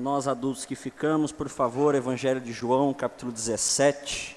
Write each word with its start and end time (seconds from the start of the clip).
Nós 0.00 0.26
adultos 0.26 0.64
que 0.64 0.74
ficamos, 0.74 1.30
por 1.30 1.50
favor, 1.50 1.94
Evangelho 1.94 2.40
de 2.40 2.54
João, 2.54 2.94
capítulo 2.94 3.30
17. 3.30 4.34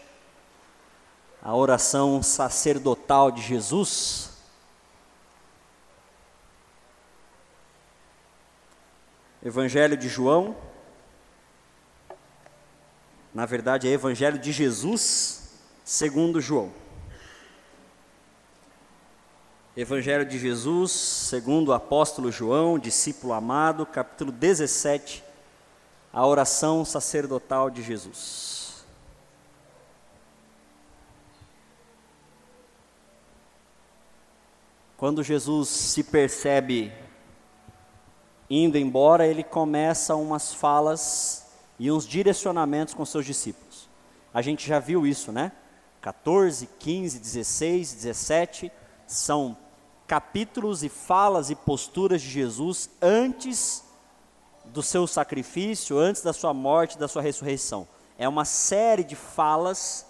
A 1.42 1.56
oração 1.56 2.22
sacerdotal 2.22 3.32
de 3.32 3.42
Jesus. 3.42 4.32
Evangelho 9.42 9.96
de 9.96 10.10
João. 10.10 10.54
Na 13.34 13.46
verdade, 13.46 13.88
é 13.88 13.92
Evangelho 13.92 14.38
de 14.38 14.52
Jesus, 14.52 15.62
segundo 15.86 16.42
João. 16.42 16.74
Evangelho 19.78 20.26
de 20.26 20.38
Jesus, 20.38 20.92
segundo 20.92 21.70
o 21.70 21.74
apóstolo 21.74 22.30
João, 22.34 22.78
discípulo 22.78 23.32
amado, 23.32 23.86
capítulo 23.86 24.30
17, 24.30 25.32
a 26.14 26.28
oração 26.28 26.86
sacerdotal 26.86 27.72
de 27.72 27.82
Jesus. 27.82 28.86
Quando 34.96 35.24
Jesus 35.24 35.70
se 35.70 36.04
percebe 36.04 36.94
indo 38.48 38.78
embora, 38.78 39.26
ele 39.26 39.44
começa 39.44 40.16
umas 40.16 40.54
falas 40.54 41.52
e 41.80 41.92
uns 41.92 42.08
direcionamentos 42.08 42.94
com 42.94 43.04
seus 43.04 43.26
discípulos. 43.26 43.90
A 44.32 44.42
gente 44.42 44.68
já 44.68 44.80
viu 44.80 45.08
isso, 45.08 45.32
né? 45.32 45.52
14, 46.00 46.70
15, 46.80 47.20
16, 47.20 47.94
17 47.96 48.72
são 49.08 49.58
capítulos 50.06 50.84
e 50.84 50.90
falas 50.90 51.50
e 51.50 51.56
posturas 51.56 52.22
de 52.22 52.30
Jesus 52.30 52.90
antes 53.02 53.84
do 54.66 54.82
seu 54.82 55.06
sacrifício, 55.08 55.98
antes 55.98 56.22
da 56.22 56.34
sua 56.34 56.54
morte, 56.54 56.98
da 56.98 57.08
sua 57.08 57.22
ressurreição. 57.22 57.88
É 58.18 58.28
uma 58.28 58.46
série 58.46 59.04
de 59.04 59.16
falas 59.16 60.06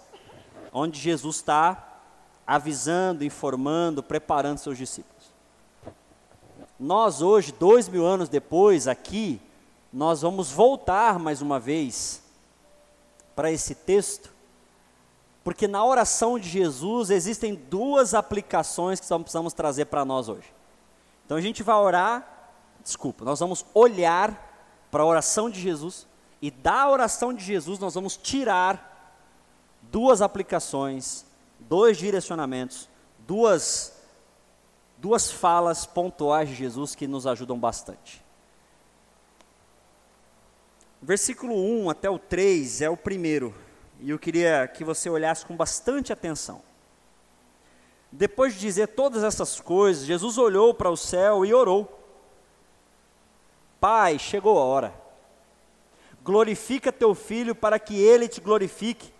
onde 0.72 0.98
Jesus 0.98 1.36
está 1.36 2.00
avisando, 2.46 3.24
informando, 3.24 4.02
preparando 4.02 4.58
seus 4.58 4.76
discípulos. 4.76 5.32
Nós 6.78 7.22
hoje, 7.22 7.52
dois 7.52 7.88
mil 7.88 8.04
anos 8.04 8.28
depois, 8.28 8.88
aqui, 8.88 9.40
nós 9.92 10.22
vamos 10.22 10.50
voltar 10.50 11.18
mais 11.18 11.40
uma 11.40 11.58
vez 11.60 12.22
para 13.34 13.50
esse 13.50 13.74
texto 13.74 14.34
porque 15.44 15.68
na 15.68 15.84
oração 15.84 16.38
de 16.38 16.48
Jesus 16.48 17.10
existem 17.10 17.54
duas 17.54 18.14
aplicações 18.14 18.98
que 18.98 19.06
precisamos 19.06 19.52
trazer 19.52 19.84
para 19.84 20.02
nós 20.02 20.26
hoje. 20.26 20.50
Então 21.26 21.36
a 21.36 21.40
gente 21.40 21.62
vai 21.62 21.76
orar, 21.76 22.33
desculpa, 22.84 23.24
nós 23.24 23.40
vamos 23.40 23.64
olhar 23.74 24.52
para 24.90 25.02
a 25.02 25.06
oração 25.06 25.50
de 25.50 25.60
Jesus 25.60 26.06
e 26.40 26.50
da 26.50 26.88
oração 26.88 27.32
de 27.32 27.42
Jesus 27.42 27.78
nós 27.78 27.94
vamos 27.94 28.16
tirar 28.16 29.18
duas 29.82 30.20
aplicações, 30.22 31.24
dois 31.58 31.96
direcionamentos, 31.96 32.88
duas 33.26 33.92
duas 34.98 35.30
falas 35.30 35.84
pontuais 35.84 36.48
de 36.48 36.54
Jesus 36.54 36.94
que 36.94 37.06
nos 37.06 37.26
ajudam 37.26 37.58
bastante. 37.58 38.24
Versículo 41.02 41.54
1 41.54 41.90
até 41.90 42.08
o 42.08 42.18
3 42.18 42.82
é 42.82 42.88
o 42.88 42.96
primeiro 42.96 43.54
e 44.00 44.10
eu 44.10 44.18
queria 44.18 44.66
que 44.68 44.84
você 44.84 45.08
olhasse 45.08 45.44
com 45.44 45.56
bastante 45.56 46.12
atenção. 46.12 46.62
Depois 48.10 48.54
de 48.54 48.60
dizer 48.60 48.88
todas 48.88 49.24
essas 49.24 49.60
coisas, 49.60 50.04
Jesus 50.06 50.38
olhou 50.38 50.72
para 50.72 50.90
o 50.90 50.96
céu 50.96 51.44
e 51.44 51.52
orou: 51.52 52.03
Pai, 53.84 54.18
chegou 54.18 54.58
a 54.58 54.64
hora. 54.64 54.94
Glorifica 56.22 56.90
teu 56.90 57.14
filho 57.14 57.54
para 57.54 57.78
que 57.78 57.94
ele 57.94 58.26
te 58.26 58.40
glorifique, 58.40 59.12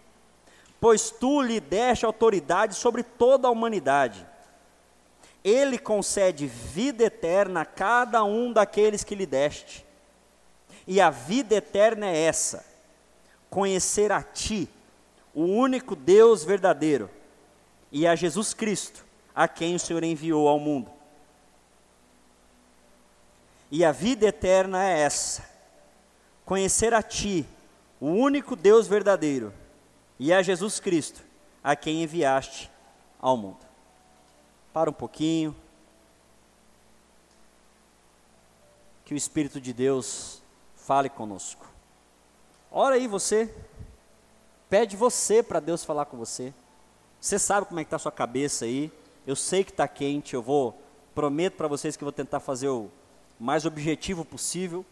pois 0.80 1.10
tu 1.10 1.42
lhe 1.42 1.60
deste 1.60 2.06
autoridade 2.06 2.74
sobre 2.74 3.02
toda 3.02 3.46
a 3.46 3.50
humanidade. 3.50 4.26
Ele 5.44 5.76
concede 5.76 6.46
vida 6.46 7.04
eterna 7.04 7.60
a 7.60 7.66
cada 7.66 8.24
um 8.24 8.54
daqueles 8.54 9.04
que 9.04 9.14
lhe 9.14 9.26
deste. 9.26 9.84
E 10.86 10.98
a 10.98 11.10
vida 11.10 11.56
eterna 11.56 12.06
é 12.06 12.16
essa: 12.22 12.64
conhecer 13.50 14.10
a 14.10 14.22
Ti, 14.22 14.66
o 15.34 15.42
único 15.42 15.94
Deus 15.94 16.42
verdadeiro, 16.42 17.10
e 17.92 18.06
a 18.06 18.16
Jesus 18.16 18.54
Cristo, 18.54 19.04
a 19.34 19.46
quem 19.46 19.74
o 19.74 19.78
Senhor 19.78 20.02
enviou 20.02 20.48
ao 20.48 20.58
mundo. 20.58 20.93
E 23.74 23.84
a 23.84 23.90
vida 23.90 24.24
eterna 24.26 24.88
é 24.88 25.00
essa: 25.00 25.44
conhecer 26.44 26.94
a 26.94 27.02
Ti, 27.02 27.44
o 28.00 28.06
único 28.06 28.54
Deus 28.54 28.86
verdadeiro, 28.86 29.52
e 30.16 30.32
a 30.32 30.40
Jesus 30.42 30.78
Cristo, 30.78 31.20
a 31.60 31.74
quem 31.74 32.04
enviaste 32.04 32.70
ao 33.20 33.36
mundo. 33.36 33.58
Para 34.72 34.90
um 34.90 34.92
pouquinho. 34.92 35.56
Que 39.04 39.12
o 39.12 39.16
Espírito 39.16 39.60
de 39.60 39.72
Deus 39.72 40.40
fale 40.76 41.08
conosco. 41.08 41.66
Ora 42.70 42.94
aí 42.94 43.08
você. 43.08 43.52
Pede 44.70 44.96
você 44.96 45.42
para 45.42 45.58
Deus 45.58 45.82
falar 45.82 46.04
com 46.04 46.16
você. 46.16 46.54
Você 47.20 47.40
sabe 47.40 47.66
como 47.66 47.80
é 47.80 47.82
que 47.82 47.88
está 47.88 47.96
a 47.96 47.98
sua 47.98 48.12
cabeça 48.12 48.66
aí. 48.66 48.92
Eu 49.26 49.34
sei 49.34 49.64
que 49.64 49.72
está 49.72 49.88
quente. 49.88 50.34
Eu 50.34 50.42
vou, 50.42 50.80
prometo 51.12 51.56
para 51.56 51.66
vocês 51.66 51.96
que 51.96 52.04
vou 52.04 52.12
tentar 52.12 52.38
fazer 52.38 52.68
o 52.68 52.88
mais 53.44 53.66
objetivo 53.66 54.24
possível. 54.24 54.84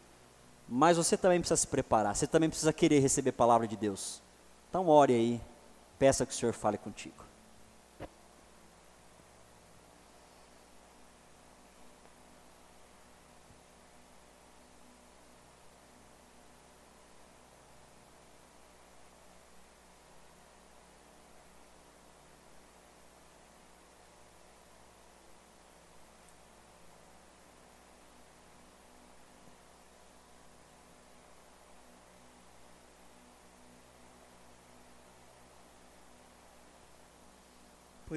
Mas 0.68 0.96
você 0.96 1.16
também 1.16 1.40
precisa 1.40 1.56
se 1.56 1.66
preparar. 1.66 2.14
Você 2.14 2.26
também 2.26 2.48
precisa 2.48 2.72
querer 2.72 3.00
receber 3.00 3.30
a 3.30 3.34
palavra 3.34 3.66
de 3.66 3.76
Deus. 3.76 4.22
Então 4.68 4.88
ore 4.88 5.14
aí. 5.14 5.40
Peça 5.98 6.26
que 6.26 6.32
o 6.32 6.36
Senhor 6.36 6.52
fale 6.52 6.76
contigo. 6.76 7.31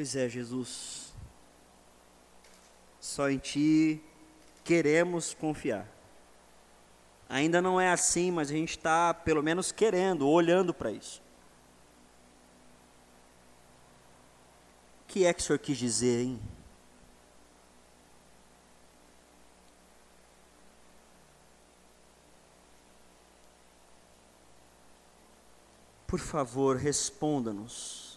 Pois 0.06 0.16
é, 0.16 0.30
Jesus. 0.30 1.16
Só 3.02 3.28
em 3.28 3.40
Ti 3.40 4.00
queremos 4.64 5.34
confiar. 5.34 5.88
Ainda 7.28 7.60
não 7.60 7.82
é 7.82 7.90
assim, 7.92 8.30
mas 8.30 8.52
a 8.52 8.54
gente 8.54 8.78
está 8.78 9.16
pelo 9.16 9.42
menos 9.42 9.72
querendo, 9.72 10.30
olhando 10.30 10.76
para 10.76 10.92
isso. 10.92 11.24
O 15.02 15.08
que 15.08 15.26
é 15.26 15.34
que 15.34 15.42
o 15.42 15.44
Senhor 15.44 15.58
quis 15.58 15.76
dizer, 15.76 16.22
hein? 16.22 16.40
Por 26.06 26.20
favor, 26.20 26.76
responda-nos 26.76 28.15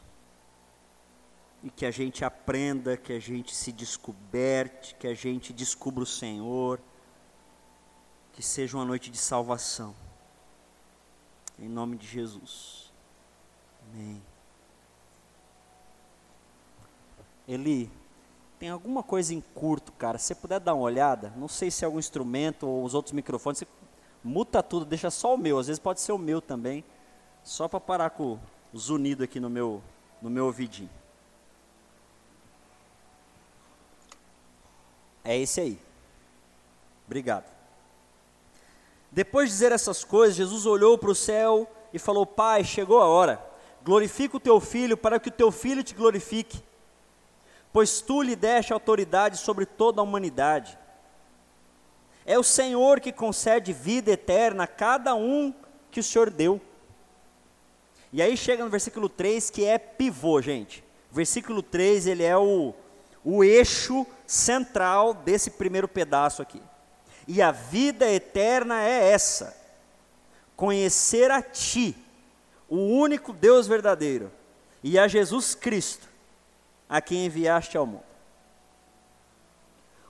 e 1.63 1.71
que 1.71 1.85
a 1.85 1.91
gente 1.91 2.25
aprenda, 2.25 2.97
que 2.97 3.13
a 3.13 3.19
gente 3.19 3.55
se 3.55 3.73
descoberte, 3.73 4.95
que 4.95 5.07
a 5.07 5.15
gente 5.15 5.53
descubra 5.53 6.03
o 6.03 6.07
Senhor, 6.07 6.81
que 8.33 8.43
seja 8.43 8.77
uma 8.77 8.85
noite 8.85 9.11
de 9.11 9.19
salvação. 9.19 9.95
Em 11.59 11.69
nome 11.69 11.97
de 11.97 12.06
Jesus. 12.06 12.93
Amém. 13.82 14.23
Eli, 17.49 17.91
tem 18.59 18.69
alguma 18.69 19.03
coisa 19.03 19.35
em 19.35 19.41
curto, 19.41 19.91
cara? 19.93 20.19
Se 20.19 20.27
você 20.27 20.35
puder 20.35 20.61
dar 20.61 20.75
uma 20.75 20.85
olhada, 20.85 21.32
não 21.37 21.49
sei 21.49 21.71
se 21.71 21.85
é 21.85 21.87
algum 21.87 21.99
instrumento 21.99 22.67
ou 22.67 22.85
os 22.85 22.94
outros 22.94 23.12
microfones, 23.12 23.59
você 23.59 23.67
muta 24.23 24.62
tudo, 24.62 24.85
deixa 24.85 25.11
só 25.11 25.35
o 25.35 25.38
meu, 25.38 25.59
às 25.59 25.67
vezes 25.67 25.81
pode 25.81 26.00
ser 26.00 26.12
o 26.12 26.19
meu 26.19 26.41
também, 26.41 26.85
só 27.43 27.67
para 27.67 27.81
parar 27.81 28.11
com 28.11 28.38
os 28.73 28.91
unidos 28.91 29.25
aqui 29.25 29.41
no 29.41 29.49
meu, 29.49 29.82
no 30.21 30.29
meu 30.29 30.47
ouvidinho. 30.47 30.91
É 35.29 35.37
esse 35.37 35.61
aí. 35.61 35.79
Obrigado. 37.07 37.45
Depois 39.13 39.51
de 39.51 39.57
dizer 39.57 39.73
essas 39.73 40.03
coisas, 40.03 40.35
Jesus 40.35 40.65
olhou 40.65 40.97
para 40.97 41.11
o 41.11 41.15
céu 41.15 41.71
e 41.93 41.99
falou: 41.99 42.25
Pai, 42.25 42.65
chegou 42.65 42.99
a 42.99 43.07
hora. 43.07 43.39
Glorifica 43.85 44.39
o 44.39 44.41
teu 44.41 44.59
filho 44.59 44.97
para 44.97 45.21
que 45.21 45.29
o 45.29 45.33
teu 45.33 45.53
filho 45.53 45.85
te 45.85 45.95
glorifique, 45.95 46.63
pois 47.71 48.01
tu 48.01 48.23
lhe 48.23 48.35
deste 48.35 48.73
autoridade 48.73 49.37
sobre 49.37 49.67
toda 49.67 50.01
a 50.01 50.05
humanidade. 50.05 50.79
É 52.25 52.39
o 52.39 52.43
Senhor 52.43 52.99
que 52.99 53.13
concede 53.13 53.71
vida 53.71 54.11
eterna 54.11 54.65
a 54.65 54.67
cada 54.67 55.15
um 55.15 55.53
que 55.91 56.01
o 56.01 56.03
Senhor 56.03 56.31
deu. 56.31 56.59
E 58.15 58.23
aí 58.23 58.35
chega 58.35 58.65
no 58.65 58.71
versículo 58.71 59.11
3 59.11 59.51
que 59.51 59.67
é 59.67 59.77
pivô, 59.77 60.41
gente. 60.41 60.83
Versículo 61.11 61.63
3, 61.63 62.07
ele 62.07 62.23
é 62.23 62.37
o, 62.37 62.75
o 63.31 63.45
eixo 63.45 64.07
central 64.27 65.13
desse 65.13 65.51
primeiro 65.51 65.87
pedaço 65.87 66.41
aqui. 66.41 66.63
E 67.27 67.43
a 67.43 67.51
vida 67.51 68.11
eterna 68.11 68.83
é 68.83 69.13
essa: 69.13 69.55
conhecer 70.57 71.31
a 71.31 71.43
Ti, 71.43 71.95
o 72.71 72.79
único 72.79 73.35
Deus 73.35 73.67
verdadeiro, 73.67 74.33
e 74.83 74.99
a 74.99 75.07
Jesus 75.07 75.55
Cristo, 75.55 76.09
a 76.89 77.03
quem 77.03 77.27
enviaste 77.27 77.77
ao 77.77 77.85
mundo. 77.85 78.09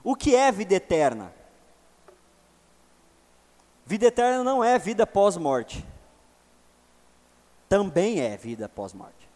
O 0.01 0.15
que 0.15 0.33
é 0.33 0.49
vida 0.49 0.75
eterna? 0.75 1.33
Vida 3.85 4.05
eterna 4.05 4.45
não 4.45 4.63
é 4.63 4.79
vida 4.79 5.05
pós-morte. 5.05 5.85
Também 7.67 8.21
é 8.21 8.37
vida 8.37 8.69
pós-morte. 8.69 9.27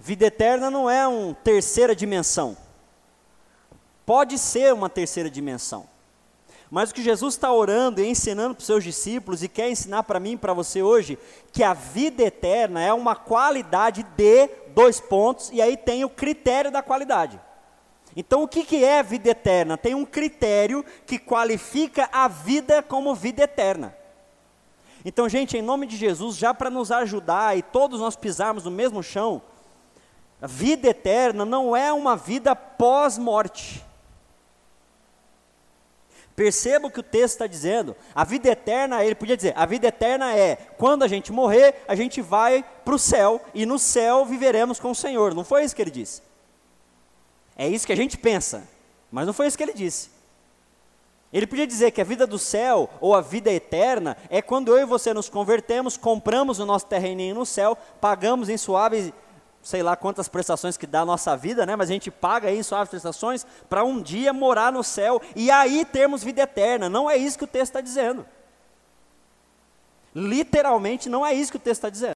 Vida 0.00 0.26
eterna 0.26 0.72
não 0.72 0.90
é 0.90 1.06
uma 1.06 1.34
terceira 1.34 1.94
dimensão. 1.94 2.56
Pode 4.10 4.38
ser 4.38 4.74
uma 4.74 4.90
terceira 4.90 5.30
dimensão. 5.30 5.86
Mas 6.68 6.90
o 6.90 6.94
que 6.94 7.00
Jesus 7.00 7.34
está 7.34 7.52
orando 7.52 8.00
e 8.00 8.08
ensinando 8.08 8.56
para 8.56 8.60
os 8.60 8.66
seus 8.66 8.82
discípulos 8.82 9.40
e 9.40 9.48
quer 9.48 9.70
ensinar 9.70 10.02
para 10.02 10.18
mim 10.18 10.32
e 10.32 10.36
para 10.36 10.52
você 10.52 10.82
hoje, 10.82 11.16
que 11.52 11.62
a 11.62 11.74
vida 11.74 12.24
eterna 12.24 12.82
é 12.82 12.92
uma 12.92 13.14
qualidade 13.14 14.04
de 14.16 14.50
dois 14.74 14.98
pontos, 14.98 15.50
e 15.52 15.62
aí 15.62 15.76
tem 15.76 16.04
o 16.04 16.10
critério 16.10 16.72
da 16.72 16.82
qualidade. 16.82 17.38
Então, 18.16 18.42
o 18.42 18.48
que, 18.48 18.64
que 18.64 18.84
é 18.84 19.00
vida 19.00 19.30
eterna? 19.30 19.78
Tem 19.78 19.94
um 19.94 20.04
critério 20.04 20.84
que 21.06 21.16
qualifica 21.16 22.08
a 22.12 22.26
vida 22.26 22.82
como 22.82 23.14
vida 23.14 23.44
eterna. 23.44 23.96
Então, 25.04 25.28
gente, 25.28 25.56
em 25.56 25.62
nome 25.62 25.86
de 25.86 25.96
Jesus, 25.96 26.36
já 26.36 26.52
para 26.52 26.68
nos 26.68 26.90
ajudar 26.90 27.56
e 27.56 27.62
todos 27.62 28.00
nós 28.00 28.16
pisarmos 28.16 28.64
no 28.64 28.72
mesmo 28.72 29.04
chão, 29.04 29.40
a 30.42 30.48
vida 30.48 30.88
eterna 30.88 31.44
não 31.44 31.76
é 31.76 31.92
uma 31.92 32.16
vida 32.16 32.56
pós-morte. 32.56 33.88
Perceba 36.34 36.86
o 36.86 36.90
que 36.90 37.00
o 37.00 37.02
texto 37.02 37.34
está 37.34 37.46
dizendo. 37.46 37.94
A 38.14 38.24
vida 38.24 38.48
eterna, 38.48 39.04
ele 39.04 39.14
podia 39.14 39.36
dizer, 39.36 39.52
a 39.56 39.66
vida 39.66 39.88
eterna 39.88 40.34
é 40.34 40.56
quando 40.78 41.02
a 41.02 41.08
gente 41.08 41.32
morrer, 41.32 41.74
a 41.86 41.94
gente 41.94 42.22
vai 42.22 42.64
para 42.84 42.94
o 42.94 42.98
céu 42.98 43.40
e 43.54 43.66
no 43.66 43.78
céu 43.78 44.24
viveremos 44.24 44.80
com 44.80 44.90
o 44.90 44.94
Senhor. 44.94 45.34
Não 45.34 45.44
foi 45.44 45.64
isso 45.64 45.76
que 45.76 45.82
ele 45.82 45.90
disse. 45.90 46.22
É 47.56 47.68
isso 47.68 47.86
que 47.86 47.92
a 47.92 47.96
gente 47.96 48.16
pensa, 48.16 48.66
mas 49.12 49.26
não 49.26 49.34
foi 49.34 49.46
isso 49.46 49.56
que 49.58 49.62
ele 49.62 49.74
disse. 49.74 50.10
Ele 51.32 51.46
podia 51.46 51.66
dizer 51.66 51.92
que 51.92 52.00
a 52.00 52.04
vida 52.04 52.26
do 52.26 52.38
céu 52.38 52.90
ou 53.00 53.14
a 53.14 53.20
vida 53.20 53.52
eterna 53.52 54.16
é 54.28 54.42
quando 54.42 54.76
eu 54.76 54.78
e 54.78 54.84
você 54.84 55.14
nos 55.14 55.28
convertemos, 55.28 55.96
compramos 55.96 56.58
o 56.58 56.66
nosso 56.66 56.86
terreninho 56.86 57.36
no 57.36 57.46
céu, 57.46 57.78
pagamos 58.00 58.48
em 58.48 58.56
suaves 58.56 59.12
sei 59.62 59.82
lá 59.82 59.96
quantas 59.96 60.28
prestações 60.28 60.76
que 60.76 60.86
dá 60.86 61.00
a 61.00 61.04
nossa 61.04 61.36
vida, 61.36 61.66
né? 61.66 61.76
Mas 61.76 61.90
a 61.90 61.92
gente 61.92 62.10
paga 62.10 62.50
em 62.50 62.62
suaves 62.62 62.90
prestações 62.90 63.46
para 63.68 63.84
um 63.84 64.00
dia 64.00 64.32
morar 64.32 64.72
no 64.72 64.82
céu 64.82 65.20
e 65.36 65.50
aí 65.50 65.84
termos 65.84 66.22
vida 66.22 66.42
eterna. 66.42 66.88
Não 66.88 67.10
é 67.10 67.16
isso 67.16 67.38
que 67.38 67.44
o 67.44 67.48
texto 67.48 67.70
está 67.70 67.80
dizendo. 67.80 68.26
Literalmente 70.14 71.08
não 71.08 71.24
é 71.24 71.32
isso 71.32 71.52
que 71.52 71.56
o 71.56 71.60
texto 71.60 71.78
está 71.78 71.90
dizendo. 71.90 72.14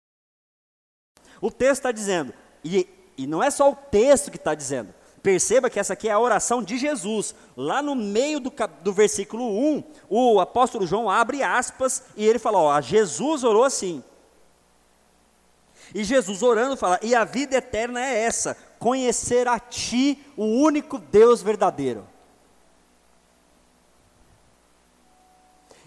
O 1.41 1.50
texto 1.50 1.81
está 1.81 1.93
dizendo, 1.93 2.32
e, 2.64 2.88
e 3.19 3.26
não 3.26 3.43
é 3.43 3.50
só 3.50 3.70
o 3.70 3.76
texto 3.76 4.31
que 4.31 4.37
está 4.37 4.55
dizendo. 4.55 4.94
Perceba 5.23 5.70
que 5.70 5.81
essa 5.81 5.94
aqui 5.94 6.08
é 6.08 6.12
a 6.12 6.19
oração 6.19 6.62
de 6.62 6.76
Jesus. 6.76 7.35
Lá 7.56 7.82
no 7.82 7.94
meio 7.94 8.40
do, 8.40 8.52
do 8.82 8.93
versículo 8.93 9.44
1, 9.44 9.85
o 10.08 10.40
apóstolo 10.40 10.87
João 10.87 11.08
abre 11.08 11.43
aspas 11.43 12.05
e 12.17 12.26
ele 12.26 12.38
fala: 12.38 12.58
ó, 12.58 12.81
Jesus 12.81 13.43
orou 13.43 13.64
assim. 13.64 14.02
E 15.92 16.04
Jesus 16.04 16.42
orando 16.42 16.76
fala: 16.76 17.00
E 17.02 17.14
a 17.14 17.25
vida 17.25 17.56
eterna 17.56 18.00
é 18.00 18.22
essa, 18.22 18.56
conhecer 18.78 19.48
a 19.48 19.58
Ti, 19.58 20.25
o 20.36 20.44
único 20.44 20.98
Deus 20.98 21.42
verdadeiro. 21.42 22.06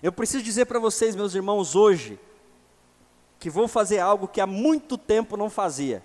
Eu 0.02 0.12
preciso 0.12 0.44
dizer 0.44 0.66
para 0.66 0.80
vocês, 0.80 1.16
meus 1.16 1.34
irmãos, 1.34 1.76
hoje, 1.76 2.20
que 3.40 3.50
vou 3.50 3.68
fazer 3.68 4.00
algo 4.00 4.28
que 4.28 4.42
há 4.42 4.48
muito 4.48 4.98
tempo 4.98 5.36
não 5.38 5.50
fazia. 5.50 6.04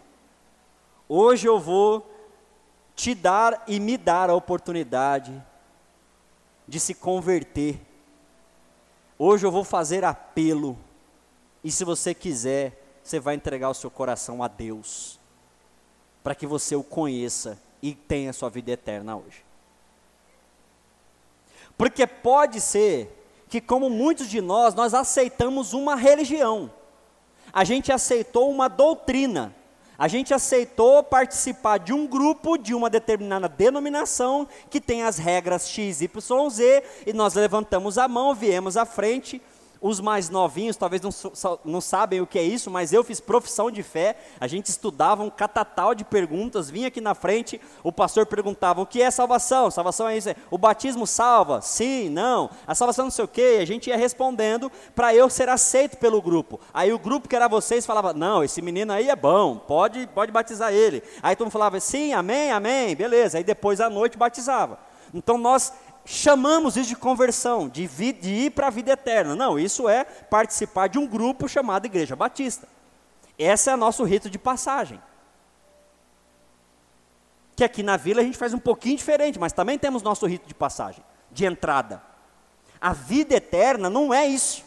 Hoje 1.09 1.47
eu 1.47 1.59
vou 1.59 2.09
te 2.95 3.15
dar 3.15 3.65
e 3.67 3.79
me 3.79 3.97
dar 3.97 4.31
a 4.31 4.35
oportunidade 4.35 5.43
de 6.67 6.81
se 6.81 6.95
converter. 6.95 7.81
Hoje 9.19 9.45
eu 9.45 9.51
vou 9.51 9.65
fazer 9.65 10.05
apelo. 10.05 10.79
E 11.63 11.71
se 11.71 11.85
você 11.85 12.15
quiser, 12.15 12.82
você 13.03 13.19
vai 13.19 13.35
entregar 13.35 13.71
o 13.71 13.75
seu 13.75 13.91
coração 13.91 14.43
a 14.43 14.49
Deus, 14.49 15.19
para 16.23 16.35
que 16.35 16.47
você 16.47 16.77
o 16.77 16.85
conheça 16.85 17.59
e 17.83 17.95
tenha 17.95 18.33
sua 18.33 18.49
vida 18.49 18.71
eterna 18.71 19.17
hoje. 19.17 19.45
Porque 21.77 22.07
pode 22.07 22.61
ser 22.61 23.19
que, 23.49 23.61
como 23.61 23.91
muitos 23.91 24.29
de 24.29 24.41
nós, 24.41 24.75
nós 24.75 24.95
aceitamos 24.95 25.73
uma 25.73 25.97
religião, 25.97 26.71
a 27.53 27.65
gente 27.65 27.93
aceitou 27.93 28.51
uma 28.51 28.69
doutrina, 28.69 29.55
a 29.99 30.09
gente 30.09 30.33
aceitou 30.33 31.03
participar 31.03 31.79
de 31.79 31.93
um 31.93 32.07
grupo, 32.07 32.57
de 32.57 32.75
uma 32.75 32.89
determinada 32.89 33.49
denominação, 33.49 34.49
que 34.71 34.81
tem 34.81 35.03
as 35.03 35.19
regras 35.19 35.69
X, 35.69 36.01
Y, 36.01 36.51
Z, 36.51 36.83
e 37.07 37.13
nós 37.13 37.35
levantamos 37.35 37.99
a 37.99 38.09
mão, 38.09 38.35
viemos 38.35 38.77
à 38.77 38.85
frente, 38.87 39.43
os 39.83 40.01
mais 40.01 40.31
novinhos 40.31 40.77
talvez 40.77 41.03
não, 41.03 41.11
não 41.65 41.81
sabem 41.81 42.21
o 42.21 42.27
que 42.27 42.39
é 42.39 42.43
isso, 42.43 42.71
mas 42.71 42.93
eu 42.93 43.03
fiz 43.03 43.19
profissão 43.19 43.69
de 43.71 43.83
fé. 43.83 44.17
A 44.41 44.47
gente 44.47 44.67
estudava 44.67 45.25
um 45.25 45.29
catatal 45.29 45.93
de 45.93 46.05
perguntas, 46.05 46.71
vinha 46.71 46.87
aqui 46.87 47.01
na 47.01 47.15
frente, 47.15 47.61
o 47.83 47.91
pastor 47.91 48.25
perguntava: 48.25 48.81
o 48.81 48.87
que 48.87 49.03
é 49.03 49.11
salvação? 49.11 49.71
Salvação 49.71 50.09
é 50.09 50.17
isso. 50.17 50.31
É, 50.31 50.37
o 50.51 50.57
batismo 50.57 51.07
salva? 51.07 51.61
Sim, 51.61 52.09
não. 52.09 52.49
A 52.65 52.75
salvação 52.75 53.07
não 53.07 53.11
sei 53.11 53.25
o 53.25 53.29
quê. 53.29 53.59
A 53.61 53.65
gente 53.65 53.91
ia 53.91 53.97
respondendo 53.97 54.71
para 54.95 55.13
eu 55.15 55.29
ser 55.29 55.49
aceito 55.49 55.97
pelo 55.97 56.23
grupo. 56.23 56.61
Aí 56.73 56.93
o 56.93 56.99
grupo 56.99 57.29
que 57.29 57.35
era 57.35 57.49
vocês 57.49 57.85
falava: 57.85 58.15
não, 58.15 58.45
esse 58.45 58.63
menino 58.63 58.93
aí 58.93 59.09
é 59.09 59.17
bom, 59.17 59.57
pode, 59.57 60.07
pode 60.15 60.31
batizar 60.31 60.73
ele. 60.73 61.03
Aí 61.21 61.35
todo 61.35 61.47
mundo 61.47 61.53
falava: 61.53 61.81
sim, 61.81 62.13
amém, 62.13 62.53
amém, 62.53 62.95
beleza. 62.95 63.39
Aí 63.39 63.45
depois 63.45 63.81
à 63.81 63.91
noite 63.91 64.17
batizava. 64.17 64.79
Então 65.13 65.37
nós 65.37 65.73
chamamos 66.05 66.77
isso 66.77 66.89
de 66.89 66.97
conversão, 66.97 67.69
de, 67.69 67.87
vi, 67.87 68.13
de 68.13 68.31
ir 68.31 68.51
para 68.51 68.67
a 68.67 68.71
vida 68.71 68.93
eterna. 68.93 69.37
Não, 69.37 69.59
isso 69.59 69.89
é 69.89 70.05
participar 70.05 70.89
de 70.89 70.99
um 70.99 71.07
grupo 71.07 71.49
chamado 71.49 71.87
Igreja 71.87 72.17
Batista. 72.17 72.69
Esse 73.39 73.71
é 73.71 73.75
o 73.75 73.79
nosso 73.79 74.05
rito 74.05 74.29
de 74.29 74.39
passagem. 74.39 75.01
Que 77.55 77.65
aqui 77.65 77.83
na 77.83 77.97
vila 77.97 78.21
a 78.21 78.25
gente 78.25 78.39
faz 78.39 78.53
um 78.53 78.59
pouquinho 78.59 78.97
diferente, 78.97 79.39
mas 79.39 79.53
também 79.53 79.79
temos 79.79 80.03
nosso 80.03 80.27
rito 80.27 80.47
de 80.49 80.55
passagem, 80.55 81.05
de 81.31 81.45
entrada. 81.45 82.03
A 82.81 82.93
vida 82.93 83.35
eterna 83.35 83.89
não 83.89 84.13
é 84.13 84.27
isso. 84.27 84.65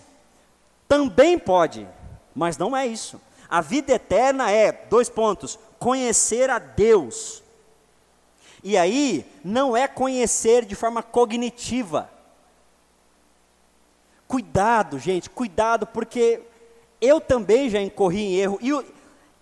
Também 0.88 1.38
pode, 1.38 1.88
mas 2.34 2.58
não 2.58 2.76
é 2.76 2.86
isso. 2.86 3.20
A 3.50 3.62
vida 3.62 3.94
eterna 3.94 4.50
é, 4.52 4.72
dois 4.72 5.10
pontos, 5.10 5.60
conhecer 5.80 6.50
a 6.50 6.60
Deus 6.60 7.44
e 8.68 8.76
aí, 8.76 9.24
não 9.44 9.78
é 9.78 9.88
conhecer 9.88 10.66
de 10.66 10.74
forma 10.74 11.04
cognitiva. 11.04 12.10
Cuidado, 14.28 14.98
gente, 14.98 15.30
cuidado, 15.30 15.86
porque 15.86 16.42
eu 17.00 17.22
também 17.22 17.70
já 17.70 17.80
incorri 17.80 18.24
em 18.24 18.36
erro. 18.38 18.58
E, 18.60 18.72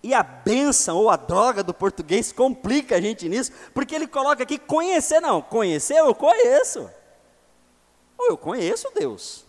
e 0.02 0.12
a 0.12 0.22
benção 0.22 0.98
ou 0.98 1.08
a 1.08 1.16
droga 1.16 1.62
do 1.62 1.72
português 1.72 2.32
complica 2.32 2.96
a 2.96 3.00
gente 3.00 3.26
nisso, 3.26 3.50
porque 3.72 3.94
ele 3.94 4.06
coloca 4.06 4.42
aqui 4.42 4.58
conhecer. 4.58 5.20
Não, 5.20 5.40
conhecer 5.40 5.96
eu 6.00 6.14
conheço. 6.14 6.90
Ou 8.18 8.26
eu 8.26 8.36
conheço 8.36 8.92
Deus. 8.94 9.46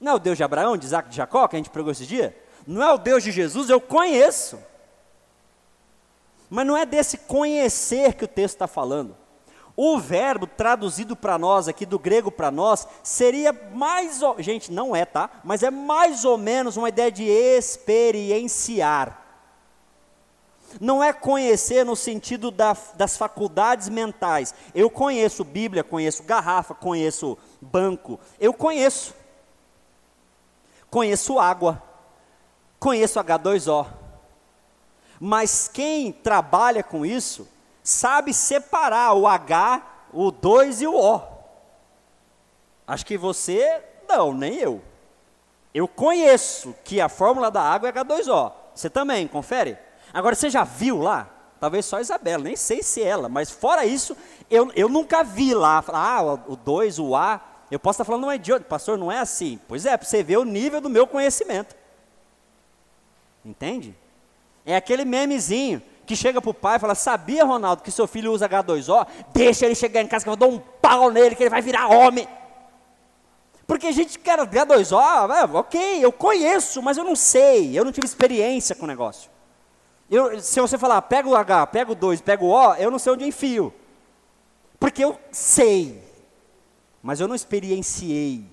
Não 0.00 0.12
é 0.12 0.14
o 0.14 0.18
Deus 0.18 0.38
de 0.38 0.44
Abraão, 0.44 0.78
de 0.78 0.86
Isaac, 0.86 1.10
de 1.10 1.16
Jacó, 1.16 1.46
que 1.46 1.56
a 1.56 1.58
gente 1.58 1.68
pregou 1.68 1.92
esse 1.92 2.06
dia? 2.06 2.34
Não 2.66 2.82
é 2.82 2.90
o 2.90 2.96
Deus 2.96 3.22
de 3.22 3.30
Jesus, 3.32 3.68
eu 3.68 3.82
conheço. 3.82 4.58
Mas 6.52 6.66
não 6.66 6.76
é 6.76 6.84
desse 6.84 7.16
conhecer 7.16 8.12
que 8.12 8.26
o 8.26 8.28
texto 8.28 8.56
está 8.56 8.66
falando. 8.66 9.16
O 9.74 9.98
verbo 9.98 10.46
traduzido 10.46 11.16
para 11.16 11.38
nós 11.38 11.66
aqui, 11.66 11.86
do 11.86 11.98
grego 11.98 12.30
para 12.30 12.50
nós, 12.50 12.86
seria 13.02 13.54
mais. 13.72 14.20
Gente, 14.36 14.70
não 14.70 14.94
é, 14.94 15.06
tá? 15.06 15.30
Mas 15.42 15.62
é 15.62 15.70
mais 15.70 16.26
ou 16.26 16.36
menos 16.36 16.76
uma 16.76 16.90
ideia 16.90 17.10
de 17.10 17.24
experienciar. 17.24 19.18
Não 20.78 21.02
é 21.02 21.10
conhecer 21.10 21.86
no 21.86 21.96
sentido 21.96 22.50
da, 22.50 22.76
das 22.96 23.16
faculdades 23.16 23.88
mentais. 23.88 24.54
Eu 24.74 24.90
conheço 24.90 25.44
Bíblia, 25.44 25.82
conheço 25.82 26.22
garrafa, 26.22 26.74
conheço 26.74 27.38
banco. 27.62 28.20
Eu 28.38 28.52
conheço. 28.52 29.14
Conheço 30.90 31.38
água. 31.38 31.82
Conheço 32.78 33.18
H2O 33.18 34.01
mas 35.24 35.68
quem 35.68 36.10
trabalha 36.10 36.82
com 36.82 37.06
isso 37.06 37.46
sabe 37.80 38.34
separar 38.34 39.12
o 39.12 39.28
H, 39.28 39.80
o 40.12 40.32
2 40.32 40.82
e 40.82 40.86
o 40.88 40.96
O. 40.96 41.22
Acho 42.84 43.06
que 43.06 43.16
você, 43.16 43.84
não, 44.08 44.34
nem 44.34 44.56
eu. 44.56 44.82
Eu 45.72 45.86
conheço 45.86 46.74
que 46.82 47.00
a 47.00 47.08
fórmula 47.08 47.52
da 47.52 47.62
água 47.62 47.88
é 47.88 47.92
H2O. 47.92 48.52
Você 48.74 48.90
também, 48.90 49.28
confere? 49.28 49.78
Agora, 50.12 50.34
você 50.34 50.50
já 50.50 50.64
viu 50.64 51.00
lá? 51.00 51.30
Talvez 51.60 51.86
só 51.86 51.98
a 51.98 52.00
Isabela, 52.00 52.42
nem 52.42 52.56
sei 52.56 52.82
se 52.82 53.00
ela, 53.00 53.28
mas 53.28 53.48
fora 53.48 53.86
isso, 53.86 54.16
eu, 54.50 54.72
eu 54.74 54.88
nunca 54.88 55.22
vi 55.22 55.54
lá. 55.54 55.84
Ah, 55.86 56.20
o 56.48 56.56
2, 56.56 56.98
o 56.98 57.14
A. 57.14 57.40
Eu 57.70 57.78
posso 57.78 57.94
estar 57.94 58.04
falando, 58.04 58.22
não 58.22 58.30
é 58.32 58.34
idiota, 58.34 58.64
pastor, 58.64 58.98
não 58.98 59.12
é 59.12 59.20
assim. 59.20 59.60
Pois 59.68 59.86
é, 59.86 59.96
para 59.96 60.04
você 60.04 60.20
ver 60.20 60.38
o 60.38 60.44
nível 60.44 60.80
do 60.80 60.90
meu 60.90 61.06
conhecimento. 61.06 61.76
Entende? 63.44 64.01
É 64.64 64.76
aquele 64.76 65.04
memezinho 65.04 65.82
que 66.06 66.16
chega 66.16 66.40
para 66.40 66.50
o 66.50 66.54
pai 66.54 66.76
e 66.76 66.80
fala: 66.80 66.94
Sabia, 66.94 67.44
Ronaldo, 67.44 67.82
que 67.82 67.90
seu 67.90 68.06
filho 68.06 68.32
usa 68.32 68.48
H2O? 68.48 69.06
Deixa 69.32 69.66
ele 69.66 69.74
chegar 69.74 70.02
em 70.02 70.06
casa 70.06 70.24
que 70.24 70.28
eu 70.28 70.36
vou 70.36 70.48
dar 70.48 70.54
um 70.54 70.58
pau 70.58 71.10
nele, 71.10 71.34
que 71.34 71.42
ele 71.42 71.50
vai 71.50 71.62
virar 71.62 71.88
homem. 71.88 72.28
Porque 73.66 73.86
a 73.86 73.92
gente 73.92 74.18
quer 74.18 74.38
H2O, 74.38 75.54
ok, 75.54 76.04
eu 76.04 76.12
conheço, 76.12 76.82
mas 76.82 76.98
eu 76.98 77.04
não 77.04 77.16
sei, 77.16 77.78
eu 77.78 77.84
não 77.84 77.92
tive 77.92 78.06
experiência 78.06 78.74
com 78.74 78.84
o 78.84 78.88
negócio. 78.88 79.30
Eu, 80.10 80.38
se 80.40 80.60
você 80.60 80.76
falar, 80.76 81.00
pega 81.02 81.28
o 81.28 81.34
H, 81.34 81.66
pega 81.68 81.92
o 81.92 81.94
2, 81.94 82.20
pega 82.20 82.44
o 82.44 82.50
O, 82.50 82.74
eu 82.74 82.90
não 82.90 82.98
sei 82.98 83.12
onde 83.12 83.24
enfio. 83.24 83.72
Porque 84.78 85.02
eu 85.02 85.18
sei, 85.30 86.02
mas 87.02 87.18
eu 87.18 87.26
não 87.26 87.34
experienciei. 87.34 88.44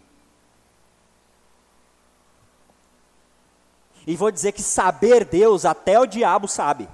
E 4.09 4.15
vou 4.15 4.31
dizer 4.31 4.53
que 4.53 4.63
saber 4.63 5.23
Deus, 5.23 5.65
até 5.65 5.99
o 5.99 6.07
diabo 6.07 6.47
sabe. 6.47 6.89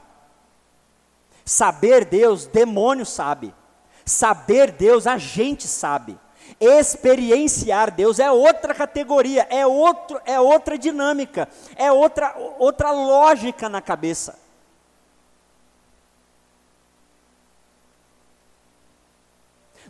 Saber 1.46 2.04
Deus, 2.04 2.46
demônio 2.46 3.06
sabe. 3.06 3.56
Saber 4.04 4.70
Deus, 4.70 5.08
a 5.08 5.18
gente 5.18 5.66
sabe. 5.66 6.20
Experienciar 6.60 7.90
Deus 7.90 8.20
é 8.20 8.30
outra 8.30 8.74
categoria, 8.74 9.48
é, 9.50 9.66
outro, 9.66 10.20
é 10.26 10.42
outra 10.42 10.78
dinâmica, 10.78 11.48
é 11.78 11.90
outra, 11.90 12.36
outra 12.60 12.92
lógica 12.92 13.70
na 13.70 13.82
cabeça. 13.82 14.38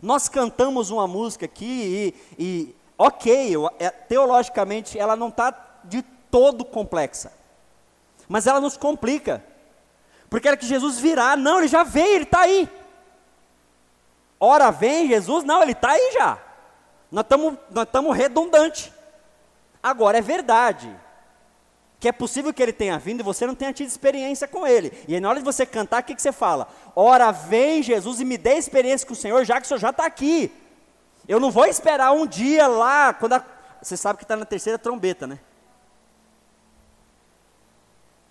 Nós 0.00 0.28
cantamos 0.28 0.90
uma 0.90 1.08
música 1.08 1.44
aqui 1.44 2.14
e, 2.38 2.44
e 2.44 2.76
ok, 2.96 3.54
é, 3.80 3.90
teologicamente 3.90 4.96
ela 4.96 5.16
não 5.16 5.26
está 5.26 5.50
de 5.82 6.04
todo 6.30 6.64
complexa, 6.64 7.32
mas 8.28 8.46
ela 8.46 8.60
nos 8.60 8.76
complica, 8.76 9.44
porque 10.28 10.48
era 10.48 10.56
que 10.56 10.66
Jesus 10.66 10.98
virá, 10.98 11.36
não, 11.36 11.58
ele 11.58 11.68
já 11.68 11.82
veio, 11.82 12.14
ele 12.14 12.24
está 12.24 12.40
aí. 12.40 12.68
Ora 14.38 14.70
vem 14.70 15.08
Jesus, 15.08 15.44
não, 15.44 15.62
ele 15.62 15.72
está 15.72 15.92
aí 15.92 16.10
já. 16.12 16.38
Nós 17.10 17.24
estamos 17.24 17.56
nós 17.70 18.16
redundante. 18.16 18.92
Agora, 19.82 20.18
é 20.18 20.20
verdade 20.20 20.94
que 21.98 22.08
é 22.08 22.12
possível 22.12 22.52
que 22.52 22.62
ele 22.62 22.72
tenha 22.72 22.98
vindo 22.98 23.20
e 23.20 23.22
você 23.22 23.46
não 23.46 23.54
tenha 23.54 23.72
tido 23.72 23.88
experiência 23.88 24.46
com 24.46 24.66
ele. 24.66 24.92
E 25.08 25.14
aí, 25.14 25.20
na 25.20 25.28
hora 25.28 25.38
de 25.38 25.44
você 25.44 25.64
cantar, 25.64 26.02
o 26.02 26.04
que, 26.04 26.14
que 26.14 26.20
você 26.20 26.32
fala? 26.32 26.68
Ora, 26.94 27.32
vem 27.32 27.82
Jesus 27.82 28.20
e 28.20 28.24
me 28.24 28.36
dê 28.36 28.54
experiência 28.54 29.06
com 29.06 29.14
o 29.14 29.16
Senhor, 29.16 29.44
já 29.44 29.58
que 29.58 29.64
o 29.64 29.68
Senhor 29.68 29.78
já 29.78 29.90
está 29.90 30.04
aqui. 30.04 30.52
Eu 31.26 31.40
não 31.40 31.50
vou 31.50 31.64
esperar 31.66 32.12
um 32.12 32.26
dia 32.26 32.66
lá, 32.66 33.14
quando 33.14 33.34
a... 33.34 33.44
Você 33.82 33.96
sabe 33.96 34.18
que 34.18 34.24
está 34.24 34.36
na 34.36 34.44
terceira 34.44 34.78
trombeta, 34.78 35.26
né? 35.26 35.38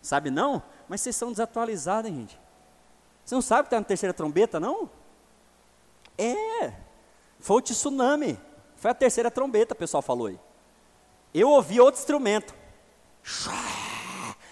Sabe 0.05 0.29
não? 0.29 0.61
Mas 0.87 1.01
vocês 1.01 1.15
são 1.15 1.31
desatualizados, 1.31 2.11
hein, 2.11 2.17
gente? 2.17 2.39
Você 3.25 3.33
não 3.33 3.41
sabe 3.41 3.63
que 3.63 3.67
está 3.69 3.79
na 3.79 3.85
terceira 3.85 4.13
trombeta, 4.13 4.59
não? 4.59 4.87
É. 6.15 6.73
Foi 7.39 7.57
o 7.57 7.61
tsunami. 7.61 8.39
Foi 8.75 8.91
a 8.91 8.93
terceira 8.93 9.31
trombeta, 9.31 9.73
o 9.73 9.75
pessoal 9.75 10.03
falou 10.03 10.27
aí. 10.27 10.39
Eu 11.33 11.49
ouvi 11.49 11.81
outro 11.81 11.99
instrumento. 11.99 12.53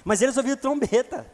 Mas 0.04 0.24
eles 0.24 0.36
ouviram 0.38 0.58
trombeta. 0.58 1.32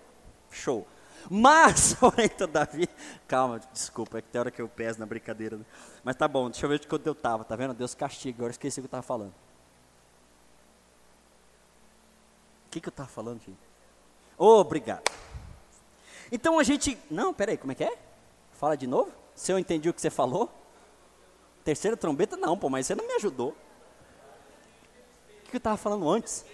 Show. 0.52 0.86
Mas, 1.30 1.94
porém, 1.98 2.28
todavia. 2.28 2.90
Calma, 3.26 3.62
desculpa, 3.72 4.18
é 4.18 4.22
que 4.22 4.28
tem 4.28 4.40
hora 4.42 4.52
que 4.52 4.62
eu 4.62 4.68
peso 4.68 5.00
na 5.00 5.06
brincadeira. 5.06 5.56
Né? 5.56 5.66
Mas 6.04 6.18
tá 6.18 6.28
bom, 6.28 6.50
deixa 6.50 6.66
eu 6.66 6.70
ver 6.70 6.80
de 6.80 6.88
quando 6.88 7.08
eu 7.08 7.14
estava, 7.14 7.46
tá 7.46 7.56
vendo? 7.56 7.74
Deus 7.74 7.96
castiga, 7.96 8.40
agora 8.40 8.52
esqueci 8.52 8.82
o 8.82 8.84
que 8.84 8.88
eu 8.88 8.90
estava 8.90 9.02
falando. 9.02 9.32
O 12.68 12.70
que, 12.70 12.82
que 12.82 12.90
eu 12.90 12.92
estava 12.92 13.08
falando, 13.08 13.40
gente? 13.40 13.69
Obrigado. 14.40 15.04
Então 16.32 16.58
a 16.58 16.64
gente. 16.64 16.98
Não, 17.12 17.34
peraí, 17.34 17.58
como 17.58 17.74
é 17.74 17.76
que 17.76 17.84
é? 17.84 17.98
Fala 18.54 18.78
de 18.78 18.88
novo? 18.88 19.12
Se 19.36 19.52
eu 19.52 19.60
entendi 19.60 19.90
o 19.90 19.94
que 19.94 20.02
você 20.02 20.10
falou? 20.10 20.50
Terceira 21.64 21.98
trombeta, 21.98 22.38
não, 22.38 22.58
pô, 22.58 22.70
mas 22.70 22.88
você 22.88 22.96
não 22.96 23.06
me 23.06 23.14
ajudou. 23.14 23.50
O 25.46 25.50
que 25.50 25.56
eu 25.56 25.60
estava 25.60 25.76
falando 25.76 26.10
antes? 26.10 26.46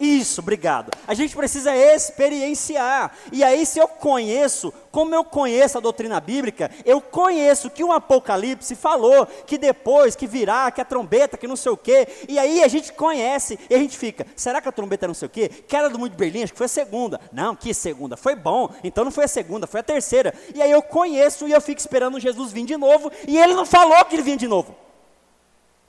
Isso, 0.00 0.40
obrigado. 0.40 0.90
A 1.06 1.12
gente 1.12 1.36
precisa 1.36 1.76
experienciar. 1.76 3.12
E 3.30 3.44
aí, 3.44 3.66
se 3.66 3.78
eu 3.78 3.86
conheço, 3.86 4.72
como 4.90 5.14
eu 5.14 5.22
conheço 5.22 5.76
a 5.76 5.80
doutrina 5.80 6.18
bíblica, 6.18 6.70
eu 6.86 7.02
conheço 7.02 7.68
que 7.68 7.84
o 7.84 7.92
Apocalipse 7.92 8.74
falou 8.74 9.26
que 9.26 9.58
depois 9.58 10.16
que 10.16 10.26
virá, 10.26 10.70
que 10.70 10.80
a 10.80 10.86
trombeta, 10.86 11.36
que 11.36 11.46
não 11.46 11.54
sei 11.54 11.70
o 11.70 11.76
quê. 11.76 12.08
E 12.26 12.38
aí 12.38 12.62
a 12.62 12.68
gente 12.68 12.94
conhece 12.94 13.58
e 13.68 13.74
a 13.74 13.78
gente 13.78 13.98
fica, 13.98 14.26
será 14.34 14.62
que 14.62 14.68
a 14.70 14.72
trombeta 14.72 15.06
não 15.06 15.12
sei 15.12 15.26
o 15.26 15.30
quê? 15.30 15.48
Que 15.48 15.76
era 15.76 15.90
do 15.90 15.98
Muito 15.98 16.16
Berlim, 16.16 16.44
acho 16.44 16.52
que 16.52 16.58
foi 16.58 16.64
a 16.64 16.68
segunda. 16.68 17.20
Não, 17.30 17.54
que 17.54 17.74
segunda? 17.74 18.16
Foi 18.16 18.34
bom. 18.34 18.70
Então 18.82 19.04
não 19.04 19.12
foi 19.12 19.24
a 19.24 19.28
segunda, 19.28 19.66
foi 19.66 19.80
a 19.80 19.82
terceira. 19.82 20.32
E 20.54 20.62
aí 20.62 20.70
eu 20.70 20.80
conheço 20.80 21.46
e 21.46 21.52
eu 21.52 21.60
fico 21.60 21.78
esperando 21.78 22.18
Jesus 22.18 22.52
vir 22.52 22.64
de 22.64 22.76
novo. 22.78 23.12
E 23.28 23.36
ele 23.36 23.52
não 23.52 23.66
falou 23.66 24.02
que 24.06 24.16
ele 24.16 24.22
vinha 24.22 24.38
de 24.38 24.48
novo. 24.48 24.74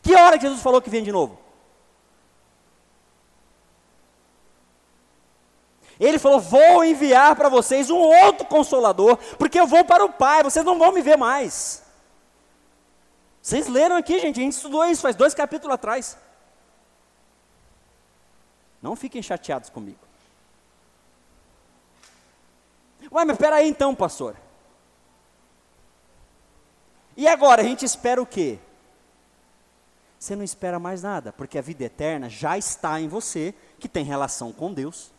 Que 0.02 0.14
hora 0.16 0.38
Jesus 0.38 0.62
falou 0.62 0.82
que 0.82 0.90
vinha 0.90 1.04
de 1.04 1.12
novo? 1.14 1.40
Ele 6.02 6.18
falou: 6.18 6.40
Vou 6.40 6.84
enviar 6.84 7.36
para 7.36 7.48
vocês 7.48 7.92
um 7.92 7.96
outro 7.98 8.48
consolador, 8.48 9.18
porque 9.38 9.60
eu 9.60 9.68
vou 9.68 9.86
para 9.86 10.04
o 10.04 10.12
Pai, 10.12 10.42
vocês 10.42 10.66
não 10.66 10.80
vão 10.80 10.92
me 10.92 11.02
ver 11.02 11.16
mais. 11.16 11.84
Vocês 13.40 13.68
leram 13.68 13.96
aqui, 13.96 14.20
gente, 14.20 14.40
a 14.40 14.44
gente 14.44 14.54
estudou 14.54 14.84
isso 14.86 15.04
faz 15.04 15.16
dois 15.16 15.36
capítulos 15.36 15.76
atrás. 15.76 16.18
Não 18.82 18.96
fiquem 18.96 19.22
chateados 19.22 19.70
comigo. 19.70 20.00
Ué, 23.12 23.24
mas 23.24 23.36
espera 23.36 23.58
aí 23.58 23.70
então, 23.70 23.94
pastor. 23.94 24.36
E 27.16 27.28
agora, 27.28 27.62
a 27.62 27.66
gente 27.66 27.86
espera 27.86 28.20
o 28.20 28.26
quê? 28.26 28.58
Você 30.18 30.36
não 30.36 30.44
espera 30.44 30.80
mais 30.80 31.04
nada, 31.04 31.32
porque 31.32 31.60
a 31.60 31.62
vida 31.62 31.84
eterna 31.84 32.28
já 32.28 32.58
está 32.58 33.00
em 33.00 33.08
você, 33.08 33.54
que 33.80 33.88
tem 33.88 34.04
relação 34.04 34.52
com 34.52 34.74
Deus 34.74 35.12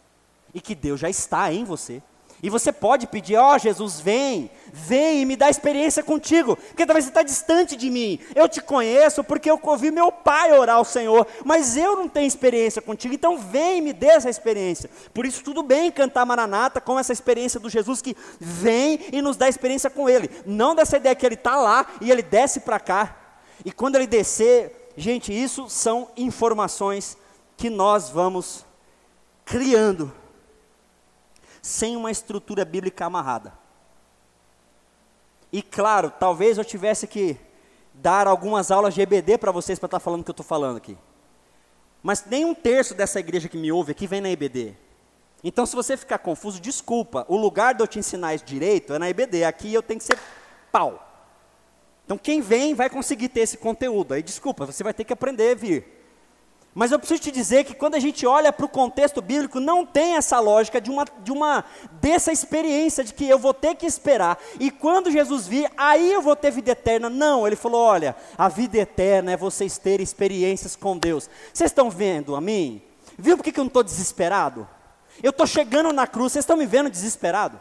e 0.54 0.60
que 0.60 0.74
Deus 0.74 1.00
já 1.00 1.08
está 1.08 1.52
em 1.52 1.64
você. 1.64 2.02
E 2.42 2.50
você 2.50 2.72
pode 2.72 3.06
pedir, 3.06 3.36
ó 3.36 3.54
oh, 3.54 3.58
Jesus, 3.58 4.00
vem, 4.00 4.50
vem 4.72 5.22
e 5.22 5.24
me 5.24 5.36
dá 5.36 5.48
experiência 5.48 6.02
contigo, 6.02 6.56
porque 6.56 6.84
talvez 6.84 7.04
você 7.04 7.10
está 7.10 7.22
distante 7.22 7.76
de 7.76 7.88
mim. 7.88 8.18
Eu 8.34 8.48
te 8.48 8.60
conheço 8.60 9.22
porque 9.22 9.48
eu 9.48 9.60
ouvi 9.62 9.92
meu 9.92 10.10
pai 10.10 10.52
orar 10.58 10.74
ao 10.74 10.84
Senhor, 10.84 11.24
mas 11.44 11.76
eu 11.76 11.94
não 11.94 12.08
tenho 12.08 12.26
experiência 12.26 12.82
contigo, 12.82 13.14
então 13.14 13.38
vem 13.38 13.78
e 13.78 13.80
me 13.80 13.92
dê 13.92 14.08
essa 14.08 14.28
experiência. 14.28 14.90
Por 15.14 15.24
isso, 15.24 15.44
tudo 15.44 15.62
bem 15.62 15.92
cantar 15.92 16.26
Maranata 16.26 16.80
com 16.80 16.98
essa 16.98 17.12
experiência 17.12 17.60
do 17.60 17.70
Jesus 17.70 18.02
que 18.02 18.16
vem 18.40 18.98
e 19.12 19.22
nos 19.22 19.36
dá 19.36 19.48
experiência 19.48 19.88
com 19.88 20.08
Ele. 20.08 20.28
Não 20.44 20.74
dessa 20.74 20.96
ideia 20.96 21.14
que 21.14 21.24
Ele 21.24 21.36
está 21.36 21.54
lá 21.54 21.86
e 22.00 22.10
Ele 22.10 22.22
desce 22.22 22.58
para 22.58 22.80
cá. 22.80 23.16
E 23.64 23.70
quando 23.70 23.94
Ele 23.94 24.06
descer, 24.08 24.90
gente, 24.96 25.32
isso 25.32 25.70
são 25.70 26.08
informações 26.16 27.16
que 27.56 27.70
nós 27.70 28.10
vamos 28.10 28.64
criando 29.44 30.12
sem 31.62 31.96
uma 31.96 32.10
estrutura 32.10 32.64
bíblica 32.64 33.06
amarrada. 33.06 33.56
E 35.52 35.62
claro, 35.62 36.10
talvez 36.10 36.58
eu 36.58 36.64
tivesse 36.64 37.06
que 37.06 37.38
dar 37.94 38.26
algumas 38.26 38.70
aulas 38.70 38.92
de 38.92 39.00
EBD 39.00 39.38
para 39.38 39.52
vocês 39.52 39.78
para 39.78 39.86
estar 39.86 40.00
tá 40.00 40.04
falando 40.04 40.22
o 40.22 40.24
que 40.24 40.30
eu 40.30 40.34
estou 40.34 40.44
falando 40.44 40.76
aqui. 40.78 40.98
Mas 42.02 42.24
nem 42.26 42.44
um 42.44 42.54
terço 42.54 42.94
dessa 42.94 43.20
igreja 43.20 43.48
que 43.48 43.56
me 43.56 43.70
ouve 43.70 43.92
aqui 43.92 44.08
vem 44.08 44.20
na 44.20 44.28
EBD. 44.28 44.74
Então, 45.44 45.64
se 45.64 45.76
você 45.76 45.96
ficar 45.96 46.18
confuso, 46.18 46.60
desculpa. 46.60 47.24
O 47.28 47.36
lugar 47.36 47.74
de 47.74 47.82
eu 47.82 47.86
te 47.86 47.98
ensinar 47.98 48.36
direito 48.38 48.92
é 48.92 48.98
na 48.98 49.08
EBD. 49.08 49.44
Aqui 49.44 49.72
eu 49.72 49.82
tenho 49.82 50.00
que 50.00 50.06
ser 50.06 50.18
pau. 50.72 51.08
Então, 52.04 52.18
quem 52.18 52.40
vem 52.40 52.74
vai 52.74 52.90
conseguir 52.90 53.28
ter 53.28 53.40
esse 53.40 53.56
conteúdo. 53.56 54.14
Aí, 54.14 54.22
desculpa, 54.22 54.66
você 54.66 54.82
vai 54.82 54.92
ter 54.92 55.04
que 55.04 55.12
aprender 55.12 55.52
a 55.52 55.54
vir. 55.54 56.01
Mas 56.74 56.90
eu 56.90 56.98
preciso 56.98 57.20
te 57.20 57.30
dizer 57.30 57.64
que 57.64 57.74
quando 57.74 57.96
a 57.96 58.00
gente 58.00 58.26
olha 58.26 58.50
para 58.50 58.64
o 58.64 58.68
contexto 58.68 59.20
bíblico, 59.20 59.60
não 59.60 59.84
tem 59.84 60.16
essa 60.16 60.40
lógica 60.40 60.80
de 60.80 60.90
uma, 60.90 61.04
de 61.22 61.30
uma 61.30 61.64
dessa 62.00 62.32
experiência 62.32 63.04
de 63.04 63.12
que 63.12 63.28
eu 63.28 63.38
vou 63.38 63.52
ter 63.52 63.74
que 63.74 63.84
esperar 63.84 64.38
e 64.58 64.70
quando 64.70 65.10
Jesus 65.10 65.46
vir, 65.46 65.70
aí 65.76 66.10
eu 66.10 66.22
vou 66.22 66.34
ter 66.34 66.50
vida 66.50 66.70
eterna. 66.70 67.10
Não, 67.10 67.46
ele 67.46 67.56
falou: 67.56 67.80
olha, 67.82 68.16
a 68.38 68.48
vida 68.48 68.78
eterna 68.78 69.32
é 69.32 69.36
vocês 69.36 69.76
terem 69.76 70.02
experiências 70.02 70.74
com 70.74 70.96
Deus. 70.96 71.28
Vocês 71.52 71.70
estão 71.70 71.90
vendo 71.90 72.34
a 72.34 72.40
mim? 72.40 72.80
Viu 73.18 73.36
por 73.36 73.42
que 73.42 73.50
eu 73.50 73.64
não 73.64 73.68
estou 73.68 73.82
desesperado? 73.82 74.66
Eu 75.22 75.30
estou 75.30 75.46
chegando 75.46 75.92
na 75.92 76.06
cruz, 76.06 76.32
vocês 76.32 76.42
estão 76.42 76.56
me 76.56 76.64
vendo 76.64 76.88
desesperado? 76.88 77.60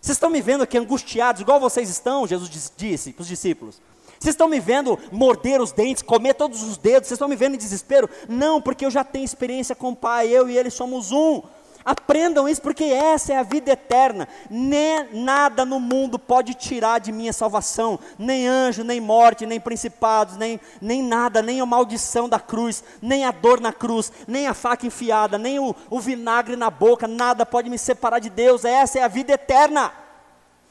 Vocês 0.00 0.14
estão 0.14 0.30
me 0.30 0.40
vendo 0.40 0.62
aqui 0.62 0.78
angustiados, 0.78 1.40
igual 1.40 1.58
vocês 1.58 1.90
estão, 1.90 2.24
Jesus 2.24 2.72
disse 2.76 3.12
para 3.12 3.22
os 3.22 3.28
discípulos. 3.28 3.80
Vocês 4.18 4.34
estão 4.34 4.48
me 4.48 4.60
vendo 4.60 4.98
morder 5.12 5.60
os 5.60 5.72
dentes, 5.72 6.02
comer 6.02 6.34
todos 6.34 6.62
os 6.62 6.76
dedos, 6.76 7.08
vocês 7.08 7.16
estão 7.16 7.28
me 7.28 7.36
vendo 7.36 7.54
em 7.54 7.58
desespero? 7.58 8.08
Não, 8.28 8.60
porque 8.60 8.84
eu 8.84 8.90
já 8.90 9.04
tenho 9.04 9.24
experiência 9.24 9.74
com 9.74 9.90
o 9.90 9.96
Pai, 9.96 10.28
eu 10.28 10.48
e 10.48 10.56
Ele 10.56 10.70
somos 10.70 11.12
um. 11.12 11.42
Aprendam 11.86 12.48
isso, 12.48 12.60
porque 12.60 12.82
essa 12.82 13.32
é 13.32 13.36
a 13.36 13.44
vida 13.44 13.70
eterna. 13.70 14.26
Nem 14.50 15.06
nada 15.12 15.64
no 15.64 15.78
mundo 15.78 16.18
pode 16.18 16.52
tirar 16.54 16.98
de 16.98 17.12
mim 17.12 17.28
a 17.28 17.32
salvação. 17.32 17.96
Nem 18.18 18.48
anjo, 18.48 18.82
nem 18.82 19.00
morte, 19.00 19.46
nem 19.46 19.60
principados, 19.60 20.36
nem, 20.36 20.60
nem 20.80 21.00
nada, 21.00 21.40
nem 21.40 21.60
a 21.60 21.66
maldição 21.66 22.28
da 22.28 22.40
cruz, 22.40 22.82
nem 23.00 23.24
a 23.24 23.30
dor 23.30 23.60
na 23.60 23.72
cruz, 23.72 24.10
nem 24.26 24.48
a 24.48 24.54
faca 24.54 24.84
enfiada, 24.84 25.38
nem 25.38 25.60
o, 25.60 25.76
o 25.88 26.00
vinagre 26.00 26.56
na 26.56 26.70
boca, 26.70 27.06
nada 27.06 27.46
pode 27.46 27.70
me 27.70 27.78
separar 27.78 28.18
de 28.18 28.30
Deus. 28.30 28.64
Essa 28.64 28.98
é 28.98 29.02
a 29.04 29.08
vida 29.08 29.34
eterna. 29.34 29.92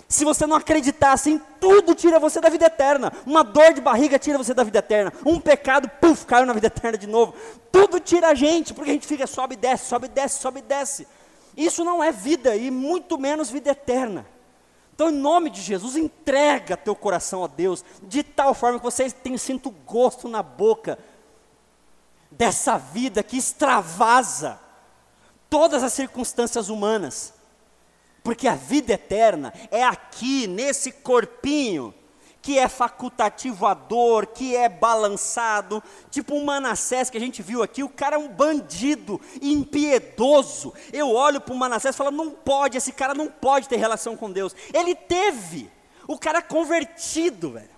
Se 0.07 0.24
você 0.24 0.45
não 0.45 0.55
acreditar 0.55 1.13
assim, 1.13 1.41
tudo 1.59 1.95
tira 1.95 2.19
você 2.19 2.39
da 2.39 2.50
vida 2.50 2.65
eterna. 2.67 3.12
Uma 3.25 3.43
dor 3.43 3.74
de 3.74 3.81
barriga 3.81 4.19
tira 4.19 4.38
você 4.38 4.53
da 4.53 4.63
vida 4.63 4.79
eterna. 4.79 5.12
Um 5.25 5.39
pecado, 5.39 5.89
puf, 6.00 6.25
caiu 6.25 6.45
na 6.45 6.53
vida 6.53 6.67
eterna 6.67 6.97
de 6.97 7.07
novo. 7.07 7.33
Tudo 7.71 8.00
tira 8.00 8.29
a 8.29 8.35
gente, 8.35 8.74
porque 8.74 8.91
a 8.91 8.93
gente 8.93 9.07
fica 9.07 9.25
sobe 9.25 9.55
e 9.55 9.57
desce, 9.57 9.85
sobe 9.85 10.05
e 10.05 10.09
desce, 10.09 10.39
sobe 10.39 10.59
e 10.59 10.63
desce. 10.63 11.07
Isso 11.57 11.83
não 11.83 12.03
é 12.03 12.12
vida 12.12 12.55
e 12.55 12.69
muito 12.69 13.17
menos 13.17 13.50
vida 13.50 13.71
eterna. 13.71 14.25
Então, 14.93 15.09
em 15.09 15.13
nome 15.13 15.50
de 15.50 15.62
Jesus, 15.62 15.97
entrega 15.97 16.77
teu 16.77 16.95
coração 16.95 17.43
a 17.43 17.47
Deus, 17.47 17.83
de 18.03 18.24
tal 18.24 18.53
forma 18.53 18.79
que 18.79 18.85
você 18.85 19.09
tenha 19.09 19.38
sinto 19.38 19.69
gosto 19.69 20.29
na 20.29 20.41
boca 20.41 20.97
dessa 22.31 22.77
vida 22.77 23.24
que 23.24 23.38
extravasa 23.38 24.59
todas 25.50 25.83
as 25.83 25.93
circunstâncias 25.93 26.69
humanas. 26.69 27.35
Porque 28.25 28.48
a 28.48 28.55
vida 28.55 28.94
eterna 28.94 29.53
é 29.70 29.84
aqui, 29.84 30.48
nesse 30.48 30.91
corpinho, 30.91 31.94
que 32.41 32.58
é 32.58 32.67
facultativo 32.67 33.67
à 33.67 33.75
dor, 33.75 34.25
que 34.25 34.55
é 34.55 34.67
balançado, 34.67 35.82
tipo 36.10 36.34
um 36.34 36.44
Manassés 36.44 37.12
que 37.12 37.17
a 37.17 37.20
gente 37.20 37.44
viu 37.44 37.62
aqui, 37.62 37.84
o 37.84 37.89
cara 37.89 38.15
é 38.15 38.20
um 38.20 38.27
bandido, 38.27 39.22
impiedoso. 39.39 40.74
Eu 40.91 41.12
olho 41.12 41.39
para 41.39 41.53
o 41.53 41.58
Manassés 41.58 41.94
e 41.94 41.98
falo, 42.00 42.10
não 42.10 42.32
pode, 42.32 42.79
esse 42.79 42.91
cara 42.91 43.13
não 43.13 43.27
pode 43.27 43.70
ter 43.70 43.75
relação 43.75 44.17
com 44.17 44.32
Deus. 44.32 44.55
Ele 44.74 44.96
teve, 44.96 45.72
o 46.08 46.17
cara 46.17 46.41
convertido, 46.41 47.51
velho. 47.51 47.70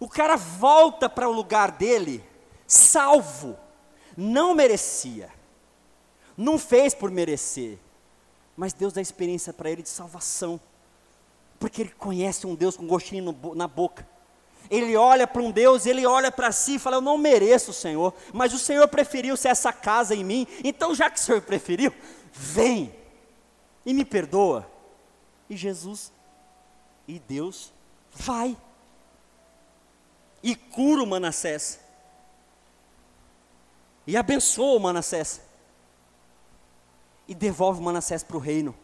O 0.00 0.08
cara 0.08 0.34
volta 0.34 1.08
para 1.08 1.28
o 1.28 1.32
lugar 1.32 1.70
dele, 1.70 2.24
salvo, 2.66 3.56
não 4.16 4.52
merecia, 4.52 5.30
não 6.36 6.58
fez 6.58 6.92
por 6.92 7.08
merecer 7.12 7.78
mas 8.60 8.74
Deus 8.74 8.92
dá 8.92 9.00
experiência 9.00 9.54
para 9.54 9.70
ele 9.70 9.80
de 9.80 9.88
salvação, 9.88 10.60
porque 11.58 11.80
ele 11.80 11.94
conhece 11.96 12.46
um 12.46 12.54
Deus 12.54 12.76
com 12.76 12.86
gostinho 12.86 13.32
no, 13.32 13.54
na 13.54 13.66
boca. 13.66 14.06
Ele 14.70 14.94
olha 14.98 15.26
para 15.26 15.40
um 15.40 15.50
Deus, 15.50 15.86
ele 15.86 16.04
olha 16.04 16.30
para 16.30 16.52
si 16.52 16.74
e 16.74 16.78
fala: 16.78 16.96
Eu 16.96 17.00
não 17.00 17.16
mereço, 17.16 17.72
Senhor, 17.72 18.12
mas 18.34 18.52
o 18.52 18.58
Senhor 18.58 18.86
preferiu 18.86 19.34
ser 19.34 19.48
essa 19.48 19.72
casa 19.72 20.14
em 20.14 20.22
mim, 20.22 20.46
então 20.62 20.94
já 20.94 21.08
que 21.08 21.18
o 21.18 21.22
Senhor 21.22 21.40
preferiu, 21.40 21.90
vem 22.34 22.94
e 23.86 23.94
me 23.94 24.04
perdoa. 24.04 24.70
E 25.48 25.56
Jesus 25.56 26.12
e 27.08 27.18
Deus 27.18 27.72
vai 28.12 28.54
e 30.42 30.54
cura 30.54 31.02
o 31.02 31.06
Manassés 31.06 31.80
e 34.06 34.18
abençoa 34.18 34.76
o 34.76 34.80
Manassés 34.80 35.40
e 37.30 37.34
devolve 37.34 37.80
Manassés 37.80 38.24
para 38.24 38.36
o 38.36 38.40
reino. 38.40 38.74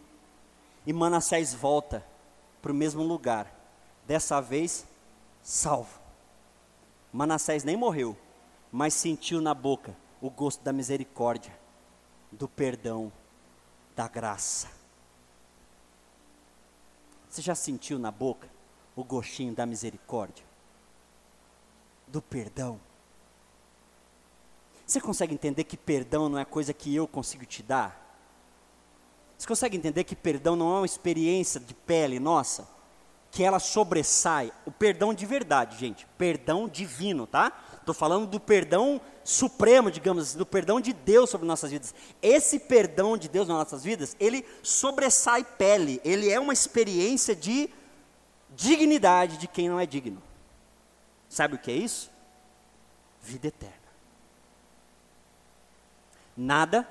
E 0.87 0.93
Manassés 0.93 1.53
volta 1.53 2.07
para 2.63 2.71
o 2.71 2.75
mesmo 2.75 3.03
lugar, 3.03 3.53
dessa 4.07 4.41
vez 4.41 4.87
salvo. 5.43 5.99
Manassés 7.13 7.65
nem 7.65 7.77
morreu, 7.77 8.17
mas 8.71 8.95
sentiu 8.95 9.41
na 9.41 9.53
boca 9.53 9.97
o 10.21 10.31
gosto 10.31 10.63
da 10.63 10.73
misericórdia, 10.73 11.53
do 12.31 12.47
perdão, 12.47 13.13
da 13.97 14.07
graça. 14.07 14.71
Você 17.29 17.43
já 17.43 17.57
sentiu 17.57 17.99
na 17.99 18.13
boca 18.13 18.49
o 18.95 19.03
gostinho 19.03 19.57
da 19.57 19.67
misericórdia, 19.67 20.45
do 22.07 22.23
perdão? 22.23 22.79
Você 24.87 25.01
consegue 25.01 25.35
entender 25.35 25.65
que 25.65 25.77
perdão 25.77 26.29
não 26.29 26.39
é 26.39 26.45
coisa 26.45 26.73
que 26.73 26.95
eu 26.95 27.09
consigo 27.09 27.45
te 27.45 27.61
dar? 27.61 28.06
Você 29.37 29.47
consegue 29.47 29.77
entender 29.77 30.05
que 30.05 30.17
perdão 30.17 30.57
não 30.57 30.77
é 30.77 30.79
uma 30.79 30.87
experiência 30.87 31.61
de 31.61 31.75
pele 31.75 32.19
nossa? 32.19 32.67
Que 33.31 33.43
ela 33.43 33.59
sobressai. 33.59 34.53
O 34.65 34.71
perdão 34.71 35.13
de 35.13 35.27
verdade, 35.27 35.79
gente. 35.79 36.07
Perdão 36.17 36.69
divino, 36.69 37.27
tá? 37.27 37.53
Estou 37.79 37.95
falando 37.95 38.27
do 38.27 38.41
perdão 38.41 39.01
supremo, 39.23 39.91
digamos 39.91 40.23
assim, 40.23 40.39
do 40.39 40.47
perdão 40.47 40.81
de 40.81 40.93
Deus 40.93 41.29
sobre 41.29 41.47
nossas 41.47 41.71
vidas. 41.71 41.95
Esse 42.23 42.59
perdão 42.59 43.17
de 43.17 43.29
Deus 43.29 43.47
nas 43.47 43.59
nossas 43.59 43.85
vidas, 43.85 44.17
ele 44.19 44.45
sobressai 44.63 45.45
pele. 45.45 46.01
Ele 46.05 46.31
é 46.31 46.41
uma 46.41 46.53
experiência 46.53 47.37
de 47.37 47.69
dignidade 48.55 49.37
de 49.37 49.47
quem 49.47 49.69
não 49.69 49.79
é 49.79 49.85
digno. 49.85 50.23
Sabe 51.29 51.57
o 51.57 51.59
que 51.59 51.71
é 51.71 51.75
isso? 51.75 52.11
Vida 53.21 53.49
eterna. 53.49 53.75
Nada 56.37 56.89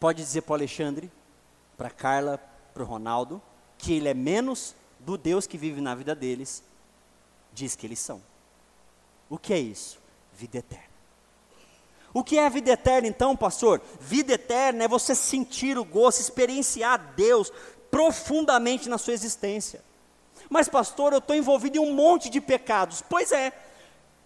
pode 0.00 0.22
dizer 0.22 0.40
para 0.40 0.52
o 0.52 0.54
Alexandre, 0.54 1.12
para 1.76 1.88
a 1.88 1.92
Carla, 1.92 2.38
para 2.72 2.82
o 2.82 2.86
Ronaldo, 2.86 3.40
que 3.76 3.92
ele 3.92 4.08
é 4.08 4.14
menos 4.14 4.74
do 4.98 5.16
Deus 5.16 5.46
que 5.46 5.58
vive 5.58 5.80
na 5.80 5.94
vida 5.94 6.14
deles, 6.14 6.64
diz 7.52 7.76
que 7.76 7.86
eles 7.86 7.98
são. 7.98 8.22
O 9.28 9.38
que 9.38 9.52
é 9.52 9.58
isso? 9.58 10.00
Vida 10.32 10.58
eterna. 10.58 10.90
O 12.12 12.24
que 12.24 12.38
é 12.38 12.46
a 12.46 12.48
vida 12.48 12.72
eterna 12.72 13.06
então, 13.06 13.36
pastor? 13.36 13.80
Vida 14.00 14.32
eterna 14.32 14.84
é 14.84 14.88
você 14.88 15.14
sentir 15.14 15.78
o 15.78 15.84
gosto, 15.84 16.20
experienciar 16.20 17.14
Deus 17.14 17.52
profundamente 17.90 18.88
na 18.88 18.98
sua 18.98 19.12
existência. 19.12 19.82
Mas, 20.48 20.68
pastor, 20.68 21.12
eu 21.12 21.18
estou 21.18 21.36
envolvido 21.36 21.76
em 21.76 21.80
um 21.80 21.94
monte 21.94 22.28
de 22.28 22.40
pecados. 22.40 23.02
Pois 23.08 23.30
é, 23.30 23.52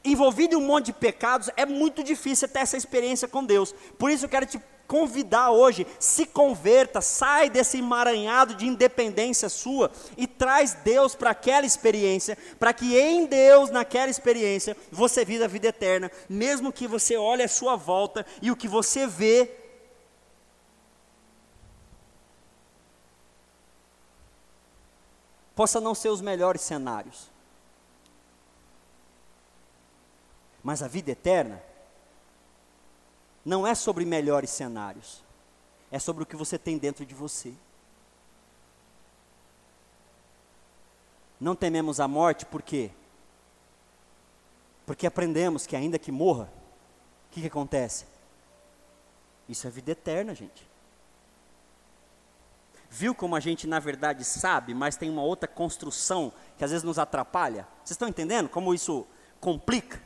envolvido 0.02 0.54
em 0.54 0.58
um 0.58 0.66
monte 0.66 0.87
de 0.87 0.92
pecados, 0.94 1.50
é 1.56 1.66
muito 1.66 2.02
difícil 2.02 2.48
ter 2.48 2.60
essa 2.60 2.76
experiência 2.76 3.28
com 3.28 3.44
Deus. 3.44 3.74
Por 3.98 4.10
isso 4.10 4.24
eu 4.24 4.28
quero 4.28 4.46
te 4.46 4.58
convidar 4.87 5.51
hoje, 5.51 5.87
se 5.99 6.27
converta, 6.27 7.01
sai 7.01 7.51
desse 7.51 7.79
emaranhado 7.79 8.55
de 8.55 8.66
independência 8.66 9.49
sua 9.49 9.90
e 10.16 10.27
traz 10.27 10.75
Deus 10.75 11.14
para 11.14 11.31
aquela 11.31 11.66
experiência, 11.66 12.37
para 12.59 12.73
que 12.73 12.99
em 12.99 13.27
Deus, 13.27 13.70
naquela 13.70 14.11
experiência, 14.11 14.77
você 14.90 15.25
viva 15.25 15.44
a 15.44 15.49
vida 15.49 15.68
eterna, 15.68 16.11
mesmo 16.29 16.73
que 16.73 16.87
você 16.87 17.16
olhe 17.16 17.42
à 17.42 17.49
sua 17.49 17.77
volta 17.77 18.25
e 18.40 18.51
o 18.51 18.57
que 18.57 18.68
você 18.68 19.07
vê 19.07 19.51
possa 25.55 25.81
não 25.81 25.94
ser 25.94 26.09
os 26.09 26.20
melhores 26.20 26.62
cenários. 26.62 27.31
Mas 30.62 30.83
a 30.83 30.88
vida 30.88 31.11
eterna 31.11 31.62
não 33.44 33.66
é 33.66 33.74
sobre 33.74 34.04
melhores 34.04 34.50
cenários, 34.50 35.22
é 35.90 35.98
sobre 35.98 36.22
o 36.22 36.26
que 36.26 36.37
você 36.37 36.59
tem 36.59 36.78
dentro 36.78 37.04
de 37.04 37.14
você. 37.14 37.52
Não 41.38 41.54
tememos 41.54 42.00
a 42.00 42.09
morte, 42.09 42.46
por 42.46 42.62
quê? 42.62 42.90
Porque 44.87 45.07
aprendemos 45.07 45.66
que 45.66 45.76
ainda 45.76 45.98
que 45.98 46.11
morra, 46.11 46.50
o 47.28 47.35
que, 47.35 47.42
que 47.42 47.46
acontece? 47.46 48.07
Isso 49.48 49.66
é 49.66 49.70
vida 49.70 49.90
eterna, 49.92 50.35
gente. 50.35 50.66
Viu 52.88 53.14
como 53.14 53.35
a 53.35 53.40
gente 53.40 53.66
na 53.66 53.80
verdade 53.80 54.24
sabe, 54.24 54.72
mas 54.72 54.96
tem 54.96 55.11
uma 55.11 55.22
outra 55.22 55.48
construção 55.48 56.33
que 56.57 56.64
às 56.64 56.70
vezes 56.70 56.85
nos 56.85 56.98
atrapalha? 56.98 57.66
Vocês 57.78 57.90
estão 57.90 58.09
entendendo 58.09 58.48
como 58.48 58.72
isso 58.72 59.07
complica? 59.40 60.00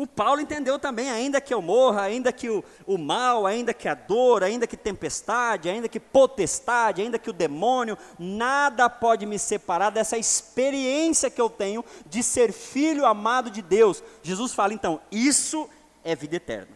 O 0.00 0.06
Paulo 0.06 0.40
entendeu 0.40 0.78
também, 0.78 1.10
ainda 1.10 1.42
que 1.42 1.52
eu 1.52 1.60
morra, 1.60 2.00
ainda 2.00 2.32
que 2.32 2.48
o, 2.48 2.64
o 2.86 2.96
mal, 2.96 3.44
ainda 3.44 3.74
que 3.74 3.86
a 3.86 3.92
dor, 3.92 4.42
ainda 4.42 4.66
que 4.66 4.74
tempestade, 4.74 5.68
ainda 5.68 5.90
que 5.90 6.00
potestade, 6.00 7.02
ainda 7.02 7.18
que 7.18 7.28
o 7.28 7.34
demônio, 7.34 7.98
nada 8.18 8.88
pode 8.88 9.26
me 9.26 9.38
separar 9.38 9.90
dessa 9.90 10.16
experiência 10.16 11.28
que 11.28 11.38
eu 11.38 11.50
tenho 11.50 11.84
de 12.06 12.22
ser 12.22 12.50
filho 12.50 13.04
amado 13.04 13.50
de 13.50 13.60
Deus. 13.60 14.02
Jesus 14.22 14.54
fala 14.54 14.72
então, 14.72 15.02
isso 15.12 15.68
é 16.02 16.16
vida 16.16 16.36
eterna. 16.36 16.74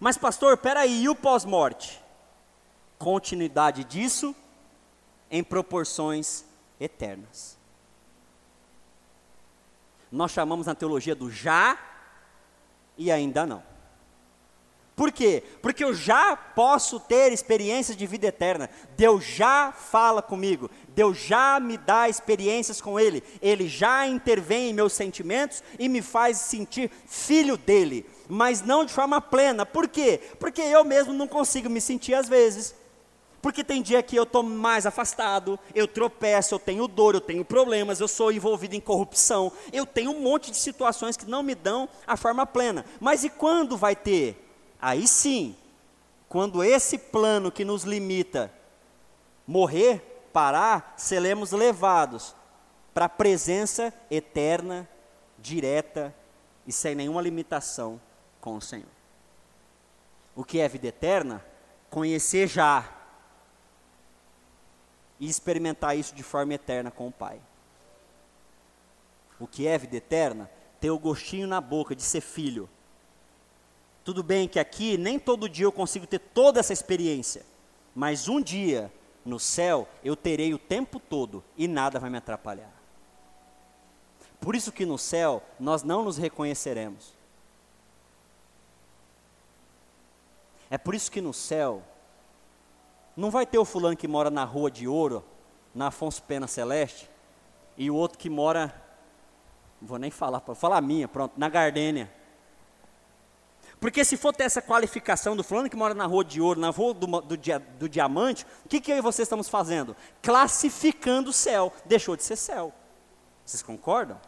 Mas 0.00 0.16
pastor, 0.16 0.56
peraí, 0.56 1.02
e 1.02 1.08
o 1.10 1.14
pós-morte? 1.14 2.02
Continuidade 2.98 3.84
disso 3.84 4.34
em 5.30 5.44
proporções 5.44 6.46
eternas. 6.80 7.57
Nós 10.10 10.30
chamamos 10.30 10.66
na 10.66 10.74
teologia 10.74 11.14
do 11.14 11.30
já 11.30 11.78
e 12.96 13.10
ainda 13.10 13.46
não. 13.46 13.62
Por 14.98 15.12
quê? 15.12 15.44
Porque 15.62 15.84
eu 15.84 15.94
já 15.94 16.36
posso 16.36 16.98
ter 16.98 17.32
experiências 17.32 17.96
de 17.96 18.04
vida 18.04 18.26
eterna. 18.26 18.68
Deus 18.96 19.24
já 19.24 19.70
fala 19.70 20.20
comigo. 20.20 20.68
Deus 20.88 21.16
já 21.16 21.60
me 21.60 21.78
dá 21.78 22.08
experiências 22.08 22.80
com 22.80 22.98
Ele. 22.98 23.22
Ele 23.40 23.68
já 23.68 24.08
intervém 24.08 24.70
em 24.70 24.72
meus 24.72 24.92
sentimentos 24.92 25.62
e 25.78 25.88
me 25.88 26.02
faz 26.02 26.38
sentir 26.38 26.90
filho 27.06 27.56
dele. 27.56 28.04
Mas 28.28 28.60
não 28.60 28.84
de 28.84 28.92
forma 28.92 29.20
plena. 29.20 29.64
Por 29.64 29.86
quê? 29.86 30.20
Porque 30.40 30.60
eu 30.60 30.82
mesmo 30.82 31.12
não 31.12 31.28
consigo 31.28 31.70
me 31.70 31.80
sentir 31.80 32.14
às 32.14 32.28
vezes. 32.28 32.74
Porque 33.40 33.62
tem 33.62 33.82
dia 33.82 34.02
que 34.02 34.16
eu 34.16 34.24
estou 34.24 34.42
mais 34.42 34.84
afastado, 34.84 35.58
eu 35.74 35.86
tropeço, 35.86 36.54
eu 36.54 36.58
tenho 36.58 36.88
dor, 36.88 37.14
eu 37.14 37.20
tenho 37.20 37.44
problemas, 37.44 38.00
eu 38.00 38.08
sou 38.08 38.32
envolvido 38.32 38.74
em 38.74 38.80
corrupção, 38.80 39.52
eu 39.72 39.86
tenho 39.86 40.10
um 40.10 40.20
monte 40.20 40.50
de 40.50 40.56
situações 40.56 41.16
que 41.16 41.24
não 41.24 41.42
me 41.42 41.54
dão 41.54 41.88
a 42.06 42.16
forma 42.16 42.44
plena. 42.44 42.84
Mas 42.98 43.22
e 43.22 43.30
quando 43.30 43.76
vai 43.76 43.94
ter? 43.94 44.44
Aí 44.80 45.06
sim, 45.06 45.56
quando 46.28 46.64
esse 46.64 46.98
plano 46.98 47.50
que 47.50 47.64
nos 47.64 47.84
limita 47.84 48.52
morrer, 49.46 50.28
parar, 50.32 50.94
seremos 50.96 51.52
levados 51.52 52.34
para 52.92 53.04
a 53.04 53.08
presença 53.08 53.94
eterna, 54.10 54.88
direta 55.38 56.14
e 56.66 56.72
sem 56.72 56.94
nenhuma 56.94 57.22
limitação 57.22 58.00
com 58.40 58.56
o 58.56 58.60
Senhor. 58.60 58.90
O 60.34 60.44
que 60.44 60.58
é 60.58 60.68
vida 60.68 60.88
eterna? 60.88 61.44
Conhecer 61.88 62.46
já 62.46 62.97
e 65.18 65.28
experimentar 65.28 65.96
isso 65.96 66.14
de 66.14 66.22
forma 66.22 66.54
eterna 66.54 66.90
com 66.90 67.08
o 67.08 67.12
Pai. 67.12 67.40
O 69.38 69.46
que 69.46 69.66
é 69.66 69.78
vida 69.78 69.96
eterna? 69.96 70.50
Ter 70.80 70.90
o 70.90 70.98
gostinho 70.98 71.46
na 71.46 71.60
boca 71.60 71.94
de 71.94 72.02
ser 72.02 72.20
filho. 72.20 72.68
Tudo 74.04 74.22
bem 74.22 74.48
que 74.48 74.58
aqui 74.58 74.96
nem 74.96 75.18
todo 75.18 75.48
dia 75.48 75.66
eu 75.66 75.72
consigo 75.72 76.06
ter 76.06 76.18
toda 76.18 76.60
essa 76.60 76.72
experiência, 76.72 77.44
mas 77.94 78.28
um 78.28 78.40
dia 78.40 78.92
no 79.24 79.38
céu 79.38 79.86
eu 80.02 80.16
terei 80.16 80.54
o 80.54 80.58
tempo 80.58 80.98
todo 80.98 81.44
e 81.56 81.68
nada 81.68 81.98
vai 81.98 82.08
me 82.08 82.16
atrapalhar. 82.16 82.72
Por 84.40 84.54
isso 84.54 84.72
que 84.72 84.86
no 84.86 84.96
céu 84.96 85.42
nós 85.58 85.82
não 85.82 86.04
nos 86.04 86.16
reconheceremos. 86.16 87.12
É 90.70 90.78
por 90.78 90.94
isso 90.94 91.10
que 91.10 91.20
no 91.20 91.32
céu 91.32 91.82
não 93.18 93.32
vai 93.32 93.44
ter 93.44 93.58
o 93.58 93.64
fulano 93.64 93.96
que 93.96 94.06
mora 94.06 94.30
na 94.30 94.44
Rua 94.44 94.70
de 94.70 94.86
Ouro, 94.86 95.24
na 95.74 95.88
Afonso 95.88 96.22
Pena 96.22 96.46
Celeste, 96.46 97.10
e 97.76 97.90
o 97.90 97.96
outro 97.96 98.16
que 98.16 98.30
mora, 98.30 98.72
não 99.80 99.88
vou 99.88 99.98
nem 99.98 100.08
falar, 100.08 100.38
vou 100.46 100.54
falar 100.54 100.76
a 100.76 100.80
minha, 100.80 101.08
pronto, 101.08 101.32
na 101.36 101.48
Gardênia. 101.48 102.08
Porque 103.80 104.04
se 104.04 104.16
for 104.16 104.32
ter 104.32 104.44
essa 104.44 104.62
qualificação 104.62 105.36
do 105.36 105.42
fulano 105.42 105.68
que 105.68 105.74
mora 105.74 105.94
na 105.94 106.06
Rua 106.06 106.24
de 106.24 106.40
Ouro, 106.40 106.60
na 106.60 106.70
Rua 106.70 106.94
do, 106.94 107.06
do, 107.08 107.36
do 107.36 107.88
Diamante, 107.88 108.46
o 108.64 108.68
que, 108.68 108.80
que 108.80 108.92
eu 108.92 108.96
e 108.96 109.00
você 109.00 109.22
estamos 109.22 109.48
fazendo? 109.48 109.96
Classificando 110.22 111.30
o 111.30 111.32
céu, 111.32 111.72
deixou 111.84 112.14
de 112.14 112.22
ser 112.22 112.36
céu. 112.36 112.72
Vocês 113.44 113.64
concordam? 113.64 114.20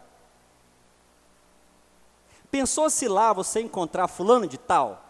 Pensou 2.51 2.91
se 2.91 3.07
lá 3.07 3.33
você 3.33 3.61
encontrar 3.61 4.09
fulano 4.09 4.49
de 4.49 4.59
tal? 4.59 5.01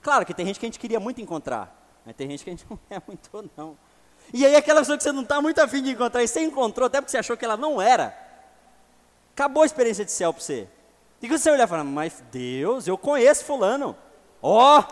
Claro 0.00 0.24
que 0.24 0.32
tem 0.32 0.46
gente 0.46 0.58
que 0.58 0.64
a 0.64 0.68
gente 0.68 0.78
queria 0.78 0.98
muito 0.98 1.20
encontrar. 1.20 1.79
Mas 2.04 2.16
tem 2.16 2.28
gente 2.28 2.44
que 2.44 2.50
a 2.50 2.52
gente 2.52 2.66
não 2.70 2.78
é 2.88 3.00
muito, 3.06 3.50
não. 3.56 3.76
E 4.32 4.46
aí 4.46 4.54
aquela 4.56 4.80
pessoa 4.80 4.96
que 4.96 5.02
você 5.02 5.12
não 5.12 5.22
está 5.22 5.40
muito 5.40 5.58
afim 5.60 5.82
de 5.82 5.90
encontrar, 5.90 6.22
e 6.22 6.28
você 6.28 6.40
encontrou, 6.42 6.86
até 6.86 7.00
porque 7.00 7.10
você 7.10 7.18
achou 7.18 7.36
que 7.36 7.44
ela 7.44 7.56
não 7.56 7.80
era. 7.80 8.16
Acabou 9.32 9.62
a 9.62 9.66
experiência 9.66 10.04
de 10.04 10.12
céu 10.12 10.32
para 10.32 10.42
você. 10.42 10.68
E 11.22 11.28
quando 11.28 11.38
você 11.38 11.50
olhar 11.50 11.64
e 11.64 11.66
falar, 11.66 11.84
mas 11.84 12.22
Deus, 12.30 12.86
eu 12.86 12.96
conheço 12.96 13.44
fulano. 13.44 13.96
Ó, 14.40 14.78
oh, 14.78 14.84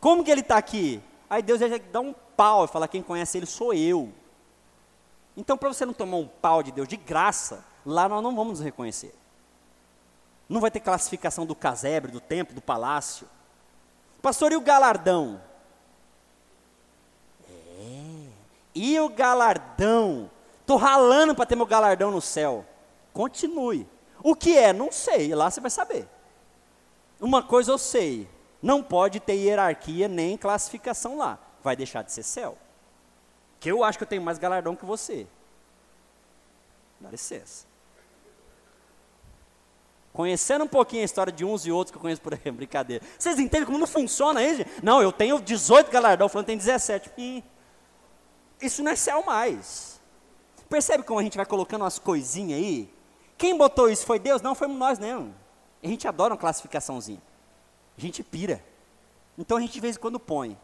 como 0.00 0.24
que 0.24 0.30
ele 0.30 0.40
está 0.40 0.56
aqui? 0.56 1.02
Aí 1.28 1.42
Deus 1.42 1.60
já 1.60 1.66
dá 1.92 2.00
um 2.00 2.14
pau 2.36 2.64
e 2.64 2.68
fala, 2.68 2.88
quem 2.88 3.02
conhece 3.02 3.36
ele 3.36 3.46
sou 3.46 3.74
eu. 3.74 4.12
Então, 5.36 5.56
para 5.56 5.68
você 5.68 5.84
não 5.84 5.92
tomar 5.92 6.16
um 6.16 6.26
pau 6.26 6.62
de 6.62 6.72
Deus 6.72 6.88
de 6.88 6.96
graça, 6.96 7.64
lá 7.84 8.08
nós 8.08 8.22
não 8.22 8.34
vamos 8.34 8.58
nos 8.58 8.60
reconhecer. 8.60 9.14
Não 10.48 10.60
vai 10.60 10.70
ter 10.70 10.80
classificação 10.80 11.44
do 11.44 11.54
casebre, 11.54 12.10
do 12.10 12.20
templo, 12.20 12.54
do 12.54 12.62
palácio. 12.62 13.28
Pastor, 14.22 14.50
e 14.52 14.56
o 14.56 14.60
galardão? 14.60 15.40
E 18.80 19.00
o 19.00 19.08
galardão? 19.08 20.30
Estou 20.60 20.76
ralando 20.76 21.34
para 21.34 21.44
ter 21.44 21.56
meu 21.56 21.66
galardão 21.66 22.12
no 22.12 22.20
céu. 22.22 22.64
Continue. 23.12 23.88
O 24.22 24.36
que 24.36 24.56
é? 24.56 24.72
Não 24.72 24.92
sei. 24.92 25.34
Lá 25.34 25.50
você 25.50 25.60
vai 25.60 25.70
saber. 25.70 26.06
Uma 27.20 27.42
coisa 27.42 27.72
eu 27.72 27.78
sei: 27.78 28.28
não 28.62 28.80
pode 28.80 29.18
ter 29.18 29.34
hierarquia 29.34 30.06
nem 30.06 30.36
classificação 30.36 31.18
lá. 31.18 31.40
Vai 31.60 31.74
deixar 31.74 32.02
de 32.02 32.12
ser 32.12 32.22
céu. 32.22 32.56
Que 33.58 33.68
eu 33.68 33.82
acho 33.82 33.98
que 33.98 34.04
eu 34.04 34.08
tenho 34.08 34.22
mais 34.22 34.38
galardão 34.38 34.76
que 34.76 34.86
você. 34.86 35.26
Dá 37.00 37.10
licença. 37.10 37.66
Conhecendo 40.12 40.64
um 40.64 40.68
pouquinho 40.68 41.02
a 41.02 41.04
história 41.04 41.32
de 41.32 41.44
uns 41.44 41.66
e 41.66 41.72
outros 41.72 41.90
que 41.90 41.98
eu 41.98 42.02
conheço 42.02 42.22
por 42.22 42.32
aí, 42.32 42.40
brincadeira. 42.52 43.04
Vocês 43.18 43.40
entendem 43.40 43.66
como 43.66 43.78
não 43.78 43.88
funciona 43.88 44.40
isso? 44.40 44.64
Não, 44.84 45.02
eu 45.02 45.10
tenho 45.10 45.40
18 45.40 45.90
galardão, 45.90 46.28
falando 46.28 46.44
que 46.44 46.52
tem 46.52 46.58
17. 46.58 47.10
Hum. 47.18 47.42
Isso 48.60 48.82
não 48.82 48.92
é 48.92 48.96
céu 48.96 49.22
mais. 49.24 50.00
Percebe 50.68 51.02
como 51.02 51.20
a 51.20 51.22
gente 51.22 51.36
vai 51.36 51.46
colocando 51.46 51.82
umas 51.82 51.98
coisinhas 51.98 52.58
aí? 52.58 52.92
Quem 53.36 53.56
botou 53.56 53.88
isso 53.88 54.04
foi 54.04 54.18
Deus? 54.18 54.42
Não, 54.42 54.54
foi 54.54 54.66
nós 54.68 54.98
não. 54.98 55.34
A 55.82 55.86
gente 55.86 56.06
adora 56.08 56.34
uma 56.34 56.40
classificaçãozinha. 56.40 57.22
A 57.96 58.00
gente 58.00 58.22
pira. 58.22 58.62
Então 59.36 59.56
a 59.56 59.60
gente 59.60 59.72
de 59.72 59.80
vez 59.80 59.96
em 59.96 60.00
quando 60.00 60.18
põe. 60.18 60.58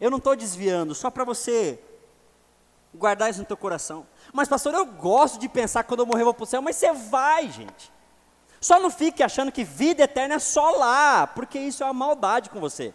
Eu 0.00 0.10
não 0.10 0.18
estou 0.18 0.36
desviando, 0.36 0.94
só 0.94 1.10
para 1.10 1.24
você 1.24 1.80
guardar 2.94 3.30
isso 3.30 3.38
no 3.38 3.46
teu 3.46 3.56
coração. 3.56 4.06
Mas 4.32 4.48
pastor, 4.48 4.74
eu 4.74 4.84
gosto 4.84 5.38
de 5.38 5.48
pensar 5.48 5.82
que 5.82 5.88
quando 5.88 6.00
eu 6.00 6.06
morrer 6.06 6.22
eu 6.22 6.26
vou 6.26 6.34
para 6.34 6.44
o 6.44 6.46
céu, 6.46 6.60
mas 6.60 6.76
você 6.76 6.92
vai, 6.92 7.50
gente. 7.50 7.92
Só 8.60 8.80
não 8.80 8.90
fique 8.90 9.22
achando 9.22 9.52
que 9.52 9.62
vida 9.64 10.02
eterna 10.02 10.34
é 10.34 10.38
só 10.38 10.70
lá, 10.70 11.26
porque 11.26 11.58
isso 11.58 11.82
é 11.82 11.86
uma 11.86 11.94
maldade 11.94 12.50
com 12.50 12.58
você. 12.58 12.92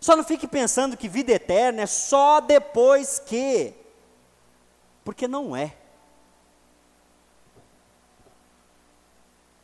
Só 0.00 0.16
não 0.16 0.24
fique 0.24 0.46
pensando 0.46 0.96
que 0.96 1.08
vida 1.08 1.32
eterna 1.32 1.82
é 1.82 1.86
só 1.86 2.40
depois 2.40 3.18
que. 3.18 3.74
Porque 5.04 5.26
não 5.26 5.56
é. 5.56 5.76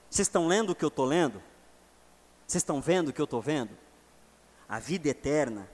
Vocês 0.09 0.29
estão 0.29 0.47
lendo 0.47 0.71
o 0.71 0.75
que 0.75 0.85
eu 0.85 0.89
estou 0.89 1.07
lendo? 1.07 1.43
Vocês 2.47 2.61
estão 2.61 2.81
vendo 2.81 3.09
o 3.09 3.13
que 3.13 3.21
eu 3.21 3.25
estou 3.25 3.41
vendo? 3.41 3.71
A 4.69 4.79
vida 4.79 5.09
eterna 5.09 5.69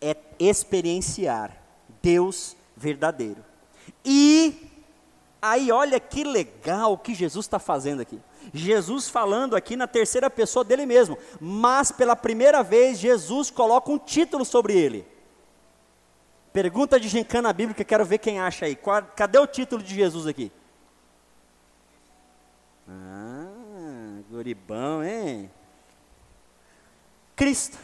é 0.00 0.16
experienciar 0.38 1.56
Deus 2.02 2.54
verdadeiro. 2.76 3.42
E 4.04 4.70
aí, 5.40 5.72
olha 5.72 5.98
que 5.98 6.22
legal 6.22 6.92
o 6.92 6.98
que 6.98 7.14
Jesus 7.14 7.46
está 7.46 7.58
fazendo 7.58 8.02
aqui. 8.02 8.20
Jesus 8.52 9.08
falando 9.08 9.56
aqui 9.56 9.76
na 9.76 9.86
terceira 9.86 10.30
pessoa 10.30 10.64
dele 10.64 10.86
mesmo, 10.86 11.18
mas 11.40 11.90
pela 11.90 12.16
primeira 12.16 12.62
vez 12.62 12.98
Jesus 12.98 13.50
coloca 13.50 13.90
um 13.90 13.98
título 13.98 14.44
sobre 14.44 14.74
ele. 14.74 15.06
Pergunta 16.52 16.98
de 16.98 17.08
gincana 17.08 17.52
bíblica, 17.52 17.84
quero 17.84 18.04
ver 18.04 18.18
quem 18.18 18.40
acha 18.40 18.64
aí. 18.64 18.78
Cadê 19.14 19.38
o 19.38 19.46
título 19.46 19.82
de 19.82 19.94
Jesus 19.94 20.26
aqui? 20.26 20.50
Ah, 22.88 24.22
goribão, 24.30 25.04
hein? 25.04 25.50
Cristo. 27.34 27.76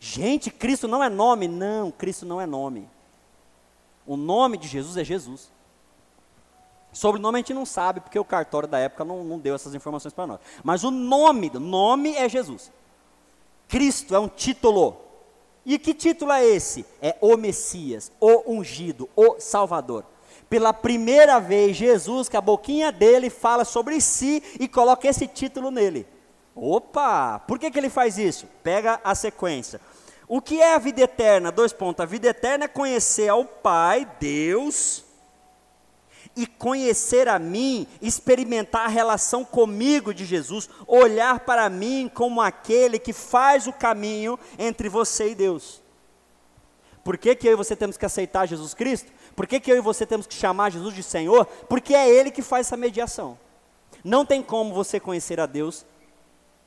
Gente, 0.00 0.50
Cristo 0.50 0.88
não 0.88 1.02
é 1.02 1.08
nome. 1.08 1.46
Não, 1.46 1.90
Cristo 1.92 2.26
não 2.26 2.40
é 2.40 2.46
nome. 2.46 2.88
O 4.04 4.16
nome 4.16 4.56
de 4.56 4.66
Jesus 4.66 4.96
é 4.96 5.04
Jesus. 5.04 5.50
Sobrenome 6.96 7.36
a 7.36 7.40
gente 7.40 7.52
não 7.52 7.66
sabe, 7.66 8.00
porque 8.00 8.18
o 8.18 8.24
cartório 8.24 8.66
da 8.66 8.78
época 8.78 9.04
não, 9.04 9.22
não 9.22 9.38
deu 9.38 9.54
essas 9.54 9.74
informações 9.74 10.14
para 10.14 10.26
nós. 10.26 10.40
Mas 10.64 10.82
o 10.82 10.90
nome, 10.90 11.50
nome 11.50 12.16
é 12.16 12.26
Jesus. 12.26 12.72
Cristo 13.68 14.14
é 14.14 14.18
um 14.18 14.28
título. 14.28 14.96
E 15.66 15.78
que 15.78 15.92
título 15.92 16.32
é 16.32 16.42
esse? 16.42 16.86
É 17.02 17.14
o 17.20 17.36
Messias, 17.36 18.10
o 18.18 18.50
ungido, 18.50 19.10
o 19.14 19.38
Salvador. 19.38 20.06
Pela 20.48 20.72
primeira 20.72 21.38
vez, 21.38 21.76
Jesus, 21.76 22.30
com 22.30 22.38
a 22.38 22.40
boquinha 22.40 22.90
dele, 22.90 23.28
fala 23.28 23.66
sobre 23.66 24.00
si 24.00 24.42
e 24.58 24.66
coloca 24.66 25.06
esse 25.06 25.26
título 25.26 25.70
nele. 25.70 26.06
Opa! 26.54 27.38
Por 27.40 27.58
que, 27.58 27.70
que 27.70 27.78
ele 27.78 27.90
faz 27.90 28.16
isso? 28.16 28.48
Pega 28.62 28.98
a 29.04 29.14
sequência. 29.14 29.82
O 30.26 30.40
que 30.40 30.62
é 30.62 30.72
a 30.72 30.78
vida 30.78 31.02
eterna? 31.02 31.52
Dois 31.52 31.74
pontos. 31.74 32.00
A 32.02 32.06
vida 32.06 32.28
eterna 32.28 32.64
é 32.64 32.68
conhecer 32.68 33.28
ao 33.28 33.44
Pai, 33.44 34.10
Deus, 34.18 35.04
e 36.36 36.46
conhecer 36.46 37.28
a 37.28 37.38
mim, 37.38 37.86
experimentar 38.02 38.84
a 38.84 38.88
relação 38.88 39.44
comigo 39.44 40.12
de 40.12 40.26
Jesus, 40.26 40.68
olhar 40.86 41.40
para 41.40 41.68
mim 41.70 42.10
como 42.12 42.42
aquele 42.42 42.98
que 42.98 43.12
faz 43.12 43.66
o 43.66 43.72
caminho 43.72 44.38
entre 44.58 44.88
você 44.88 45.30
e 45.30 45.34
Deus. 45.34 45.82
Por 47.02 47.16
que, 47.16 47.34
que 47.34 47.48
eu 47.48 47.52
e 47.52 47.56
você 47.56 47.74
temos 47.74 47.96
que 47.96 48.04
aceitar 48.04 48.46
Jesus 48.46 48.74
Cristo? 48.74 49.10
Por 49.34 49.46
que, 49.46 49.58
que 49.60 49.72
eu 49.72 49.76
e 49.76 49.80
você 49.80 50.04
temos 50.04 50.26
que 50.26 50.34
chamar 50.34 50.70
Jesus 50.70 50.94
de 50.94 51.02
Senhor? 51.02 51.46
Porque 51.68 51.94
é 51.94 52.08
Ele 52.08 52.30
que 52.30 52.42
faz 52.42 52.66
essa 52.66 52.76
mediação. 52.76 53.38
Não 54.04 54.26
tem 54.26 54.42
como 54.42 54.74
você 54.74 55.00
conhecer 55.00 55.40
a 55.40 55.46
Deus 55.46 55.86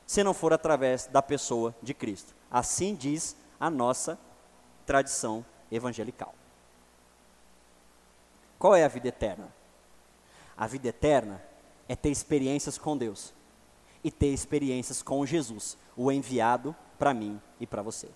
se 0.06 0.24
não 0.24 0.34
for 0.34 0.52
através 0.52 1.06
da 1.06 1.22
pessoa 1.22 1.74
de 1.82 1.94
Cristo. 1.94 2.34
Assim 2.50 2.94
diz 2.94 3.36
a 3.60 3.70
nossa 3.70 4.18
tradição 4.84 5.44
evangelical. 5.70 6.34
Qual 8.58 8.74
é 8.74 8.84
a 8.84 8.88
vida 8.88 9.08
eterna? 9.08 9.59
A 10.60 10.66
vida 10.66 10.88
eterna 10.88 11.42
é 11.88 11.96
ter 11.96 12.10
experiências 12.10 12.76
com 12.76 12.94
Deus 12.94 13.32
e 14.04 14.10
ter 14.10 14.26
experiências 14.26 15.02
com 15.02 15.24
Jesus, 15.24 15.78
o 15.96 16.12
enviado 16.12 16.76
para 16.98 17.14
mim 17.14 17.40
e 17.58 17.66
para 17.66 17.80
você. 17.80 18.10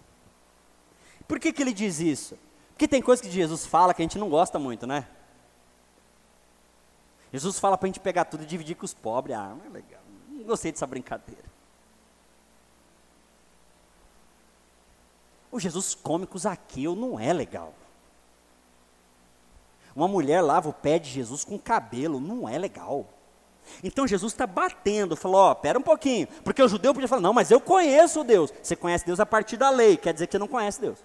Por 1.27 1.41
que, 1.41 1.55
que 1.55 1.63
ele 1.63 1.73
diz 1.73 2.01
isso? 2.01 2.39
Porque 2.73 2.87
tem 2.87 3.01
coisas 3.01 3.25
que 3.25 3.33
Jesus 3.33 3.65
fala 3.65 3.95
que 3.95 4.03
a 4.03 4.05
gente 4.05 4.19
não 4.19 4.29
gosta 4.29 4.59
muito, 4.59 4.87
né? 4.87 5.09
Jesus 7.33 7.59
fala 7.59 7.79
para 7.79 7.87
a 7.87 7.89
gente 7.89 8.01
pegar 8.01 8.27
tudo 8.27 8.43
e 8.43 8.47
dividir 8.47 8.77
com 8.77 8.85
os 8.85 8.93
pobres. 8.93 9.35
Ah, 9.35 9.57
não 9.59 9.65
é 9.65 9.69
legal. 9.71 10.03
Não 10.29 10.45
gostei 10.45 10.71
dessa 10.71 10.87
brincadeira. 10.87 11.45
O 15.51 15.59
Jesus 15.59 15.95
come 15.95 16.27
com 16.27 16.37
Zaqueu 16.37 16.95
não 16.95 17.19
é 17.19 17.33
legal. 17.33 17.73
Uma 19.95 20.09
mulher 20.09 20.41
lava 20.41 20.69
o 20.69 20.73
pé 20.73 20.99
de 20.99 21.09
Jesus 21.09 21.45
com 21.45 21.59
cabelo, 21.59 22.19
não 22.19 22.49
é 22.49 22.59
legal. 22.59 23.07
Então 23.83 24.07
Jesus 24.07 24.33
está 24.33 24.47
batendo, 24.47 25.17
falou: 25.17 25.41
ó, 25.41 25.55
pera 25.55 25.79
um 25.79 25.83
pouquinho, 25.83 26.27
porque 26.43 26.63
o 26.63 26.69
judeu 26.69 26.93
podia 26.93 27.09
falar: 27.09 27.23
não, 27.23 27.33
mas 27.33 27.51
eu 27.51 27.61
conheço 27.61 28.25
Deus. 28.25 28.53
Você 28.63 28.77
conhece 28.77 29.07
Deus 29.07 29.21
a 29.21 29.27
partir 29.27 29.57
da 29.57 29.71
lei, 29.71 29.97
quer 29.97 30.13
dizer 30.13 30.27
que 30.27 30.33
você 30.33 30.39
não 30.39 30.49
conhece 30.49 30.81
Deus. 30.81 30.99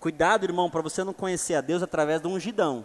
Cuidado, 0.00 0.44
irmão, 0.44 0.68
para 0.68 0.82
você 0.82 1.04
não 1.04 1.12
conhecer 1.12 1.54
a 1.54 1.60
Deus 1.60 1.82
através 1.82 2.20
do 2.20 2.28
ungidão, 2.28 2.84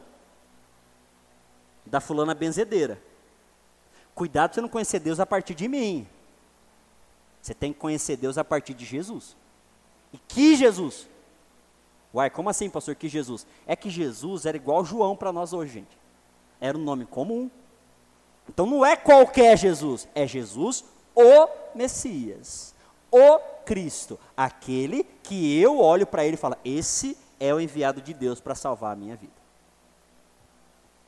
da 1.86 2.00
fulana 2.00 2.34
benzedeira. 2.34 3.02
Cuidado 4.14 4.50
para 4.50 4.56
você 4.56 4.62
não 4.62 4.70
conhecer 4.70 5.00
Deus 5.00 5.20
a 5.20 5.26
partir 5.26 5.56
de 5.56 5.68
mim. 5.68 6.08
Você 7.42 7.54
tem 7.54 7.72
que 7.72 7.80
conhecer 7.80 8.18
Deus 8.18 8.38
a 8.38 8.44
partir 8.44 8.74
de 8.74 8.84
Jesus. 8.84 9.36
E 10.12 10.18
que 10.18 10.56
Jesus? 10.56 11.08
Uai, 12.14 12.30
como 12.30 12.50
assim, 12.50 12.70
pastor? 12.70 12.96
Que 12.96 13.10
Jesus? 13.10 13.46
É 13.66 13.76
que 13.76 13.90
Jesus 13.90 14.46
era 14.46 14.58
igual 14.58 14.86
João 14.86 15.16
para 15.16 15.34
nós 15.34 15.54
hoje, 15.54 15.74
gente. 15.74 15.98
Era 16.60 16.78
um 16.78 16.82
nome 16.82 17.06
comum. 17.06 17.50
Então 18.48 18.66
não 18.66 18.86
é 18.86 18.96
qualquer 18.96 19.58
Jesus, 19.58 20.08
é 20.16 20.26
Jesus, 20.26 20.86
o 21.14 21.48
Messias 21.76 22.74
o 23.12 23.40
Cristo, 23.66 24.20
aquele 24.36 25.04
que 25.24 25.60
eu 25.60 25.80
olho 25.80 26.06
para 26.06 26.26
ele 26.26 26.36
e 26.36 26.38
falo: 26.38 26.56
esse 26.64 27.18
é 27.40 27.54
o 27.54 27.60
enviado 27.60 28.02
de 28.02 28.14
Deus 28.14 28.40
para 28.40 28.56
salvar 28.56 28.94
a 28.94 28.96
minha 28.96 29.16
vida. 29.16 29.34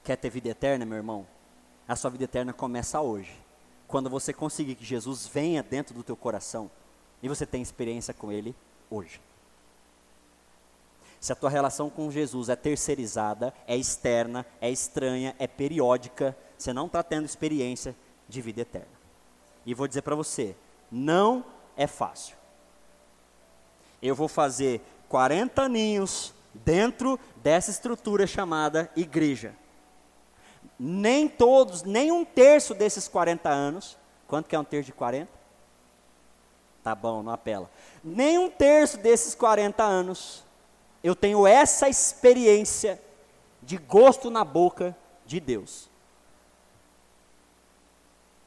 Quer 0.03 0.15
ter 0.15 0.29
vida 0.29 0.49
eterna, 0.49 0.85
meu 0.85 0.97
irmão? 0.97 1.27
A 1.87 1.95
sua 1.95 2.09
vida 2.09 2.23
eterna 2.23 2.53
começa 2.53 3.01
hoje. 3.01 3.33
Quando 3.87 4.09
você 4.09 4.31
conseguir 4.31 4.75
que 4.75 4.85
Jesus 4.85 5.27
venha 5.27 5.63
dentro 5.63 5.95
do 5.95 6.03
teu 6.03 6.15
coração 6.15 6.69
e 7.21 7.27
você 7.27 7.45
tem 7.45 7.61
experiência 7.61 8.13
com 8.13 8.31
ele 8.31 8.55
hoje. 8.89 9.19
Se 11.19 11.33
a 11.33 11.35
tua 11.35 11.49
relação 11.49 11.89
com 11.89 12.09
Jesus 12.09 12.47
é 12.49 12.55
terceirizada, 12.55 13.53
é 13.67 13.75
externa, 13.75 14.45
é 14.61 14.69
estranha, 14.69 15.35
é 15.37 15.47
periódica, 15.47 16.35
você 16.57 16.71
não 16.71 16.85
está 16.85 17.03
tendo 17.03 17.25
experiência 17.25 17.95
de 18.27 18.41
vida 18.41 18.61
eterna. 18.61 18.87
E 19.65 19.73
vou 19.73 19.87
dizer 19.87 20.01
para 20.01 20.15
você, 20.15 20.55
não 20.91 21.43
é 21.75 21.87
fácil. 21.87 22.37
Eu 24.01 24.15
vou 24.15 24.27
fazer 24.27 24.81
40 25.09 25.61
aninhos 25.63 26.33
dentro 26.53 27.19
dessa 27.37 27.69
estrutura 27.69 28.25
chamada 28.25 28.89
igreja. 28.95 29.53
Nem 30.79 31.27
todos, 31.27 31.83
nem 31.83 32.11
um 32.11 32.23
terço 32.23 32.73
desses 32.73 33.07
40 33.07 33.49
anos, 33.49 33.97
quanto 34.27 34.47
que 34.47 34.55
é 34.55 34.59
um 34.59 34.63
terço 34.63 34.87
de 34.87 34.93
40? 34.93 35.29
Tá 36.81 36.95
bom, 36.95 37.21
não 37.21 37.33
apela. 37.33 37.69
Nem 38.01 38.37
um 38.37 38.49
terço 38.49 38.97
desses 38.97 39.35
40 39.35 39.83
anos, 39.83 40.45
eu 41.03 41.15
tenho 41.15 41.47
essa 41.47 41.87
experiência 41.87 43.01
de 43.61 43.77
gosto 43.77 44.29
na 44.29 44.43
boca 44.43 44.95
de 45.25 45.39
Deus. 45.39 45.89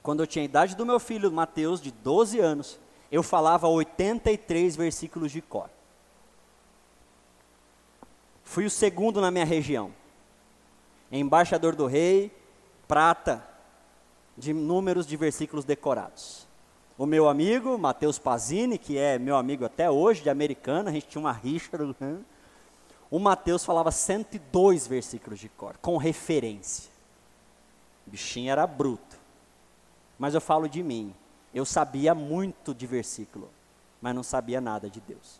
Quando 0.02 0.20
eu 0.20 0.26
tinha 0.26 0.42
a 0.42 0.44
idade 0.44 0.74
do 0.74 0.84
meu 0.84 0.98
filho 0.98 1.30
Mateus, 1.30 1.80
de 1.80 1.90
12 1.90 2.40
anos, 2.40 2.78
eu 3.10 3.22
falava 3.22 3.68
83 3.68 4.74
versículos 4.74 5.30
de 5.30 5.40
cor. 5.40 5.70
Fui 8.42 8.66
o 8.66 8.70
segundo 8.70 9.20
na 9.20 9.30
minha 9.30 9.44
região. 9.44 9.92
Embaixador 11.10 11.76
do 11.76 11.86
rei, 11.86 12.34
prata 12.88 13.46
de 14.36 14.52
números 14.52 15.06
de 15.06 15.16
versículos 15.16 15.64
decorados. 15.64 16.46
O 16.98 17.06
meu 17.06 17.28
amigo, 17.28 17.78
Matheus 17.78 18.18
Pazini, 18.18 18.76
que 18.76 18.98
é 18.98 19.18
meu 19.18 19.36
amigo 19.36 19.64
até 19.64 19.90
hoje, 19.90 20.22
de 20.22 20.30
americana, 20.30 20.90
a 20.90 20.92
gente 20.92 21.06
tinha 21.06 21.20
uma 21.20 21.32
rixa. 21.32 21.70
O 23.12 23.18
Mateus 23.18 23.62
falava 23.62 23.90
102 23.90 24.86
versículos 24.86 25.38
de 25.38 25.46
cor, 25.50 25.76
com 25.82 25.98
referência. 25.98 26.90
O 28.06 28.10
bichinho 28.10 28.50
era 28.50 28.66
bruto. 28.66 29.18
Mas 30.18 30.32
eu 30.32 30.40
falo 30.40 30.66
de 30.66 30.82
mim. 30.82 31.14
Eu 31.52 31.66
sabia 31.66 32.14
muito 32.14 32.74
de 32.74 32.86
versículo, 32.86 33.50
mas 34.00 34.14
não 34.14 34.22
sabia 34.22 34.62
nada 34.62 34.88
de 34.88 34.98
Deus. 34.98 35.38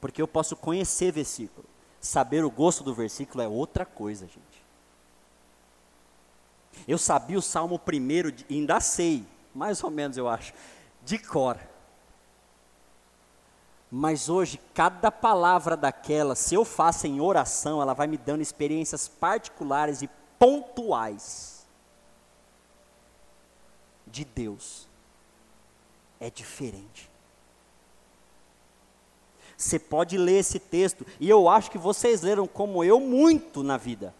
Porque 0.00 0.22
eu 0.22 0.26
posso 0.26 0.56
conhecer 0.56 1.12
versículo, 1.12 1.66
saber 2.00 2.42
o 2.42 2.50
gosto 2.50 2.82
do 2.82 2.94
versículo 2.94 3.44
é 3.44 3.46
outra 3.46 3.84
coisa, 3.84 4.26
gente. 4.26 4.64
Eu 6.88 6.96
sabia 6.96 7.36
o 7.36 7.42
Salmo 7.42 7.78
primeiro, 7.78 8.32
ainda 8.48 8.80
sei, 8.80 9.26
mais 9.54 9.84
ou 9.84 9.90
menos 9.90 10.16
eu 10.16 10.26
acho, 10.26 10.54
de 11.04 11.18
cor. 11.18 11.58
Mas 13.94 14.30
hoje, 14.30 14.58
cada 14.72 15.12
palavra 15.12 15.76
daquela, 15.76 16.34
se 16.34 16.54
eu 16.54 16.64
faço 16.64 17.06
em 17.06 17.20
oração, 17.20 17.82
ela 17.82 17.92
vai 17.92 18.06
me 18.06 18.16
dando 18.16 18.40
experiências 18.40 19.06
particulares 19.06 20.00
e 20.00 20.08
pontuais 20.38 21.66
de 24.06 24.24
Deus 24.24 24.88
é 26.18 26.30
diferente. 26.30 27.10
Você 29.58 29.78
pode 29.78 30.16
ler 30.16 30.38
esse 30.38 30.58
texto, 30.58 31.06
e 31.20 31.28
eu 31.28 31.46
acho 31.46 31.70
que 31.70 31.76
vocês 31.76 32.22
leram 32.22 32.46
como 32.46 32.82
eu 32.82 32.98
muito 32.98 33.62
na 33.62 33.76
vida, 33.76 34.14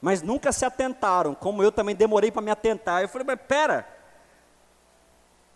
mas 0.00 0.22
nunca 0.22 0.52
se 0.52 0.64
atentaram, 0.64 1.34
como 1.34 1.64
eu 1.64 1.72
também 1.72 1.96
demorei 1.96 2.30
para 2.30 2.42
me 2.42 2.50
atentar. 2.52 3.02
Eu 3.02 3.08
falei, 3.08 3.26
mas 3.26 3.40
pera, 3.40 3.88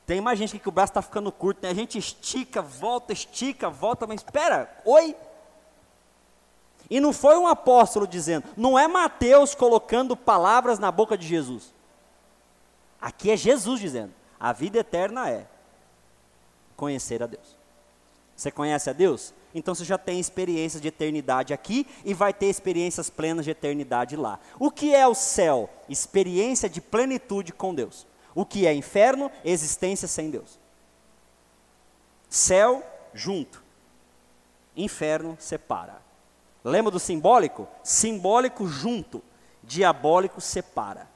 tem 0.08 0.22
mais 0.22 0.38
gente 0.38 0.58
que 0.58 0.68
o 0.70 0.72
braço 0.72 0.92
está 0.92 1.02
ficando 1.02 1.30
curto, 1.30 1.62
né? 1.62 1.68
a 1.68 1.74
gente 1.74 1.98
estica, 1.98 2.62
volta, 2.62 3.12
estica, 3.12 3.68
volta, 3.68 4.06
mas 4.06 4.22
espera, 4.22 4.80
oi? 4.86 5.14
E 6.88 6.98
não 6.98 7.12
foi 7.12 7.36
um 7.36 7.46
apóstolo 7.46 8.06
dizendo, 8.06 8.48
não 8.56 8.78
é 8.78 8.88
Mateus 8.88 9.54
colocando 9.54 10.16
palavras 10.16 10.78
na 10.78 10.90
boca 10.90 11.14
de 11.18 11.26
Jesus. 11.26 11.74
Aqui 12.98 13.30
é 13.30 13.36
Jesus 13.36 13.80
dizendo: 13.80 14.14
a 14.40 14.50
vida 14.50 14.78
eterna 14.78 15.28
é 15.28 15.46
conhecer 16.74 17.22
a 17.22 17.26
Deus. 17.26 17.58
Você 18.34 18.50
conhece 18.50 18.88
a 18.88 18.94
Deus? 18.94 19.34
Então 19.54 19.74
você 19.74 19.84
já 19.84 19.98
tem 19.98 20.18
experiências 20.18 20.80
de 20.80 20.88
eternidade 20.88 21.52
aqui 21.52 21.86
e 22.02 22.14
vai 22.14 22.32
ter 22.32 22.46
experiências 22.46 23.10
plenas 23.10 23.44
de 23.44 23.50
eternidade 23.50 24.16
lá. 24.16 24.40
O 24.58 24.70
que 24.70 24.94
é 24.94 25.06
o 25.06 25.14
céu? 25.14 25.68
Experiência 25.86 26.66
de 26.66 26.80
plenitude 26.80 27.52
com 27.52 27.74
Deus. 27.74 28.06
O 28.38 28.46
que 28.46 28.68
é 28.68 28.72
inferno? 28.72 29.32
Existência 29.44 30.06
sem 30.06 30.30
Deus. 30.30 30.60
Céu 32.30 32.86
junto, 33.12 33.60
inferno 34.76 35.36
separa. 35.40 36.00
Lembra 36.62 36.92
do 36.92 37.00
simbólico? 37.00 37.66
Simbólico 37.82 38.64
junto, 38.68 39.24
diabólico 39.60 40.40
separa. 40.40 41.10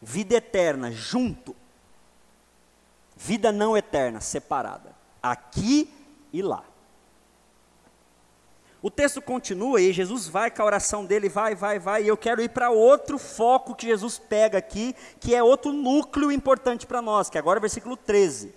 Vida 0.00 0.36
eterna 0.36 0.90
junto. 0.90 1.54
Vida 3.14 3.52
não 3.52 3.76
eterna 3.76 4.22
separada. 4.22 4.96
Aqui 5.22 5.92
e 6.32 6.40
lá. 6.40 6.64
O 8.88 8.90
texto 8.90 9.20
continua 9.20 9.82
e 9.82 9.92
Jesus 9.92 10.28
vai 10.28 10.50
com 10.50 10.62
a 10.62 10.64
oração 10.64 11.04
dele, 11.04 11.28
vai, 11.28 11.54
vai, 11.54 11.78
vai, 11.78 12.04
e 12.04 12.08
eu 12.08 12.16
quero 12.16 12.40
ir 12.40 12.48
para 12.48 12.70
outro 12.70 13.18
foco 13.18 13.74
que 13.74 13.86
Jesus 13.86 14.18
pega 14.18 14.56
aqui, 14.56 14.96
que 15.20 15.34
é 15.34 15.42
outro 15.42 15.74
núcleo 15.74 16.32
importante 16.32 16.86
para 16.86 17.02
nós, 17.02 17.28
que 17.28 17.36
agora 17.36 17.58
é 17.58 17.60
o 17.60 17.60
versículo 17.60 17.98
13. 17.98 18.50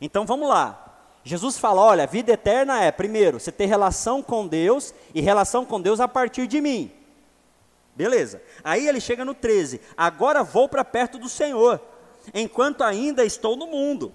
Então 0.00 0.24
vamos 0.24 0.48
lá. 0.48 0.96
Jesus 1.22 1.58
fala: 1.58 1.82
olha, 1.82 2.06
vida 2.06 2.32
eterna 2.32 2.82
é, 2.82 2.90
primeiro, 2.90 3.38
você 3.38 3.52
ter 3.52 3.66
relação 3.66 4.22
com 4.22 4.46
Deus 4.46 4.94
e 5.14 5.20
relação 5.20 5.66
com 5.66 5.78
Deus 5.78 6.00
a 6.00 6.08
partir 6.08 6.46
de 6.46 6.62
mim. 6.62 6.90
Beleza. 7.94 8.40
Aí 8.64 8.88
ele 8.88 9.02
chega 9.02 9.22
no 9.22 9.34
13. 9.34 9.82
Agora 9.94 10.42
vou 10.42 10.66
para 10.66 10.82
perto 10.82 11.18
do 11.18 11.28
Senhor, 11.28 11.78
enquanto 12.32 12.82
ainda 12.82 13.22
estou 13.22 13.54
no 13.54 13.66
mundo. 13.66 14.14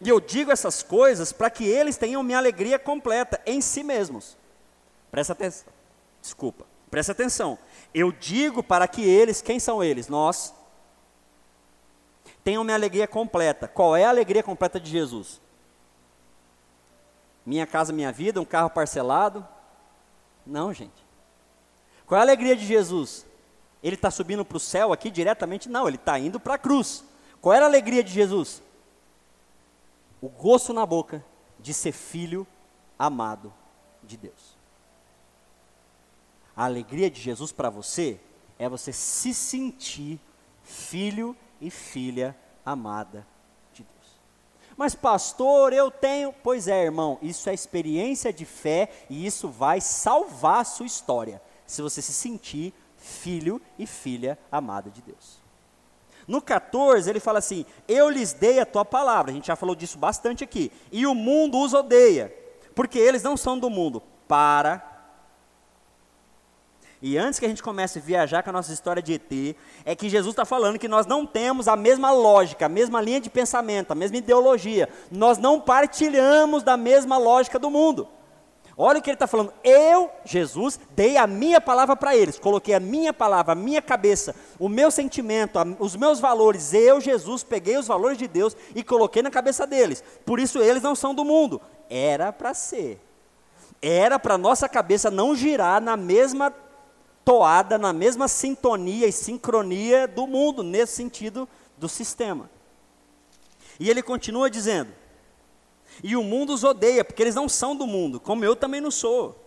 E 0.00 0.08
eu 0.08 0.20
digo 0.20 0.50
essas 0.50 0.82
coisas 0.82 1.32
para 1.32 1.50
que 1.50 1.64
eles 1.64 1.96
tenham 1.96 2.22
minha 2.22 2.38
alegria 2.38 2.78
completa 2.78 3.40
em 3.46 3.60
si 3.60 3.82
mesmos. 3.82 4.36
Presta 5.10 5.32
atenção. 5.32 5.72
Desculpa. 6.20 6.66
Presta 6.90 7.12
atenção. 7.12 7.58
Eu 7.92 8.12
digo 8.12 8.62
para 8.62 8.86
que 8.86 9.02
eles, 9.02 9.40
quem 9.40 9.58
são 9.58 9.82
eles? 9.82 10.08
Nós. 10.08 10.54
Tenham 12.42 12.64
minha 12.64 12.76
alegria 12.76 13.06
completa. 13.06 13.66
Qual 13.66 13.96
é 13.96 14.04
a 14.04 14.10
alegria 14.10 14.42
completa 14.42 14.78
de 14.78 14.90
Jesus? 14.90 15.40
Minha 17.44 17.66
casa, 17.66 17.92
minha 17.92 18.12
vida, 18.12 18.40
um 18.40 18.44
carro 18.44 18.70
parcelado? 18.70 19.46
Não, 20.46 20.72
gente. 20.72 21.04
Qual 22.06 22.18
é 22.18 22.20
a 22.20 22.24
alegria 22.24 22.56
de 22.56 22.66
Jesus? 22.66 23.26
Ele 23.82 23.96
está 23.96 24.10
subindo 24.10 24.44
para 24.44 24.56
o 24.56 24.60
céu 24.60 24.92
aqui 24.92 25.10
diretamente? 25.10 25.68
Não, 25.68 25.86
ele 25.86 25.96
está 25.96 26.18
indo 26.18 26.40
para 26.40 26.54
a 26.54 26.58
cruz. 26.58 27.04
Qual 27.40 27.54
era 27.54 27.64
a 27.66 27.68
alegria 27.68 28.02
de 28.02 28.12
Jesus? 28.12 28.62
O 30.20 30.28
gosto 30.28 30.72
na 30.72 30.86
boca 30.86 31.24
de 31.58 31.72
ser 31.72 31.92
filho 31.92 32.46
amado 32.98 33.52
de 34.02 34.16
Deus. 34.16 34.56
A 36.56 36.64
alegria 36.64 37.10
de 37.10 37.20
Jesus 37.20 37.52
para 37.52 37.70
você 37.70 38.20
é 38.58 38.68
você 38.68 38.92
se 38.92 39.34
sentir 39.34 40.20
filho 40.62 41.36
e 41.60 41.70
filha 41.70 42.36
amada 42.64 43.26
de 43.72 43.82
Deus. 43.82 44.20
Mas, 44.76 44.94
pastor, 44.94 45.72
eu 45.72 45.90
tenho. 45.90 46.32
Pois 46.32 46.68
é, 46.68 46.84
irmão, 46.84 47.18
isso 47.20 47.48
é 47.50 47.54
experiência 47.54 48.32
de 48.32 48.44
fé 48.44 49.06
e 49.10 49.26
isso 49.26 49.48
vai 49.48 49.80
salvar 49.80 50.60
a 50.60 50.64
sua 50.64 50.86
história, 50.86 51.42
se 51.66 51.82
você 51.82 52.00
se 52.00 52.12
sentir 52.12 52.72
filho 52.96 53.60
e 53.78 53.86
filha 53.86 54.38
amada 54.50 54.90
de 54.90 55.02
Deus. 55.02 55.43
No 56.26 56.40
14, 56.40 57.08
ele 57.08 57.20
fala 57.20 57.38
assim: 57.38 57.66
Eu 57.86 58.08
lhes 58.08 58.32
dei 58.32 58.58
a 58.60 58.66
tua 58.66 58.84
palavra. 58.84 59.30
A 59.30 59.34
gente 59.34 59.46
já 59.46 59.56
falou 59.56 59.74
disso 59.74 59.98
bastante 59.98 60.42
aqui. 60.42 60.72
E 60.90 61.06
o 61.06 61.14
mundo 61.14 61.58
os 61.58 61.74
odeia, 61.74 62.34
porque 62.74 62.98
eles 62.98 63.22
não 63.22 63.36
são 63.36 63.58
do 63.58 63.68
mundo. 63.68 64.02
Para. 64.26 64.92
E 67.02 67.18
antes 67.18 67.38
que 67.38 67.44
a 67.44 67.48
gente 67.48 67.62
comece 67.62 67.98
a 67.98 68.02
viajar 68.02 68.42
com 68.42 68.48
a 68.48 68.52
nossa 68.54 68.72
história 68.72 69.02
de 69.02 69.12
ET, 69.12 69.56
é 69.84 69.94
que 69.94 70.08
Jesus 70.08 70.32
está 70.32 70.46
falando 70.46 70.78
que 70.78 70.88
nós 70.88 71.04
não 71.04 71.26
temos 71.26 71.68
a 71.68 71.76
mesma 71.76 72.10
lógica, 72.10 72.64
a 72.64 72.68
mesma 72.68 72.98
linha 73.02 73.20
de 73.20 73.28
pensamento, 73.28 73.90
a 73.90 73.94
mesma 73.94 74.16
ideologia. 74.16 74.88
Nós 75.10 75.36
não 75.36 75.60
partilhamos 75.60 76.62
da 76.62 76.78
mesma 76.78 77.18
lógica 77.18 77.58
do 77.58 77.68
mundo. 77.68 78.08
Olha 78.76 78.98
o 78.98 79.02
que 79.02 79.08
ele 79.08 79.14
está 79.14 79.26
falando. 79.26 79.52
Eu, 79.62 80.10
Jesus, 80.24 80.80
dei 80.90 81.16
a 81.16 81.26
minha 81.26 81.60
palavra 81.60 81.94
para 81.94 82.16
eles. 82.16 82.38
Coloquei 82.38 82.74
a 82.74 82.80
minha 82.80 83.12
palavra, 83.12 83.52
a 83.52 83.56
minha 83.56 83.80
cabeça, 83.80 84.34
o 84.58 84.68
meu 84.68 84.90
sentimento, 84.90 85.58
a, 85.58 85.64
os 85.78 85.94
meus 85.94 86.18
valores. 86.18 86.74
Eu, 86.74 87.00
Jesus, 87.00 87.44
peguei 87.44 87.76
os 87.76 87.86
valores 87.86 88.18
de 88.18 88.26
Deus 88.26 88.56
e 88.74 88.82
coloquei 88.82 89.22
na 89.22 89.30
cabeça 89.30 89.66
deles. 89.66 90.02
Por 90.24 90.40
isso 90.40 90.60
eles 90.60 90.82
não 90.82 90.94
são 90.94 91.14
do 91.14 91.24
mundo. 91.24 91.60
Era 91.88 92.32
para 92.32 92.52
ser. 92.52 93.00
Era 93.80 94.18
para 94.18 94.36
nossa 94.36 94.68
cabeça 94.68 95.10
não 95.10 95.36
girar 95.36 95.80
na 95.80 95.96
mesma 95.96 96.52
toada, 97.24 97.78
na 97.78 97.92
mesma 97.92 98.26
sintonia 98.26 99.06
e 99.06 99.12
sincronia 99.12 100.08
do 100.08 100.26
mundo, 100.26 100.62
nesse 100.62 100.94
sentido 100.94 101.48
do 101.78 101.88
sistema. 101.88 102.50
E 103.78 103.88
ele 103.88 104.02
continua 104.02 104.50
dizendo: 104.50 104.90
e 106.06 106.14
o 106.16 106.22
mundo 106.22 106.52
os 106.52 106.62
odeia, 106.62 107.02
porque 107.02 107.22
eles 107.22 107.34
não 107.34 107.48
são 107.48 107.74
do 107.74 107.86
mundo, 107.86 108.20
como 108.20 108.44
eu 108.44 108.54
também 108.54 108.78
não 108.78 108.90
sou. 108.90 109.42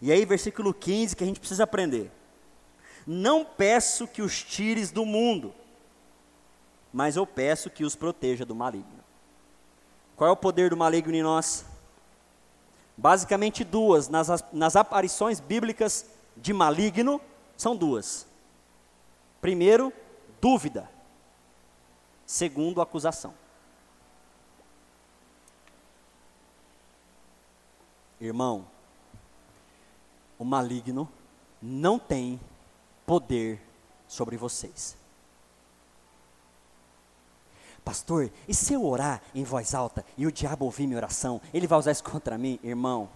E 0.00 0.12
aí, 0.12 0.24
versículo 0.24 0.72
15, 0.72 1.16
que 1.16 1.24
a 1.24 1.26
gente 1.26 1.40
precisa 1.40 1.64
aprender. 1.64 2.12
Não 3.04 3.44
peço 3.44 4.06
que 4.06 4.22
os 4.22 4.40
tires 4.40 4.92
do 4.92 5.04
mundo, 5.04 5.52
mas 6.92 7.16
eu 7.16 7.26
peço 7.26 7.68
que 7.68 7.84
os 7.84 7.96
proteja 7.96 8.44
do 8.44 8.54
maligno. 8.54 9.04
Qual 10.14 10.30
é 10.30 10.32
o 10.32 10.36
poder 10.36 10.70
do 10.70 10.76
maligno 10.76 11.16
em 11.16 11.24
nós? 11.24 11.66
Basicamente 12.96 13.64
duas, 13.64 14.08
nas, 14.08 14.28
nas 14.52 14.76
aparições 14.76 15.40
bíblicas 15.40 16.06
de 16.36 16.52
maligno, 16.52 17.20
são 17.56 17.74
duas. 17.74 18.28
Primeiro, 19.40 19.92
dúvida. 20.40 20.88
Segundo, 22.24 22.80
acusação. 22.80 23.34
Irmão, 28.20 28.66
o 30.38 30.44
maligno 30.44 31.08
não 31.60 31.98
tem 31.98 32.40
poder 33.04 33.60
sobre 34.08 34.36
vocês. 34.36 34.96
Pastor, 37.84 38.32
e 38.48 38.54
se 38.54 38.74
eu 38.74 38.84
orar 38.84 39.22
em 39.32 39.44
voz 39.44 39.72
alta 39.72 40.04
e 40.18 40.26
o 40.26 40.32
diabo 40.32 40.64
ouvir 40.64 40.88
minha 40.88 40.96
oração, 40.96 41.40
ele 41.54 41.68
vai 41.68 41.78
usar 41.78 41.92
isso 41.92 42.02
contra 42.10 42.36
mim? 42.36 42.58
Irmão, 42.62 43.08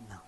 não. 0.00 0.20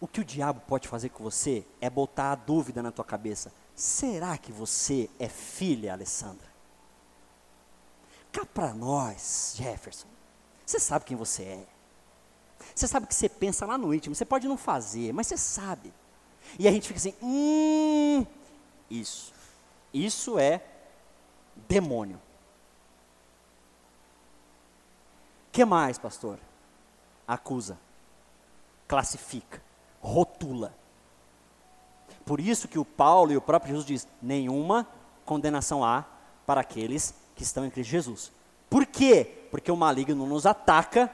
O 0.00 0.08
que 0.08 0.20
o 0.20 0.24
diabo 0.24 0.62
pode 0.66 0.88
fazer 0.88 1.10
com 1.10 1.22
você 1.22 1.66
é 1.78 1.90
botar 1.90 2.32
a 2.32 2.36
dúvida 2.36 2.82
na 2.82 2.90
tua 2.90 3.04
cabeça. 3.04 3.52
Será 3.76 4.38
que 4.38 4.50
você 4.50 5.10
é 5.18 5.28
filha, 5.28 5.92
Alessandra? 5.92 6.46
Cá 8.32 8.44
para 8.46 8.72
nós, 8.72 9.54
Jefferson. 9.56 10.08
Você 10.64 10.80
sabe 10.80 11.04
quem 11.04 11.16
você 11.16 11.42
é. 11.42 11.66
Você 12.74 12.88
sabe 12.88 13.06
que 13.06 13.14
você 13.14 13.28
pensa 13.28 13.66
lá 13.66 13.76
no 13.76 13.94
íntimo. 13.94 14.14
Você 14.14 14.24
pode 14.24 14.48
não 14.48 14.56
fazer, 14.56 15.12
mas 15.12 15.26
você 15.26 15.36
sabe. 15.36 15.92
E 16.58 16.66
a 16.66 16.72
gente 16.72 16.88
fica 16.88 16.98
assim: 16.98 17.14
hum, 17.22 18.26
isso. 18.90 19.32
Isso 19.92 20.38
é 20.38 20.64
demônio. 21.68 22.20
que 25.56 25.64
mais, 25.64 25.96
pastor? 25.96 26.38
Acusa, 27.26 27.78
classifica, 28.86 29.62
rotula. 30.02 30.74
Por 32.26 32.40
isso 32.40 32.66
que 32.66 32.78
o 32.78 32.84
Paulo 32.84 33.32
e 33.32 33.36
o 33.36 33.40
próprio 33.40 33.70
Jesus 33.70 33.86
diz: 33.86 34.08
nenhuma 34.20 34.86
condenação 35.24 35.84
há 35.84 36.04
para 36.44 36.60
aqueles 36.60 37.14
que 37.36 37.44
estão 37.44 37.64
em 37.64 37.70
Cristo 37.70 37.90
Jesus. 37.90 38.32
Por 38.68 38.84
quê? 38.84 39.46
Porque 39.50 39.70
o 39.70 39.76
maligno 39.76 40.26
nos 40.26 40.44
ataca 40.44 41.10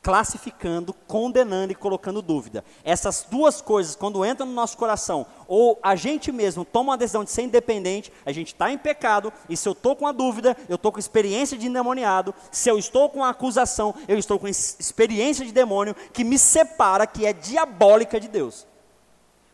classificando, 0.00 0.92
condenando 0.92 1.72
e 1.72 1.74
colocando 1.74 2.22
dúvida. 2.22 2.64
Essas 2.84 3.26
duas 3.28 3.60
coisas, 3.60 3.96
quando 3.96 4.24
entram 4.24 4.46
no 4.46 4.54
nosso 4.54 4.78
coração, 4.78 5.26
ou 5.48 5.78
a 5.82 5.96
gente 5.96 6.30
mesmo 6.30 6.64
toma 6.64 6.92
uma 6.92 6.96
decisão 6.96 7.24
de 7.24 7.32
ser 7.32 7.42
independente, 7.42 8.12
a 8.24 8.30
gente 8.30 8.54
está 8.54 8.70
em 8.70 8.78
pecado, 8.78 9.32
e 9.48 9.56
se 9.56 9.68
eu 9.68 9.72
estou 9.72 9.96
com 9.96 10.06
a 10.06 10.12
dúvida, 10.12 10.56
eu 10.68 10.76
estou 10.76 10.92
com 10.92 11.00
experiência 11.00 11.58
de 11.58 11.66
endemoniado, 11.66 12.32
se 12.52 12.70
eu 12.70 12.78
estou 12.78 13.10
com 13.10 13.24
a 13.24 13.30
acusação, 13.30 13.94
eu 14.06 14.16
estou 14.16 14.38
com 14.38 14.46
experiência 14.46 15.44
de 15.44 15.52
demônio 15.52 15.96
que 16.12 16.22
me 16.22 16.38
separa, 16.38 17.06
que 17.06 17.26
é 17.26 17.32
diabólica 17.32 18.20
de 18.20 18.28
Deus. 18.28 18.66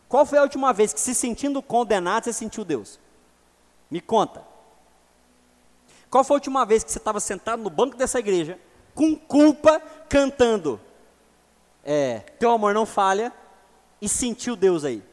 Qual 0.07 0.25
foi 0.25 0.37
a 0.37 0.43
última 0.43 0.71
vez 0.71 0.93
que, 0.93 0.99
se 0.99 1.15
sentindo 1.15 1.61
condenado, 1.61 2.25
você 2.25 2.33
sentiu 2.33 2.63
Deus? 2.63 2.99
Me 3.89 3.99
conta. 3.99 4.43
Qual 6.09 6.23
foi 6.23 6.35
a 6.35 6.37
última 6.37 6.65
vez 6.65 6.83
que 6.83 6.91
você 6.91 6.97
estava 6.97 7.19
sentado 7.19 7.61
no 7.61 7.69
banco 7.69 7.97
dessa 7.97 8.19
igreja, 8.19 8.59
com 8.93 9.15
culpa, 9.15 9.81
cantando? 10.07 10.79
É, 11.83 12.19
teu 12.39 12.51
amor 12.51 12.73
não 12.73 12.85
falha, 12.85 13.33
e 14.01 14.07
sentiu 14.07 14.55
Deus 14.55 14.85
aí? 14.85 15.03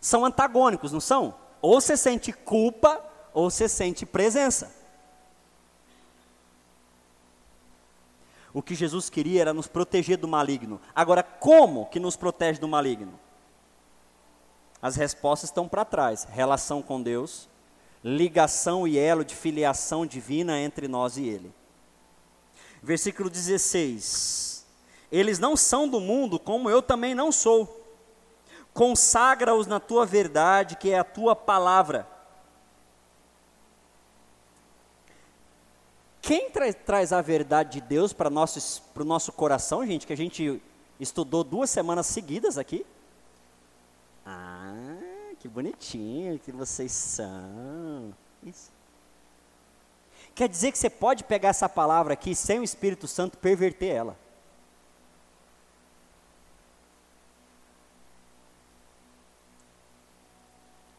São 0.00 0.24
antagônicos, 0.24 0.92
não 0.92 1.00
são? 1.00 1.34
Ou 1.60 1.80
você 1.80 1.96
sente 1.96 2.32
culpa, 2.32 3.04
ou 3.34 3.50
você 3.50 3.68
sente 3.68 4.06
presença. 4.06 4.74
O 8.54 8.62
que 8.62 8.74
Jesus 8.74 9.10
queria 9.10 9.42
era 9.42 9.52
nos 9.52 9.66
proteger 9.66 10.16
do 10.16 10.26
maligno. 10.26 10.80
Agora, 10.94 11.22
como 11.22 11.86
que 11.86 12.00
nos 12.00 12.16
protege 12.16 12.58
do 12.58 12.68
maligno? 12.68 13.18
As 14.80 14.96
respostas 14.96 15.50
estão 15.50 15.68
para 15.68 15.84
trás: 15.84 16.26
relação 16.30 16.82
com 16.82 17.02
Deus, 17.02 17.48
ligação 18.02 18.86
e 18.86 18.98
elo 18.98 19.24
de 19.24 19.34
filiação 19.34 20.06
divina 20.06 20.58
entre 20.58 20.86
nós 20.88 21.16
e 21.16 21.26
Ele. 21.26 21.52
Versículo 22.82 23.28
16: 23.28 24.66
Eles 25.10 25.38
não 25.38 25.56
são 25.56 25.88
do 25.88 26.00
mundo, 26.00 26.38
como 26.38 26.70
eu 26.70 26.80
também 26.80 27.14
não 27.14 27.32
sou. 27.32 27.76
Consagra-os 28.72 29.66
na 29.66 29.80
tua 29.80 30.06
verdade, 30.06 30.76
que 30.76 30.90
é 30.90 30.98
a 30.98 31.04
tua 31.04 31.34
palavra. 31.34 32.06
Quem 36.22 36.50
tra 36.50 36.72
traz 36.72 37.12
a 37.12 37.22
verdade 37.22 37.80
de 37.80 37.80
Deus 37.80 38.12
para 38.12 38.28
o 38.28 38.30
nosso, 38.30 39.32
coração, 39.32 39.84
gente, 39.86 40.06
que 40.06 40.12
a 40.12 40.16
gente 40.16 40.62
estudou 41.00 41.42
duas 41.42 41.70
semanas 41.70 42.06
seguidas 42.06 42.58
aqui? 42.58 42.84
Ah, 44.30 45.32
que 45.40 45.48
bonitinho 45.48 46.38
que 46.38 46.52
vocês 46.52 46.92
são. 46.92 48.14
Isso. 48.42 48.70
Quer 50.34 50.50
dizer 50.50 50.70
que 50.70 50.76
você 50.76 50.90
pode 50.90 51.24
pegar 51.24 51.48
essa 51.48 51.66
palavra 51.66 52.12
aqui 52.12 52.34
sem 52.34 52.58
o 52.58 52.62
Espírito 52.62 53.08
Santo 53.08 53.38
perverter 53.38 53.90
ela. 53.90 54.18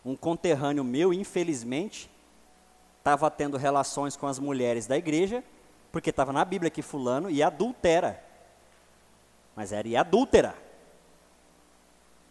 Um 0.04 0.16
conterrâneo 0.16 0.84
meu, 0.84 1.14
infelizmente, 1.14 2.10
estava 2.98 3.30
tendo 3.30 3.58
relações 3.58 4.18
com 4.18 4.26
as 4.26 4.40
mulheres 4.40 4.88
da 4.88 4.98
igreja, 4.98 5.44
porque 5.92 6.10
estava 6.10 6.34
na 6.34 6.44
Bíblia 6.44 6.72
que 6.72 6.82
fulano 6.82 7.30
e 7.30 7.44
adultera. 7.44 8.24
Mas 9.56 9.72
era 9.72 9.88
e 9.88 9.96
adúltera. 9.96 10.69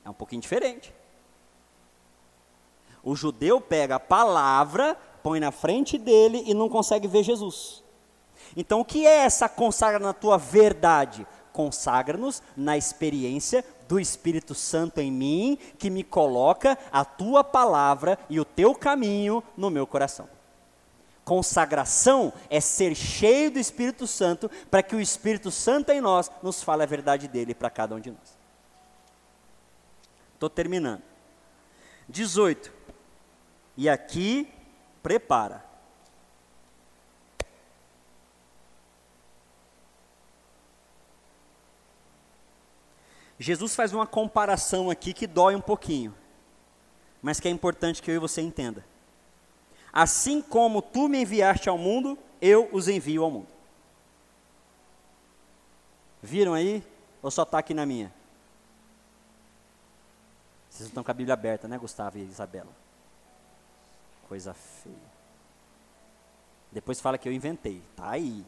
É 0.09 0.11
um 0.11 0.15
pouquinho 0.15 0.41
diferente. 0.41 0.91
O 3.05 3.15
judeu 3.15 3.61
pega 3.61 3.97
a 3.97 4.01
palavra, 4.01 4.97
põe 5.23 5.39
na 5.39 5.53
frente 5.53 5.99
dele 5.99 6.43
e 6.47 6.55
não 6.55 6.67
consegue 6.67 7.07
ver 7.07 7.23
Jesus. 7.23 7.85
Então, 8.57 8.81
o 8.81 8.85
que 8.87 9.07
é 9.07 9.19
essa 9.19 9.51
consagra 9.51 9.99
na 9.99 10.15
tua 10.15 10.39
verdade? 10.39 11.27
Consagra-nos 11.53 12.43
na 12.57 12.75
experiência 12.75 13.63
do 13.87 14.01
Espírito 14.01 14.55
Santo 14.55 14.99
em 14.99 15.13
mim, 15.13 15.59
que 15.79 15.91
me 15.91 16.03
coloca 16.03 16.79
a 16.91 17.05
tua 17.05 17.45
palavra 17.45 18.19
e 18.31 18.41
o 18.41 18.47
teu 18.47 18.75
caminho 18.75 19.45
no 19.59 19.69
meu 19.69 19.87
coração. 19.87 20.27
Consagração 21.23 22.33
é 22.49 22.63
ser 22.63 22.95
cheio 22.95 23.51
do 23.51 23.59
Espírito 23.59 24.07
Santo, 24.07 24.51
para 24.71 24.83
que 24.83 24.97
o 24.97 25.01
Espírito 25.03 25.51
Santo 25.51 25.91
em 25.91 26.01
nós 26.01 26.31
nos 26.43 26.63
fale 26.63 26.83
a 26.83 26.87
verdade 26.87 27.29
dele 27.29 27.55
para 27.55 27.69
cada 27.69 27.95
um 27.95 28.01
de 28.01 28.11
nós. 28.11 28.38
Estou 30.39 30.49
terminando. 30.49 31.03
18. 32.09 32.73
E 33.77 33.89
aqui, 33.89 34.49
prepara. 35.03 35.65
Jesus 43.37 43.75
faz 43.75 43.93
uma 43.93 44.07
comparação 44.07 44.91
aqui 44.91 45.13
que 45.13 45.27
dói 45.27 45.57
um 45.57 45.61
pouquinho, 45.61 46.15
mas 47.21 47.41
que 47.41 47.49
é 47.49 47.51
importante 47.51 48.01
que 48.01 48.09
eu 48.09 48.15
e 48.15 48.19
você 48.19 48.41
entenda. 48.41 48.87
Assim 49.93 50.41
como 50.41 50.81
tu 50.81 51.09
me 51.09 51.23
enviaste 51.23 51.69
ao 51.69 51.77
mundo, 51.77 52.17
eu 52.41 52.69
os 52.73 52.87
envio 52.87 53.25
ao 53.25 53.31
mundo. 53.31 53.49
Viram 56.23 56.55
aí? 56.55 56.85
Ou 57.21 57.31
só 57.31 57.43
está 57.43 57.59
aqui 57.59 57.75
na 57.75 57.85
minha? 57.85 58.17
Vocês 60.79 60.91
estão 60.91 61.03
com 61.03 61.11
a 61.11 61.15
Bíblia 61.15 61.35
aberta, 61.35 61.67
né, 61.67 61.77
Gustavo 61.77 62.19
e 62.19 62.23
Isabela? 62.23 62.71
Coisa 64.29 64.55
feia. 64.55 64.95
Depois 66.71 67.01
fala 67.01 67.19
que 67.19 67.29
eu 67.29 67.33
inventei. 67.33 67.83
Tá 67.97 68.11
aí. 68.11 68.47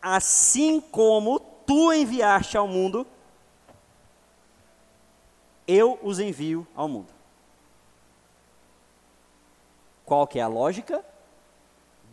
Assim 0.00 0.80
como 0.80 1.38
tu 1.38 1.92
enviaste 1.92 2.56
ao 2.56 2.66
mundo, 2.66 3.06
eu 5.68 5.98
os 6.02 6.18
envio 6.18 6.66
ao 6.74 6.88
mundo. 6.88 7.12
Qual 10.06 10.26
que 10.26 10.38
é 10.38 10.42
a 10.42 10.48
lógica? 10.48 11.04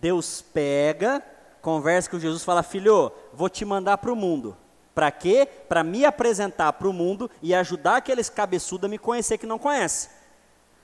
Deus 0.02 0.42
pega, 0.42 1.24
conversa 1.62 2.10
com 2.10 2.20
Jesus, 2.20 2.44
fala: 2.44 2.62
"Filho, 2.62 3.14
vou 3.32 3.48
te 3.48 3.64
mandar 3.64 3.98
para 3.98 4.12
o 4.12 4.16
mundo. 4.16 4.58
Para 4.94 5.12
quê? 5.12 5.48
Para 5.68 5.84
me 5.84 6.06
apresentar 6.06 6.74
para 6.74 6.88
o 6.88 6.94
mundo 6.94 7.30
e 7.42 7.54
ajudar 7.54 7.98
aqueles 7.98 8.30
cabeçudos 8.30 8.86
a 8.86 8.90
me 8.90 8.98
conhecer 8.98 9.38
que 9.38 9.46
não 9.46 9.58
conhece. 9.58 10.10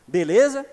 Beleza? 0.08 0.66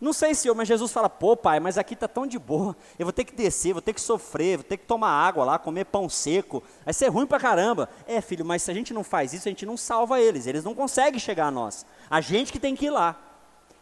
Não 0.00 0.12
sei 0.12 0.34
se 0.34 0.48
eu, 0.48 0.54
mas 0.54 0.68
Jesus 0.68 0.92
fala, 0.92 1.08
pô 1.08 1.36
pai, 1.36 1.60
mas 1.60 1.78
aqui 1.78 1.94
está 1.94 2.08
tão 2.08 2.26
de 2.26 2.38
boa, 2.38 2.76
eu 2.98 3.06
vou 3.06 3.12
ter 3.12 3.24
que 3.24 3.34
descer, 3.34 3.72
vou 3.72 3.80
ter 3.80 3.94
que 3.94 4.00
sofrer, 4.00 4.58
vou 4.58 4.64
ter 4.64 4.76
que 4.76 4.84
tomar 4.84 5.08
água 5.08 5.44
lá, 5.44 5.58
comer 5.58 5.86
pão 5.86 6.08
seco, 6.08 6.62
vai 6.84 6.92
ser 6.92 7.08
ruim 7.08 7.26
para 7.26 7.40
caramba. 7.40 7.88
É 8.06 8.20
filho, 8.20 8.44
mas 8.44 8.62
se 8.62 8.70
a 8.70 8.74
gente 8.74 8.92
não 8.92 9.02
faz 9.02 9.32
isso, 9.32 9.48
a 9.48 9.50
gente 9.50 9.64
não 9.64 9.76
salva 9.76 10.20
eles, 10.20 10.46
eles 10.46 10.64
não 10.64 10.74
conseguem 10.74 11.18
chegar 11.18 11.46
a 11.46 11.50
nós, 11.50 11.86
a 12.10 12.20
gente 12.20 12.52
que 12.52 12.58
tem 12.58 12.76
que 12.76 12.86
ir 12.86 12.90
lá. 12.90 13.18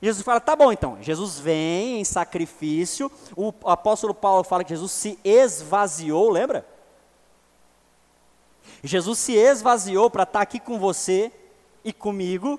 Jesus 0.01 0.24
fala, 0.24 0.38
tá 0.38 0.55
bom 0.55 0.70
então, 0.70 0.99
Jesus 1.01 1.40
vem 1.40 2.01
em 2.01 2.05
sacrifício, 2.05 3.11
o 3.34 3.53
apóstolo 3.64 4.14
Paulo 4.14 4.45
fala 4.45 4.62
que 4.62 4.70
Jesus 4.70 4.93
se 4.93 5.18
esvaziou, 5.24 6.30
lembra? 6.30 6.66
Jesus 8.82 9.18
se 9.18 9.34
esvaziou 9.34 10.10
para 10.10 10.24
estar 10.24 10.40
tá 10.40 10.42
aqui 10.42 10.58
com 10.58 10.78
você 10.78 11.30
e 11.84 11.92
comigo, 11.92 12.58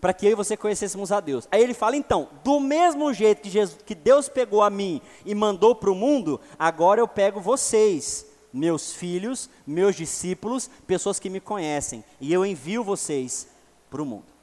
para 0.00 0.12
que 0.12 0.26
eu 0.26 0.32
e 0.32 0.34
você 0.34 0.56
conhecêssemos 0.56 1.12
a 1.12 1.20
Deus. 1.20 1.48
Aí 1.50 1.62
ele 1.62 1.74
fala, 1.74 1.96
então, 1.96 2.28
do 2.42 2.60
mesmo 2.60 3.12
jeito 3.12 3.42
que, 3.42 3.50
Jesus, 3.50 3.78
que 3.84 3.94
Deus 3.94 4.28
pegou 4.28 4.62
a 4.62 4.70
mim 4.70 5.00
e 5.24 5.34
mandou 5.34 5.74
para 5.74 5.90
o 5.90 5.94
mundo, 5.94 6.40
agora 6.58 7.00
eu 7.00 7.08
pego 7.08 7.40
vocês, 7.40 8.26
meus 8.52 8.92
filhos, 8.92 9.48
meus 9.66 9.96
discípulos, 9.96 10.70
pessoas 10.86 11.18
que 11.18 11.30
me 11.30 11.40
conhecem, 11.40 12.04
e 12.20 12.32
eu 12.32 12.44
envio 12.44 12.84
vocês 12.84 13.48
para 13.90 14.02
o 14.02 14.06
mundo. 14.06 14.34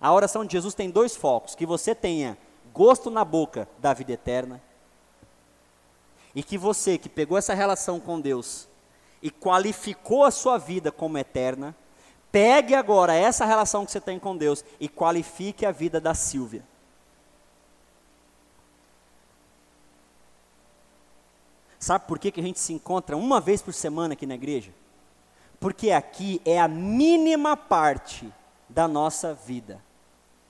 A 0.00 0.12
oração 0.12 0.44
de 0.44 0.52
Jesus 0.52 0.74
tem 0.74 0.90
dois 0.90 1.16
focos: 1.16 1.54
que 1.54 1.66
você 1.66 1.94
tenha 1.94 2.36
gosto 2.72 3.10
na 3.10 3.24
boca 3.24 3.68
da 3.78 3.94
vida 3.94 4.12
eterna, 4.12 4.62
e 6.36 6.42
que 6.44 6.56
você 6.56 6.96
que 6.96 7.08
pegou 7.08 7.36
essa 7.36 7.54
relação 7.54 7.98
com 7.98 8.20
Deus 8.20 8.68
e 9.20 9.28
qualificou 9.28 10.24
a 10.24 10.30
sua 10.30 10.56
vida 10.56 10.92
como 10.92 11.18
eterna, 11.18 11.74
Pegue 12.36 12.74
agora 12.74 13.14
essa 13.14 13.46
relação 13.46 13.86
que 13.86 13.90
você 13.90 13.98
tem 13.98 14.18
com 14.18 14.36
Deus 14.36 14.62
e 14.78 14.90
qualifique 14.90 15.64
a 15.64 15.70
vida 15.70 15.98
da 15.98 16.14
Silvia. 16.14 16.62
Sabe 21.78 22.06
por 22.06 22.18
que, 22.18 22.30
que 22.30 22.40
a 22.40 22.42
gente 22.42 22.58
se 22.58 22.74
encontra 22.74 23.16
uma 23.16 23.40
vez 23.40 23.62
por 23.62 23.72
semana 23.72 24.12
aqui 24.12 24.26
na 24.26 24.34
igreja? 24.34 24.70
Porque 25.58 25.90
aqui 25.90 26.42
é 26.44 26.60
a 26.60 26.68
mínima 26.68 27.56
parte 27.56 28.30
da 28.68 28.86
nossa 28.86 29.32
vida 29.32 29.82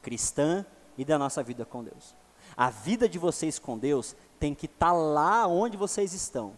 cristã 0.03 0.67
e 0.99 1.05
da 1.05 1.17
nossa 1.17 1.41
vida 1.41 1.65
com 1.65 1.85
Deus. 1.85 2.17
A 2.57 2.69
vida 2.69 3.09
de 3.09 3.17
vocês 3.17 3.61
com 3.61 3.79
Deus 3.79 4.17
tem 4.39 4.55
que 4.55 4.67
estar 4.67 4.87
tá 4.87 4.93
lá 4.93 5.47
onde 5.47 5.77
vocês 5.77 6.13
estão. 6.13 6.55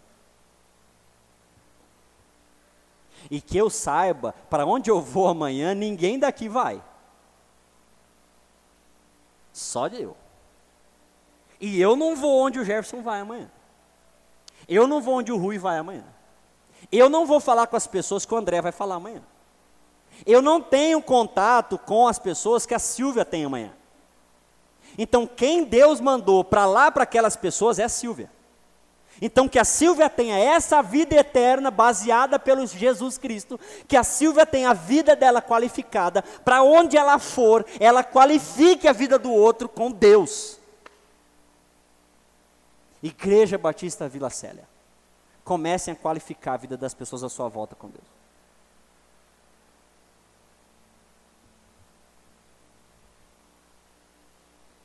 E 3.31 3.41
que 3.41 3.57
eu 3.57 3.69
saiba, 3.69 4.35
para 4.49 4.65
onde 4.65 4.91
eu 4.91 5.01
vou 5.01 5.29
amanhã, 5.29 5.75
ninguém 5.75 6.19
daqui 6.19 6.49
vai. 6.49 6.83
Só 9.53 9.89
eu. 9.89 10.17
E 11.61 11.81
eu 11.81 11.97
não 11.97 12.15
vou 12.15 12.41
onde 12.41 12.59
o 12.59 12.65
Jefferson 12.65 13.03
vai 13.03 13.21
amanhã. 13.21 13.51
Eu 14.69 14.87
não 14.87 15.01
vou 15.01 15.17
onde 15.17 15.33
o 15.33 15.37
Rui 15.37 15.59
vai 15.59 15.79
amanhã. 15.79 16.05
Eu 16.93 17.09
não 17.09 17.27
vou 17.27 17.41
falar 17.41 17.67
com 17.67 17.77
as 17.77 17.87
pessoas 17.87 18.25
que 18.25 18.33
o 18.33 18.37
André 18.37 18.61
vai 18.61 18.73
falar 18.73 18.97
amanhã. 18.97 19.23
Eu 20.25 20.41
não 20.41 20.61
tenho 20.61 21.03
contato 21.03 21.79
com 21.79 22.07
as 22.07 22.19
pessoas 22.19 22.65
que 22.65 22.75
a 22.75 22.79
Silvia 22.79 23.25
tem 23.25 23.45
amanhã. 23.45 23.73
Então, 24.99 25.29
quem 25.29 25.63
Deus 25.63 26.01
mandou 26.01 26.43
para 26.43 26.67
lá 26.67 26.91
para 26.91 27.05
aquelas 27.05 27.37
pessoas 27.37 27.79
é 27.79 27.85
a 27.85 27.89
Silvia. 27.89 28.29
Então, 29.23 29.49
que 29.49 29.59
a 29.59 29.65
Silvia 29.65 30.11
tenha 30.11 30.37
essa 30.37 30.83
vida 30.83 31.15
eterna 31.15 31.71
baseada 31.71 32.39
pelo 32.39 32.67
Jesus 32.67 33.17
Cristo, 33.17 33.59
que 33.87 33.97
a 33.97 34.03
Silvia 34.03 34.45
tenha 34.45 34.71
a 34.71 34.75
vida 34.75 35.15
dela 35.15 35.41
qualificada, 35.41 36.23
para 36.45 36.63
onde 36.63 36.97
ela 36.97 37.19
for, 37.19 37.65
ela 37.79 38.03
qualifique 38.03 38.89
a 38.89 38.93
vida 38.93 39.19
do 39.19 39.33
outro 39.33 39.69
com 39.69 39.91
Deus. 39.91 40.59
Igreja 43.01 43.57
Batista 43.57 44.09
Vila 44.09 44.31
Célia, 44.31 44.69
comecem 45.45 45.93
a 45.93 45.97
qualificar 45.97 46.55
a 46.55 46.59
vida 46.59 46.77
das 46.77 46.95
pessoas 46.95 47.23
à 47.23 47.29
sua 47.29 47.49
volta 47.49 47.77
com 47.77 47.89
Deus. 47.89 48.18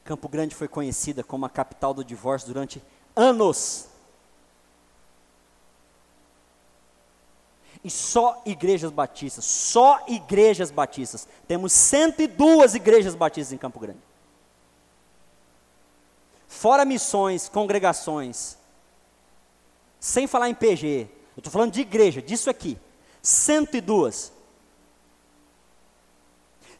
Campo 0.03 0.27
Grande 0.27 0.55
foi 0.55 0.67
conhecida 0.67 1.23
como 1.23 1.45
a 1.45 1.49
capital 1.49 1.93
do 1.93 2.03
divórcio 2.03 2.47
durante 2.47 2.81
anos. 3.15 3.87
e 7.83 7.89
só 7.89 8.41
igrejas 8.45 8.91
batistas, 8.91 9.43
só 9.43 10.03
igrejas 10.07 10.71
batistas. 10.71 11.27
Temos 11.47 11.73
102 11.73 12.75
igrejas 12.75 13.13
batistas 13.13 13.51
em 13.51 13.57
Campo 13.57 13.79
Grande. 13.79 13.99
Fora 16.47 16.85
missões, 16.85 17.49
congregações. 17.49 18.57
Sem 19.99 20.27
falar 20.27 20.49
em 20.49 20.55
PG. 20.55 21.09
Eu 21.35 21.39
estou 21.39 21.51
falando 21.51 21.73
de 21.73 21.81
igreja, 21.81 22.21
disso 22.21 22.49
aqui. 22.49 22.77
102. 23.21 24.31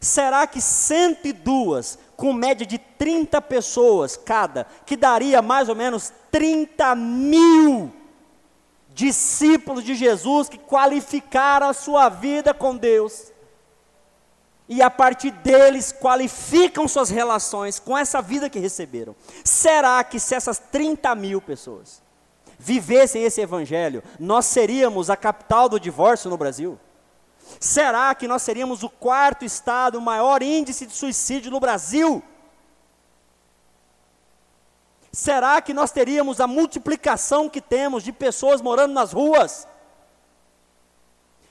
Será 0.00 0.46
que 0.46 0.60
102, 0.60 1.98
com 2.16 2.32
média 2.32 2.66
de 2.66 2.78
30 2.78 3.40
pessoas 3.42 4.16
cada, 4.16 4.66
que 4.86 4.96
daria 4.96 5.42
mais 5.42 5.68
ou 5.68 5.74
menos 5.74 6.12
30 6.30 6.94
mil 6.94 7.92
discípulos 8.94 9.84
de 9.84 9.94
Jesus 9.94 10.48
que 10.48 10.58
qualificaram 10.58 11.68
a 11.68 11.72
sua 11.72 12.08
vida 12.08 12.54
com 12.54 12.76
Deus. 12.76 13.32
E 14.68 14.80
a 14.80 14.88
partir 14.88 15.30
deles 15.30 15.92
qualificam 15.92 16.88
suas 16.88 17.10
relações 17.10 17.78
com 17.78 17.98
essa 17.98 18.22
vida 18.22 18.48
que 18.48 18.58
receberam. 18.58 19.14
Será 19.44 20.02
que 20.02 20.18
se 20.18 20.34
essas 20.34 20.58
30 20.58 21.14
mil 21.14 21.40
pessoas 21.42 22.02
vivessem 22.58 23.24
esse 23.24 23.40
evangelho, 23.42 24.02
nós 24.18 24.46
seríamos 24.46 25.10
a 25.10 25.16
capital 25.16 25.68
do 25.68 25.78
divórcio 25.78 26.30
no 26.30 26.38
Brasil? 26.38 26.78
Será 27.60 28.14
que 28.14 28.28
nós 28.28 28.42
seríamos 28.42 28.82
o 28.82 28.88
quarto 28.88 29.44
estado, 29.44 29.98
o 29.98 30.02
maior 30.02 30.42
índice 30.42 30.86
de 30.86 30.92
suicídio 30.92 31.50
no 31.50 31.60
Brasil? 31.60 32.22
Será 35.12 35.62
que 35.62 35.72
nós 35.72 35.92
teríamos 35.92 36.40
a 36.40 36.46
multiplicação 36.46 37.48
que 37.48 37.60
temos 37.60 38.02
de 38.02 38.12
pessoas 38.12 38.60
morando 38.60 38.92
nas 38.92 39.12
ruas? 39.12 39.68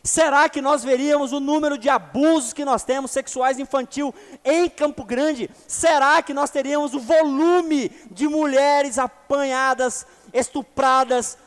Será 0.03 0.49
que 0.49 0.61
nós 0.61 0.83
veríamos 0.83 1.31
o 1.31 1.39
número 1.39 1.77
de 1.77 1.89
abusos 1.89 2.51
que 2.51 2.65
nós 2.65 2.83
temos 2.83 3.09
sexuais 3.09 3.57
infantil 3.57 4.13
em 4.43 4.69
Campo 4.69 5.05
Grande? 5.05 5.49
Será 5.65 6.21
que 6.21 6.33
nós 6.33 6.49
teríamos 6.49 6.93
o 6.93 6.99
volume 6.99 7.87
de 8.11 8.27
mulheres 8.27 8.99
apanhadas, 8.99 10.05
estupradas, 10.33 11.37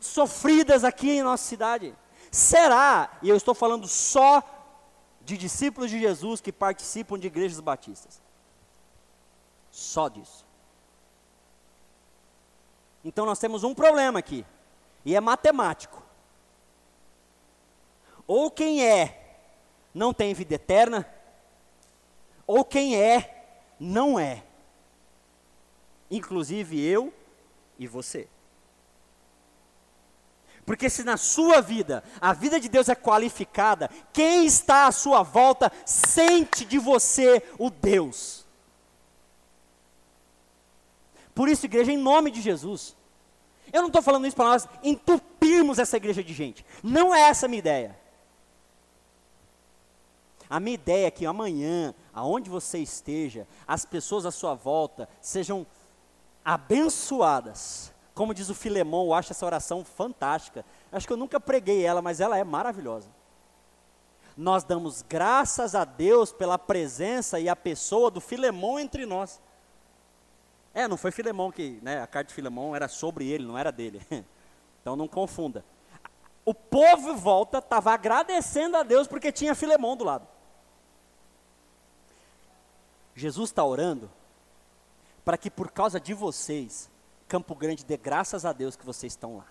sofridas 0.00 0.84
aqui 0.84 1.10
em 1.10 1.22
nossa 1.22 1.44
cidade? 1.44 1.94
Será, 2.36 3.16
e 3.22 3.30
eu 3.30 3.34
estou 3.34 3.54
falando 3.54 3.88
só 3.88 4.42
de 5.22 5.38
discípulos 5.38 5.90
de 5.90 5.98
Jesus 5.98 6.38
que 6.38 6.52
participam 6.52 7.18
de 7.18 7.28
igrejas 7.28 7.60
batistas. 7.60 8.20
Só 9.70 10.06
disso. 10.06 10.44
Então 13.02 13.24
nós 13.24 13.38
temos 13.38 13.64
um 13.64 13.74
problema 13.74 14.18
aqui, 14.18 14.44
e 15.02 15.16
é 15.16 15.20
matemático. 15.20 16.02
Ou 18.26 18.50
quem 18.50 18.84
é 18.86 19.38
não 19.94 20.12
tem 20.12 20.34
vida 20.34 20.56
eterna, 20.56 21.10
ou 22.46 22.66
quem 22.66 23.00
é 23.00 23.46
não 23.80 24.20
é. 24.20 24.44
Inclusive 26.10 26.78
eu 26.78 27.14
e 27.78 27.86
você. 27.86 28.28
Porque 30.66 30.90
se 30.90 31.04
na 31.04 31.16
sua 31.16 31.60
vida 31.60 32.02
a 32.20 32.32
vida 32.32 32.58
de 32.58 32.68
Deus 32.68 32.88
é 32.88 32.94
qualificada, 32.96 33.88
quem 34.12 34.44
está 34.44 34.88
à 34.88 34.92
sua 34.92 35.22
volta 35.22 35.70
sente 35.84 36.64
de 36.64 36.76
você 36.76 37.40
o 37.56 37.70
Deus. 37.70 38.44
Por 41.32 41.48
isso, 41.48 41.66
igreja, 41.66 41.92
em 41.92 41.96
nome 41.96 42.32
de 42.32 42.40
Jesus. 42.40 42.96
Eu 43.72 43.82
não 43.82 43.88
estou 43.88 44.02
falando 44.02 44.26
isso 44.26 44.36
para 44.36 44.46
nós 44.46 44.68
entupirmos 44.82 45.78
essa 45.78 45.96
igreja 45.96 46.24
de 46.24 46.34
gente. 46.34 46.66
Não 46.82 47.14
é 47.14 47.20
essa 47.28 47.46
a 47.46 47.48
minha 47.48 47.60
ideia. 47.60 47.98
A 50.48 50.58
minha 50.58 50.74
ideia 50.74 51.06
é 51.06 51.10
que 51.10 51.26
amanhã, 51.26 51.94
aonde 52.12 52.50
você 52.50 52.78
esteja, 52.78 53.46
as 53.66 53.84
pessoas 53.84 54.26
à 54.26 54.30
sua 54.30 54.54
volta 54.54 55.08
sejam 55.20 55.66
abençoadas. 56.44 57.92
Como 58.16 58.32
diz 58.32 58.48
o 58.48 58.54
Filemão, 58.54 59.04
eu 59.04 59.14
acho 59.14 59.32
essa 59.32 59.44
oração 59.44 59.84
fantástica. 59.84 60.64
Acho 60.90 61.06
que 61.06 61.12
eu 61.12 61.18
nunca 61.18 61.38
preguei 61.38 61.84
ela, 61.84 62.00
mas 62.00 62.18
ela 62.18 62.38
é 62.38 62.42
maravilhosa. 62.42 63.10
Nós 64.34 64.64
damos 64.64 65.02
graças 65.02 65.74
a 65.74 65.84
Deus 65.84 66.32
pela 66.32 66.58
presença 66.58 67.38
e 67.38 67.46
a 67.46 67.54
pessoa 67.54 68.10
do 68.10 68.18
Filemão 68.18 68.80
entre 68.80 69.04
nós. 69.04 69.38
É, 70.72 70.88
não 70.88 70.96
foi 70.96 71.10
Filemão 71.10 71.52
que, 71.52 71.78
né, 71.82 72.00
a 72.00 72.06
carta 72.06 72.28
de 72.28 72.34
Filemão 72.34 72.74
era 72.74 72.88
sobre 72.88 73.28
ele, 73.28 73.44
não 73.44 73.56
era 73.56 73.70
dele. 73.70 74.00
Então 74.80 74.94
não 74.94 75.08
confunda. 75.08 75.64
O 76.44 76.54
povo 76.54 77.16
volta 77.16 77.58
estava 77.58 77.92
agradecendo 77.92 78.76
a 78.76 78.84
Deus 78.84 79.08
porque 79.08 79.32
tinha 79.32 79.52
Filemão 79.52 79.96
do 79.96 80.04
lado. 80.04 80.28
Jesus 83.16 83.50
está 83.50 83.64
orando 83.64 84.08
para 85.24 85.36
que 85.36 85.50
por 85.50 85.72
causa 85.72 85.98
de 85.98 86.14
vocês, 86.14 86.88
Campo 87.28 87.54
Grande 87.54 87.84
dê 87.84 87.96
graças 87.96 88.44
a 88.44 88.52
Deus 88.52 88.76
que 88.76 88.86
vocês 88.86 89.12
estão 89.12 89.38
lá. 89.38 89.46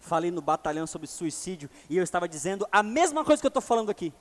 Falei 0.00 0.30
no 0.30 0.40
batalhão 0.40 0.86
sobre 0.86 1.06
suicídio 1.06 1.68
e 1.90 1.96
eu 1.96 2.04
estava 2.04 2.28
dizendo 2.28 2.66
a 2.70 2.82
mesma 2.82 3.24
coisa 3.24 3.40
que 3.40 3.46
eu 3.46 3.48
estou 3.50 3.62
falando 3.62 3.90
aqui. 3.90 4.12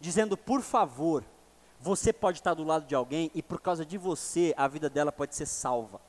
Dizendo, 0.00 0.36
por 0.36 0.60
favor, 0.60 1.24
você 1.80 2.12
pode 2.12 2.38
estar 2.38 2.52
do 2.54 2.64
lado 2.64 2.86
de 2.86 2.94
alguém 2.94 3.30
e 3.34 3.42
por 3.42 3.60
causa 3.60 3.86
de 3.86 3.96
você 3.96 4.52
a 4.56 4.66
vida 4.66 4.90
dela 4.90 5.12
pode 5.12 5.34
ser 5.34 5.46
salva. 5.46 6.00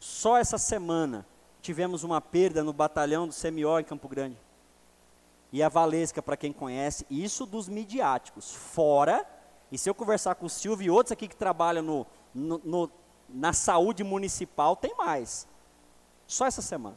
Só 0.00 0.36
essa 0.38 0.56
semana 0.56 1.26
tivemos 1.60 2.02
uma 2.04 2.20
perda 2.20 2.64
no 2.64 2.72
batalhão 2.72 3.26
do 3.26 3.32
Semió 3.32 3.78
em 3.78 3.84
Campo 3.84 4.08
Grande. 4.08 4.36
E 5.52 5.62
a 5.62 5.68
Valesca, 5.68 6.22
para 6.22 6.36
quem 6.36 6.52
conhece, 6.52 7.06
isso 7.08 7.46
dos 7.46 7.68
midiáticos. 7.68 8.54
Fora, 8.54 9.26
e 9.72 9.78
se 9.78 9.88
eu 9.88 9.94
conversar 9.94 10.34
com 10.34 10.46
o 10.46 10.50
Silvio 10.50 10.86
e 10.86 10.90
outros 10.90 11.12
aqui 11.12 11.26
que 11.26 11.36
trabalham 11.36 11.82
no, 11.82 12.06
no, 12.34 12.58
no, 12.64 12.90
na 13.28 13.52
saúde 13.52 14.04
municipal, 14.04 14.76
tem 14.76 14.94
mais. 14.96 15.46
Só 16.26 16.46
essa 16.46 16.62
semana. 16.62 16.96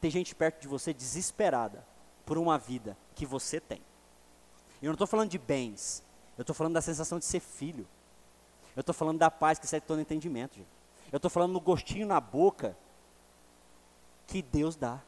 Tem 0.00 0.10
gente 0.10 0.34
perto 0.34 0.60
de 0.60 0.68
você 0.68 0.92
desesperada 0.92 1.84
por 2.24 2.38
uma 2.38 2.58
vida 2.58 2.96
que 3.14 3.26
você 3.26 3.60
tem. 3.60 3.80
Eu 4.82 4.88
não 4.88 4.94
estou 4.94 5.06
falando 5.06 5.30
de 5.30 5.38
bens, 5.38 6.02
eu 6.36 6.42
estou 6.42 6.54
falando 6.54 6.74
da 6.74 6.82
sensação 6.82 7.18
de 7.18 7.24
ser 7.24 7.40
filho. 7.40 7.86
Eu 8.76 8.80
estou 8.80 8.94
falando 8.94 9.18
da 9.18 9.30
paz 9.30 9.58
que 9.58 9.66
sai 9.66 9.80
todo 9.80 10.00
entendimento, 10.00 10.56
gente. 10.56 10.68
Eu 11.12 11.16
estou 11.16 11.30
falando 11.30 11.52
no 11.52 11.60
gostinho 11.60 12.06
na 12.06 12.20
boca 12.20 12.76
que 14.26 14.42
Deus 14.42 14.74
dá. 14.74 15.00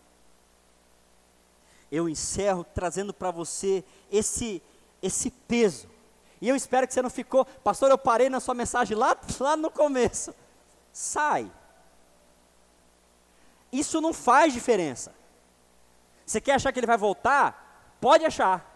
Eu 1.91 2.09
encerro 2.09 2.65
trazendo 2.65 3.15
para 3.15 3.31
você 3.31 3.85
esse, 4.11 4.63
esse 5.03 5.31
peso. 5.31 5.89
E 6.41 6.49
eu 6.49 6.57
espero 6.57 6.87
que 6.87 6.93
você 6.93 7.01
não 7.01 7.11
ficou, 7.11 7.45
pastor, 7.45 7.91
eu 7.91 7.99
parei 7.99 8.29
na 8.29 8.41
sua 8.41 8.55
mensagem 8.55 8.97
lá, 8.97 9.17
lá 9.41 9.57
no 9.57 9.71
começo. 9.71 10.35
Sai. 10.93 11.51
Isso 13.73 14.01
não 14.01 14.13
faz 14.13 14.53
diferença. 14.53 15.15
Você 16.25 16.41
quer 16.41 16.55
achar 16.55 16.73
que 16.73 16.79
ele 16.79 16.87
vai 16.87 16.97
voltar? 16.97 17.97
Pode 18.01 18.25
achar. 18.25 18.76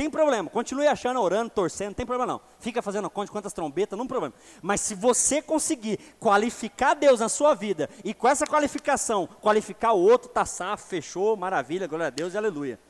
Tem 0.00 0.08
problema, 0.08 0.48
continue 0.48 0.86
achando, 0.86 1.20
orando, 1.20 1.50
torcendo, 1.50 1.94
tem 1.94 2.06
problema 2.06 2.32
não. 2.32 2.40
Fica 2.58 2.80
fazendo 2.80 3.10
conta 3.10 3.26
de 3.26 3.32
quantas 3.32 3.52
trombetas, 3.52 3.98
não 3.98 4.06
problema. 4.06 4.34
Mas 4.62 4.80
se 4.80 4.94
você 4.94 5.42
conseguir 5.42 5.98
qualificar 6.18 6.94
Deus 6.94 7.20
na 7.20 7.28
sua 7.28 7.54
vida 7.54 7.86
e 8.02 8.14
com 8.14 8.26
essa 8.26 8.46
qualificação, 8.46 9.26
qualificar 9.26 9.92
o 9.92 10.00
outro, 10.00 10.30
tá 10.30 10.46
safo, 10.46 10.86
fechou, 10.86 11.36
maravilha, 11.36 11.86
glória 11.86 12.06
a 12.06 12.10
Deus 12.10 12.32
e 12.32 12.38
aleluia. 12.38 12.80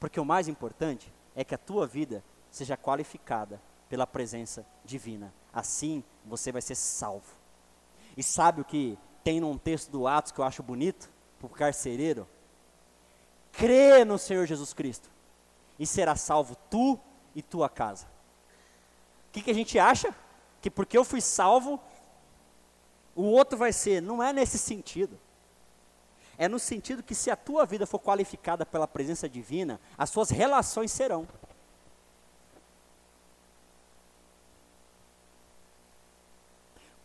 Porque 0.00 0.18
o 0.18 0.24
mais 0.24 0.48
importante 0.48 1.14
é 1.32 1.44
que 1.44 1.54
a 1.54 1.58
tua 1.58 1.86
vida 1.86 2.24
seja 2.50 2.76
qualificada 2.76 3.62
pela 3.88 4.04
presença 4.04 4.66
divina. 4.84 5.32
Assim 5.54 6.02
você 6.26 6.50
vai 6.50 6.60
ser 6.60 6.74
salvo. 6.74 7.36
E 8.16 8.22
sabe 8.24 8.62
o 8.62 8.64
que 8.64 8.98
tem 9.22 9.38
num 9.38 9.56
texto 9.56 9.92
do 9.92 10.08
Atos 10.08 10.32
que 10.32 10.40
eu 10.40 10.44
acho 10.44 10.60
bonito? 10.60 11.08
Para 11.38 11.46
o 11.46 11.50
carcereiro? 11.50 12.26
Crê 13.52 14.04
no 14.04 14.18
Senhor 14.18 14.44
Jesus 14.44 14.72
Cristo 14.72 15.08
e 15.78 15.86
será 15.86 16.16
salvo 16.16 16.56
tu 16.70 16.98
e 17.34 17.42
tua 17.42 17.68
casa. 17.68 18.06
O 19.28 19.32
que, 19.32 19.42
que 19.42 19.50
a 19.50 19.54
gente 19.54 19.78
acha? 19.78 20.14
Que 20.60 20.70
porque 20.70 20.96
eu 20.96 21.04
fui 21.04 21.20
salvo, 21.20 21.80
o 23.14 23.22
outro 23.22 23.58
vai 23.58 23.72
ser. 23.72 24.00
Não 24.00 24.22
é 24.22 24.32
nesse 24.32 24.58
sentido. 24.58 25.18
É 26.36 26.48
no 26.48 26.58
sentido 26.58 27.02
que 27.02 27.14
se 27.14 27.30
a 27.30 27.36
tua 27.36 27.66
vida 27.66 27.86
for 27.86 27.98
qualificada 27.98 28.64
pela 28.64 28.86
presença 28.86 29.28
divina, 29.28 29.80
as 29.96 30.10
suas 30.10 30.30
relações 30.30 30.92
serão. 30.92 31.26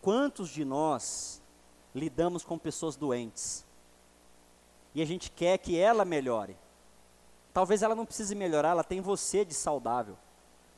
Quantos 0.01 0.49
de 0.49 0.63
nós 0.63 1.41
lidamos 1.95 2.43
com 2.43 2.57
pessoas 2.57 2.95
doentes 2.95 3.65
e 4.93 5.01
a 5.01 5.05
gente 5.05 5.32
quer 5.32 5.57
que 5.57 5.80
ela 5.80 6.03
melhore? 6.05 6.57
Talvez 7.54 7.84
ela 7.84 7.93
não 7.93 8.06
precise 8.06 8.34
melhorar, 8.34 8.70
ela 8.70 8.84
tem 8.84 8.99
você 8.99 9.45
de 9.45 9.54
saudável. 9.54 10.18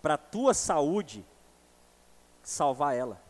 Para 0.01 0.15
a 0.15 0.17
tua 0.17 0.53
saúde, 0.53 1.25
salvar 2.43 2.95
ela. 2.95 3.21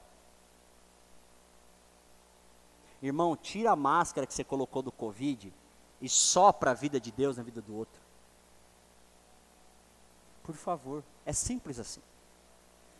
Irmão, 3.02 3.36
tira 3.36 3.72
a 3.72 3.76
máscara 3.76 4.26
que 4.26 4.34
você 4.34 4.44
colocou 4.44 4.82
do 4.82 4.92
Covid 4.92 5.54
e 6.02 6.10
sopra 6.10 6.72
a 6.72 6.74
vida 6.74 7.00
de 7.00 7.12
Deus 7.12 7.38
na 7.38 7.44
vida 7.44 7.62
do 7.62 7.76
outro. 7.76 8.02
Por 10.44 10.56
favor, 10.56 11.04
é 11.26 11.32
simples 11.32 11.80
assim. 11.80 12.02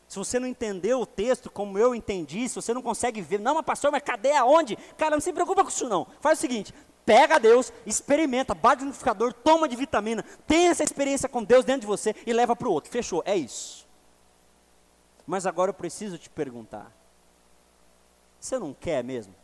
Se 0.08 0.18
você 0.18 0.40
não 0.40 0.48
entendeu 0.48 1.02
o 1.02 1.06
texto 1.06 1.50
como 1.50 1.78
eu 1.80 1.96
entendi, 1.96 2.48
se 2.48 2.56
você 2.56 2.74
não 2.74 2.82
consegue 2.82 3.22
ver, 3.22 3.40
não, 3.40 3.56
mas 3.56 3.66
pastor, 3.66 3.92
mas 3.92 4.04
cadê 4.04 4.34
aonde? 4.34 4.76
Cara, 4.98 5.16
não 5.16 5.22
se 5.22 5.34
preocupa 5.34 5.64
com 5.64 5.70
isso 5.70 5.90
não. 5.90 6.06
Faz 6.22 6.38
o 6.38 6.42
seguinte, 6.42 6.74
Pega 7.06 7.40
Deus, 7.40 7.72
experimenta, 7.86 8.56
bate 8.56 8.82
no 8.82 8.88
liquidificador, 8.88 9.32
toma 9.32 9.68
de 9.68 9.76
vitamina, 9.76 10.24
tem 10.48 10.68
essa 10.68 10.84
experiência 10.84 11.30
com 11.30 11.44
Deus 11.44 11.64
dentro 11.64 11.82
de 11.82 11.88
você 11.88 12.16
e 12.26 12.34
leva 12.34 12.56
para 12.56 12.68
o 12.68 12.72
outro. 12.72 12.92
Fechou, 12.92 13.22
é 13.26 13.36
isso. 13.36 13.88
Mas 15.26 15.46
agora 15.46 15.70
eu 15.70 15.74
preciso 15.74 16.18
te 16.18 16.30
perguntar: 16.30 16.92
você 18.40 18.58
não 18.58 18.74
quer 18.74 19.04
mesmo 19.04 19.36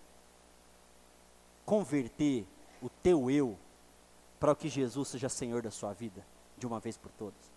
converter 1.66 2.48
o 2.82 2.90
teu 2.90 3.30
eu 3.30 3.58
para 4.40 4.56
que 4.56 4.68
Jesus 4.68 5.10
seja 5.10 5.30
Senhor 5.30 5.62
da 5.62 5.70
sua 5.70 5.94
vida, 5.94 6.26
de 6.58 6.66
uma 6.66 6.80
vez 6.80 6.98
por 6.98 7.12
todas? 7.12 7.51